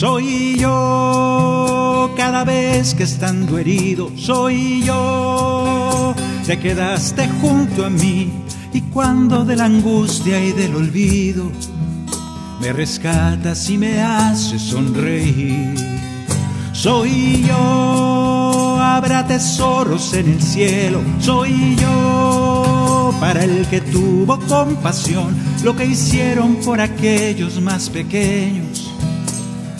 Soy 0.00 0.56
yo 0.58 2.10
cada 2.16 2.42
vez 2.42 2.94
que 2.94 3.02
estando 3.02 3.58
herido, 3.58 4.10
soy 4.16 4.82
yo. 4.82 6.14
Te 6.46 6.58
quedaste 6.58 7.28
junto 7.42 7.84
a 7.84 7.90
mí 7.90 8.32
y 8.72 8.80
cuando 8.80 9.44
de 9.44 9.56
la 9.56 9.66
angustia 9.66 10.42
y 10.42 10.52
del 10.52 10.74
olvido 10.74 11.52
me 12.62 12.72
rescatas 12.72 13.68
y 13.68 13.76
me 13.76 14.00
haces 14.00 14.62
sonreír. 14.62 15.74
Soy 16.72 17.44
yo, 17.46 18.78
habrá 18.80 19.26
tesoros 19.26 20.14
en 20.14 20.30
el 20.30 20.40
cielo, 20.40 21.02
soy 21.18 21.76
yo 21.76 23.12
para 23.20 23.44
el 23.44 23.66
que 23.66 23.82
tuvo 23.82 24.38
compasión, 24.48 25.36
lo 25.62 25.76
que 25.76 25.84
hicieron 25.84 26.54
por 26.56 26.80
aquellos 26.80 27.60
más 27.60 27.90
pequeños 27.90 28.89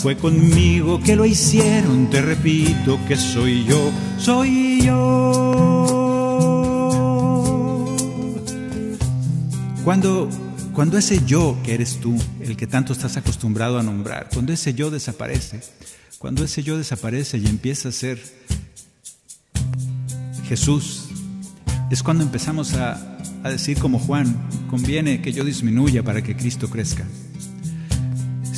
fue 0.01 0.17
conmigo 0.17 0.99
que 1.03 1.15
lo 1.15 1.27
hicieron, 1.27 2.09
te 2.09 2.23
repito 2.23 2.99
que 3.07 3.17
soy 3.17 3.67
yo, 3.67 3.93
soy 4.19 4.81
yo. 4.83 4.97
Cuando, 9.85 10.31
cuando 10.73 10.97
ese 10.97 11.23
yo 11.27 11.59
que 11.63 11.75
eres 11.75 11.99
tú, 12.01 12.17
el 12.41 12.57
que 12.57 12.67
tanto 12.67 12.95
estás 12.95 13.19
acostumbrado 13.19 13.79
a 13.79 13.83
nombrar, 13.83 14.31
cuando 14.33 14.55
ese 14.55 14.73
yo 14.73 14.91
desaparece, 14.91 15.61
cuando 16.19 16.45
ese 16.45 16.63
yo 16.63 16.79
desaparece 16.79 17.37
y 17.37 17.47
empieza 17.47 17.91
a 17.91 17.93
ser 17.93 18.23
Jesús, 20.49 21.11
es 21.91 22.03
cuando 22.03 22.25
empezamos 22.25 22.73
a, 22.73 23.19
a 23.43 23.51
decir 23.51 23.79
como 23.79 23.99
Juan, 23.99 24.49
conviene 24.71 25.21
que 25.21 25.33
yo 25.33 25.45
disminuya 25.45 26.03
para 26.03 26.23
que 26.23 26.35
Cristo 26.37 26.71
crezca. 26.71 27.05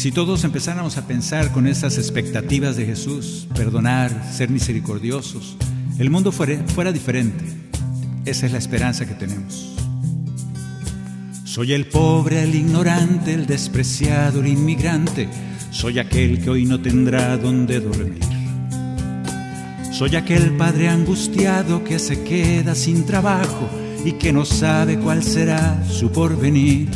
Si 0.03 0.11
todos 0.11 0.43
empezáramos 0.43 0.97
a 0.97 1.07
pensar 1.07 1.53
con 1.53 1.69
esas 1.69 1.97
expectativas 1.97 2.75
de 2.75 2.87
Jesús, 2.87 3.47
perdonar, 3.55 4.33
ser 4.33 4.51
misericordiosos, 4.51 5.57
el 5.97 6.11
mundo 6.11 6.33
fuera, 6.33 6.61
fuera, 6.67 6.91
diferente. 6.91 7.45
Esa 8.25 8.47
es 8.47 8.51
la 8.51 8.59
esperanza 8.59 9.07
que 9.07 9.15
tenemos. 9.15 9.77
Soy 11.45 11.73
el 11.73 11.87
pobre, 11.87 12.43
el 12.43 12.53
ignorante, 12.53 13.33
el 13.33 13.47
despreciado, 13.47 14.41
el 14.41 14.49
inmigrante. 14.49 15.29
Soy 15.71 16.01
aquel 16.01 16.43
que 16.43 16.51
hoy 16.51 16.65
no 16.65 16.81
tendrá 16.81 17.37
donde 17.37 17.79
dormir. 17.79 18.25
Soy 19.93 20.17
aquel 20.17 20.57
padre 20.57 20.89
angustiado 20.89 21.85
que 21.85 22.01
se 22.01 22.25
queda 22.25 22.75
sin 22.75 23.07
trabajo 23.07 23.71
y 24.05 24.15
que 24.15 24.33
no 24.33 24.45
sabe 24.45 24.99
cuál 24.99 25.23
será 25.23 25.81
su 25.89 26.11
porvenir. 26.11 26.89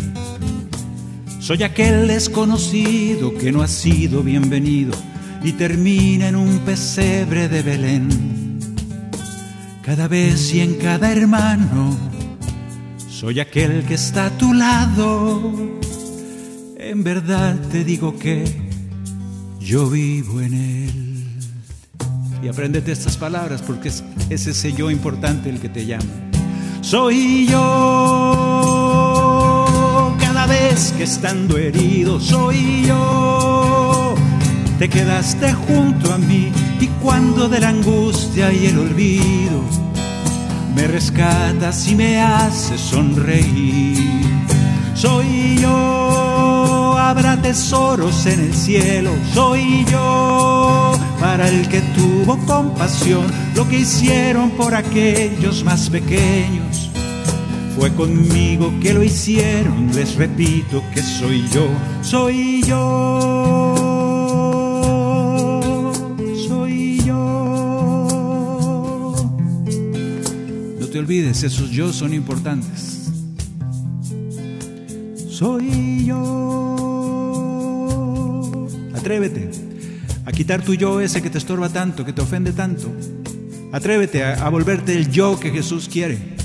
Soy 1.47 1.62
aquel 1.62 2.09
desconocido 2.09 3.32
que 3.32 3.53
no 3.53 3.62
ha 3.62 3.68
sido 3.68 4.24
bienvenido 4.24 4.92
y 5.44 5.53
termina 5.53 6.26
en 6.26 6.34
un 6.34 6.59
pesebre 6.59 7.49
de 7.49 7.62
Belén. 7.62 8.59
Cada 9.80 10.09
vez 10.09 10.53
y 10.53 10.61
en 10.61 10.74
cada 10.74 11.12
hermano, 11.12 11.97
soy 13.09 13.38
aquel 13.38 13.84
que 13.84 13.94
está 13.94 14.26
a 14.26 14.30
tu 14.30 14.55
lado. 14.55 15.53
En 16.78 17.05
verdad 17.05 17.55
te 17.70 17.84
digo 17.84 18.18
que 18.18 18.44
yo 19.61 19.88
vivo 19.88 20.40
en 20.40 20.53
él. 20.53 21.26
Y 22.42 22.49
apréndete 22.49 22.90
estas 22.90 23.16
palabras 23.16 23.62
porque 23.62 23.90
es, 23.90 24.03
es 24.30 24.49
ese 24.49 24.72
yo 24.72 24.90
importante 24.90 25.49
el 25.49 25.61
que 25.61 25.68
te 25.68 25.86
llama. 25.86 26.11
Soy 26.80 27.47
yo 27.47 28.55
vez 30.47 30.94
que 30.97 31.05
estando 31.05 31.59
herido 31.59 32.20
soy 32.20 32.84
yo. 32.86 34.14
Te 34.78 34.88
quedaste 34.88 35.53
junto 35.53 36.12
a 36.12 36.18
mí 36.18 36.53
y 36.80 36.86
cuando 37.03 37.49
de 37.49 37.61
la 37.61 37.68
angustia 37.70 38.53
y 38.53 38.66
el 38.66 38.78
olvido 38.78 39.62
me 40.76 40.86
rescatas 40.86 41.88
y 41.88 41.94
me 41.94 42.20
haces 42.20 42.80
sonreír. 42.80 44.20
Soy 44.94 45.59
yo, 45.61 46.97
habrá 46.99 47.40
tesoros 47.40 48.26
en 48.26 48.40
el 48.40 48.55
cielo, 48.55 49.11
soy 49.32 49.84
yo, 49.90 50.92
para 51.18 51.49
el 51.49 51.68
que 51.68 51.80
tuvo 51.80 52.36
compasión, 52.47 53.26
lo 53.55 53.66
que 53.68 53.80
hicieron 53.80 54.51
por 54.51 54.74
aquellos 54.74 55.64
más 55.64 55.88
pequeños. 55.88 56.90
Fue 57.77 57.93
conmigo 57.93 58.72
que 58.81 58.95
lo 58.95 59.05
hicieron, 59.05 59.95
les 59.95 60.16
repito 60.16 60.83
que 60.95 61.03
soy 61.03 61.45
yo, 61.53 61.68
soy 62.01 62.62
yo, 62.62 63.74
soy 66.49 67.03
yo. 67.05 69.12
No 70.81 70.87
te 70.87 70.99
olvides, 70.99 71.43
esos 71.43 71.70
yo 71.70 71.93
son 71.93 72.14
importantes. 72.14 73.11
Soy 75.29 76.07
yo. 76.07 76.16
Atrévete 78.95 79.51
a 80.24 80.33
quitar 80.33 80.62
tu 80.62 80.72
yo 80.72 81.03
ese 81.03 81.20
que 81.20 81.29
te 81.29 81.37
estorba 81.37 81.68
tanto, 81.68 82.07
que 82.07 82.14
te 82.14 82.22
ofende 82.22 82.53
tanto. 82.53 82.91
Atrévete 83.70 84.24
a, 84.24 84.47
a 84.47 84.49
volverte 84.49 84.97
el 84.97 85.11
yo 85.11 85.39
que 85.39 85.51
Jesús 85.51 85.91
quiere. 85.93 86.36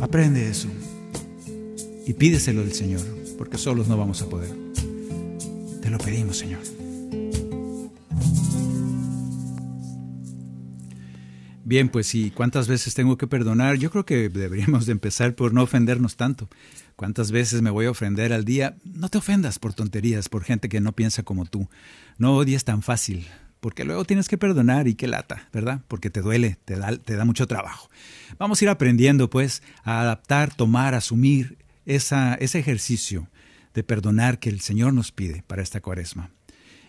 Aprende 0.00 0.48
eso 0.48 0.68
y 2.06 2.14
pídeselo 2.14 2.62
al 2.62 2.72
Señor, 2.72 3.02
porque 3.36 3.58
solos 3.58 3.86
no 3.86 3.96
vamos 3.96 4.22
a 4.22 4.28
poder. 4.28 4.50
Te 5.82 5.90
lo 5.90 5.98
pedimos, 5.98 6.38
Señor. 6.38 6.60
Bien, 11.64 11.88
pues 11.88 12.08
sí, 12.08 12.32
¿cuántas 12.34 12.66
veces 12.66 12.94
tengo 12.94 13.16
que 13.16 13.28
perdonar? 13.28 13.76
Yo 13.76 13.90
creo 13.90 14.04
que 14.04 14.28
deberíamos 14.28 14.86
de 14.86 14.92
empezar 14.92 15.36
por 15.36 15.52
no 15.52 15.62
ofendernos 15.62 16.16
tanto. 16.16 16.48
¿Cuántas 16.96 17.30
veces 17.30 17.62
me 17.62 17.70
voy 17.70 17.86
a 17.86 17.92
ofender 17.92 18.32
al 18.32 18.44
día? 18.44 18.76
No 18.84 19.08
te 19.08 19.18
ofendas 19.18 19.58
por 19.58 19.74
tonterías, 19.74 20.28
por 20.28 20.42
gente 20.42 20.68
que 20.68 20.80
no 20.80 20.92
piensa 20.92 21.22
como 21.22 21.44
tú. 21.44 21.68
No 22.18 22.34
odies 22.34 22.64
tan 22.64 22.82
fácil, 22.82 23.26
porque 23.60 23.84
luego 23.84 24.04
tienes 24.04 24.28
que 24.28 24.38
perdonar 24.38 24.88
y 24.88 24.94
qué 24.94 25.06
lata, 25.06 25.48
¿verdad? 25.52 25.82
Porque 25.86 26.10
te 26.10 26.22
duele, 26.22 26.58
te 26.64 26.76
da, 26.76 26.96
te 26.96 27.14
da 27.14 27.24
mucho 27.24 27.46
trabajo. 27.46 27.90
Vamos 28.38 28.60
a 28.60 28.64
ir 28.64 28.68
aprendiendo, 28.70 29.28
pues, 29.28 29.62
a 29.84 30.00
adaptar, 30.00 30.54
tomar, 30.54 30.94
asumir 30.94 31.58
esa, 31.84 32.34
ese 32.34 32.58
ejercicio 32.58 33.28
de 33.74 33.82
perdonar 33.82 34.38
que 34.38 34.48
el 34.48 34.60
Señor 34.60 34.94
nos 34.94 35.12
pide 35.12 35.42
para 35.46 35.62
esta 35.62 35.80
cuaresma. 35.80 36.30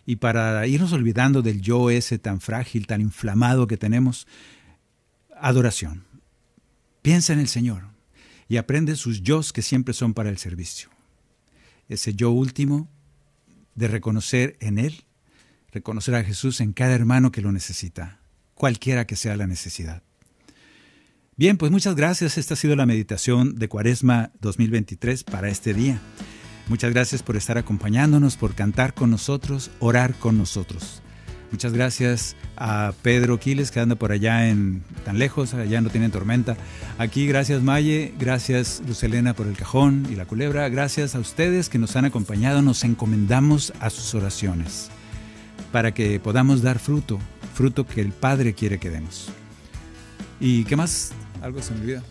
Y 0.05 0.15
para 0.15 0.65
irnos 0.65 0.93
olvidando 0.93 1.41
del 1.41 1.61
yo 1.61 1.89
ese 1.89 2.17
tan 2.17 2.41
frágil, 2.41 2.87
tan 2.87 3.01
inflamado 3.01 3.67
que 3.67 3.77
tenemos, 3.77 4.25
adoración. 5.39 6.05
Piensa 7.01 7.33
en 7.33 7.39
el 7.39 7.47
Señor 7.47 7.83
y 8.47 8.57
aprende 8.57 8.95
sus 8.95 9.21
yos 9.21 9.53
que 9.53 9.61
siempre 9.61 9.93
son 9.93 10.13
para 10.13 10.29
el 10.29 10.37
servicio. 10.37 10.89
Ese 11.89 12.13
yo 12.13 12.31
último 12.31 12.89
de 13.75 13.87
reconocer 13.87 14.57
en 14.59 14.79
Él 14.79 15.03
reconocer 15.71 16.15
a 16.15 16.23
Jesús 16.23 16.61
en 16.61 16.73
cada 16.73 16.93
hermano 16.93 17.31
que 17.31 17.41
lo 17.41 17.51
necesita, 17.51 18.19
cualquiera 18.53 19.05
que 19.05 19.15
sea 19.15 19.37
la 19.37 19.47
necesidad. 19.47 20.03
Bien, 21.37 21.57
pues 21.57 21.71
muchas 21.71 21.95
gracias. 21.95 22.37
Esta 22.37 22.53
ha 22.53 22.57
sido 22.57 22.75
la 22.75 22.85
meditación 22.85 23.55
de 23.55 23.67
Cuaresma 23.67 24.31
2023 24.41 25.23
para 25.23 25.49
este 25.49 25.73
día. 25.73 25.99
Muchas 26.67 26.93
gracias 26.93 27.23
por 27.23 27.35
estar 27.35 27.57
acompañándonos, 27.57 28.37
por 28.37 28.53
cantar 28.53 28.93
con 28.93 29.09
nosotros, 29.09 29.71
orar 29.79 30.13
con 30.13 30.37
nosotros. 30.37 31.01
Muchas 31.49 31.73
gracias 31.73 32.35
a 32.55 32.93
Pedro 33.01 33.39
Quiles, 33.39 33.71
que 33.71 33.79
anda 33.79 33.95
por 33.95 34.11
allá 34.11 34.47
en 34.49 34.83
tan 35.03 35.19
lejos, 35.19 35.53
allá 35.53 35.81
no 35.81 35.89
tienen 35.89 36.11
tormenta. 36.11 36.55
Aquí, 36.97 37.27
gracias 37.27 37.61
Maye, 37.61 38.13
gracias 38.17 38.81
Lucelena 38.87 39.33
por 39.33 39.47
el 39.47 39.57
cajón 39.57 40.07
y 40.09 40.15
la 40.15 40.25
culebra. 40.25 40.69
Gracias 40.69 41.15
a 41.15 41.19
ustedes 41.19 41.67
que 41.67 41.79
nos 41.79 41.95
han 41.95 42.05
acompañado, 42.05 42.61
nos 42.61 42.83
encomendamos 42.83 43.73
a 43.79 43.89
sus 43.89 44.13
oraciones 44.13 44.91
para 45.71 45.93
que 45.93 46.19
podamos 46.19 46.61
dar 46.61 46.79
fruto, 46.79 47.19
fruto 47.53 47.85
que 47.85 48.01
el 48.01 48.11
Padre 48.11 48.53
quiere 48.53 48.79
que 48.79 48.89
demos. 48.89 49.29
¿Y 50.39 50.63
qué 50.65 50.75
más? 50.75 51.13
Algo 51.41 51.61
se 51.61 51.73
me 51.73 51.81
olvida. 51.81 52.03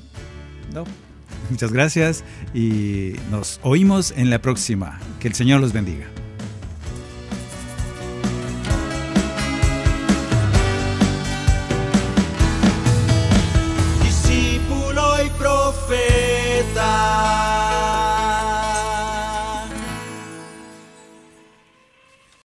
No. 0.73 0.85
Muchas 1.51 1.73
gracias 1.73 2.25
y 2.55 3.15
nos 3.31 3.61
oímos 3.63 4.13
en 4.17 4.31
la 4.31 4.41
próxima. 4.41 4.99
Que 5.19 5.29
el 5.29 5.35
Señor 5.35 5.61
los 5.61 5.73
bendiga. 5.73 6.07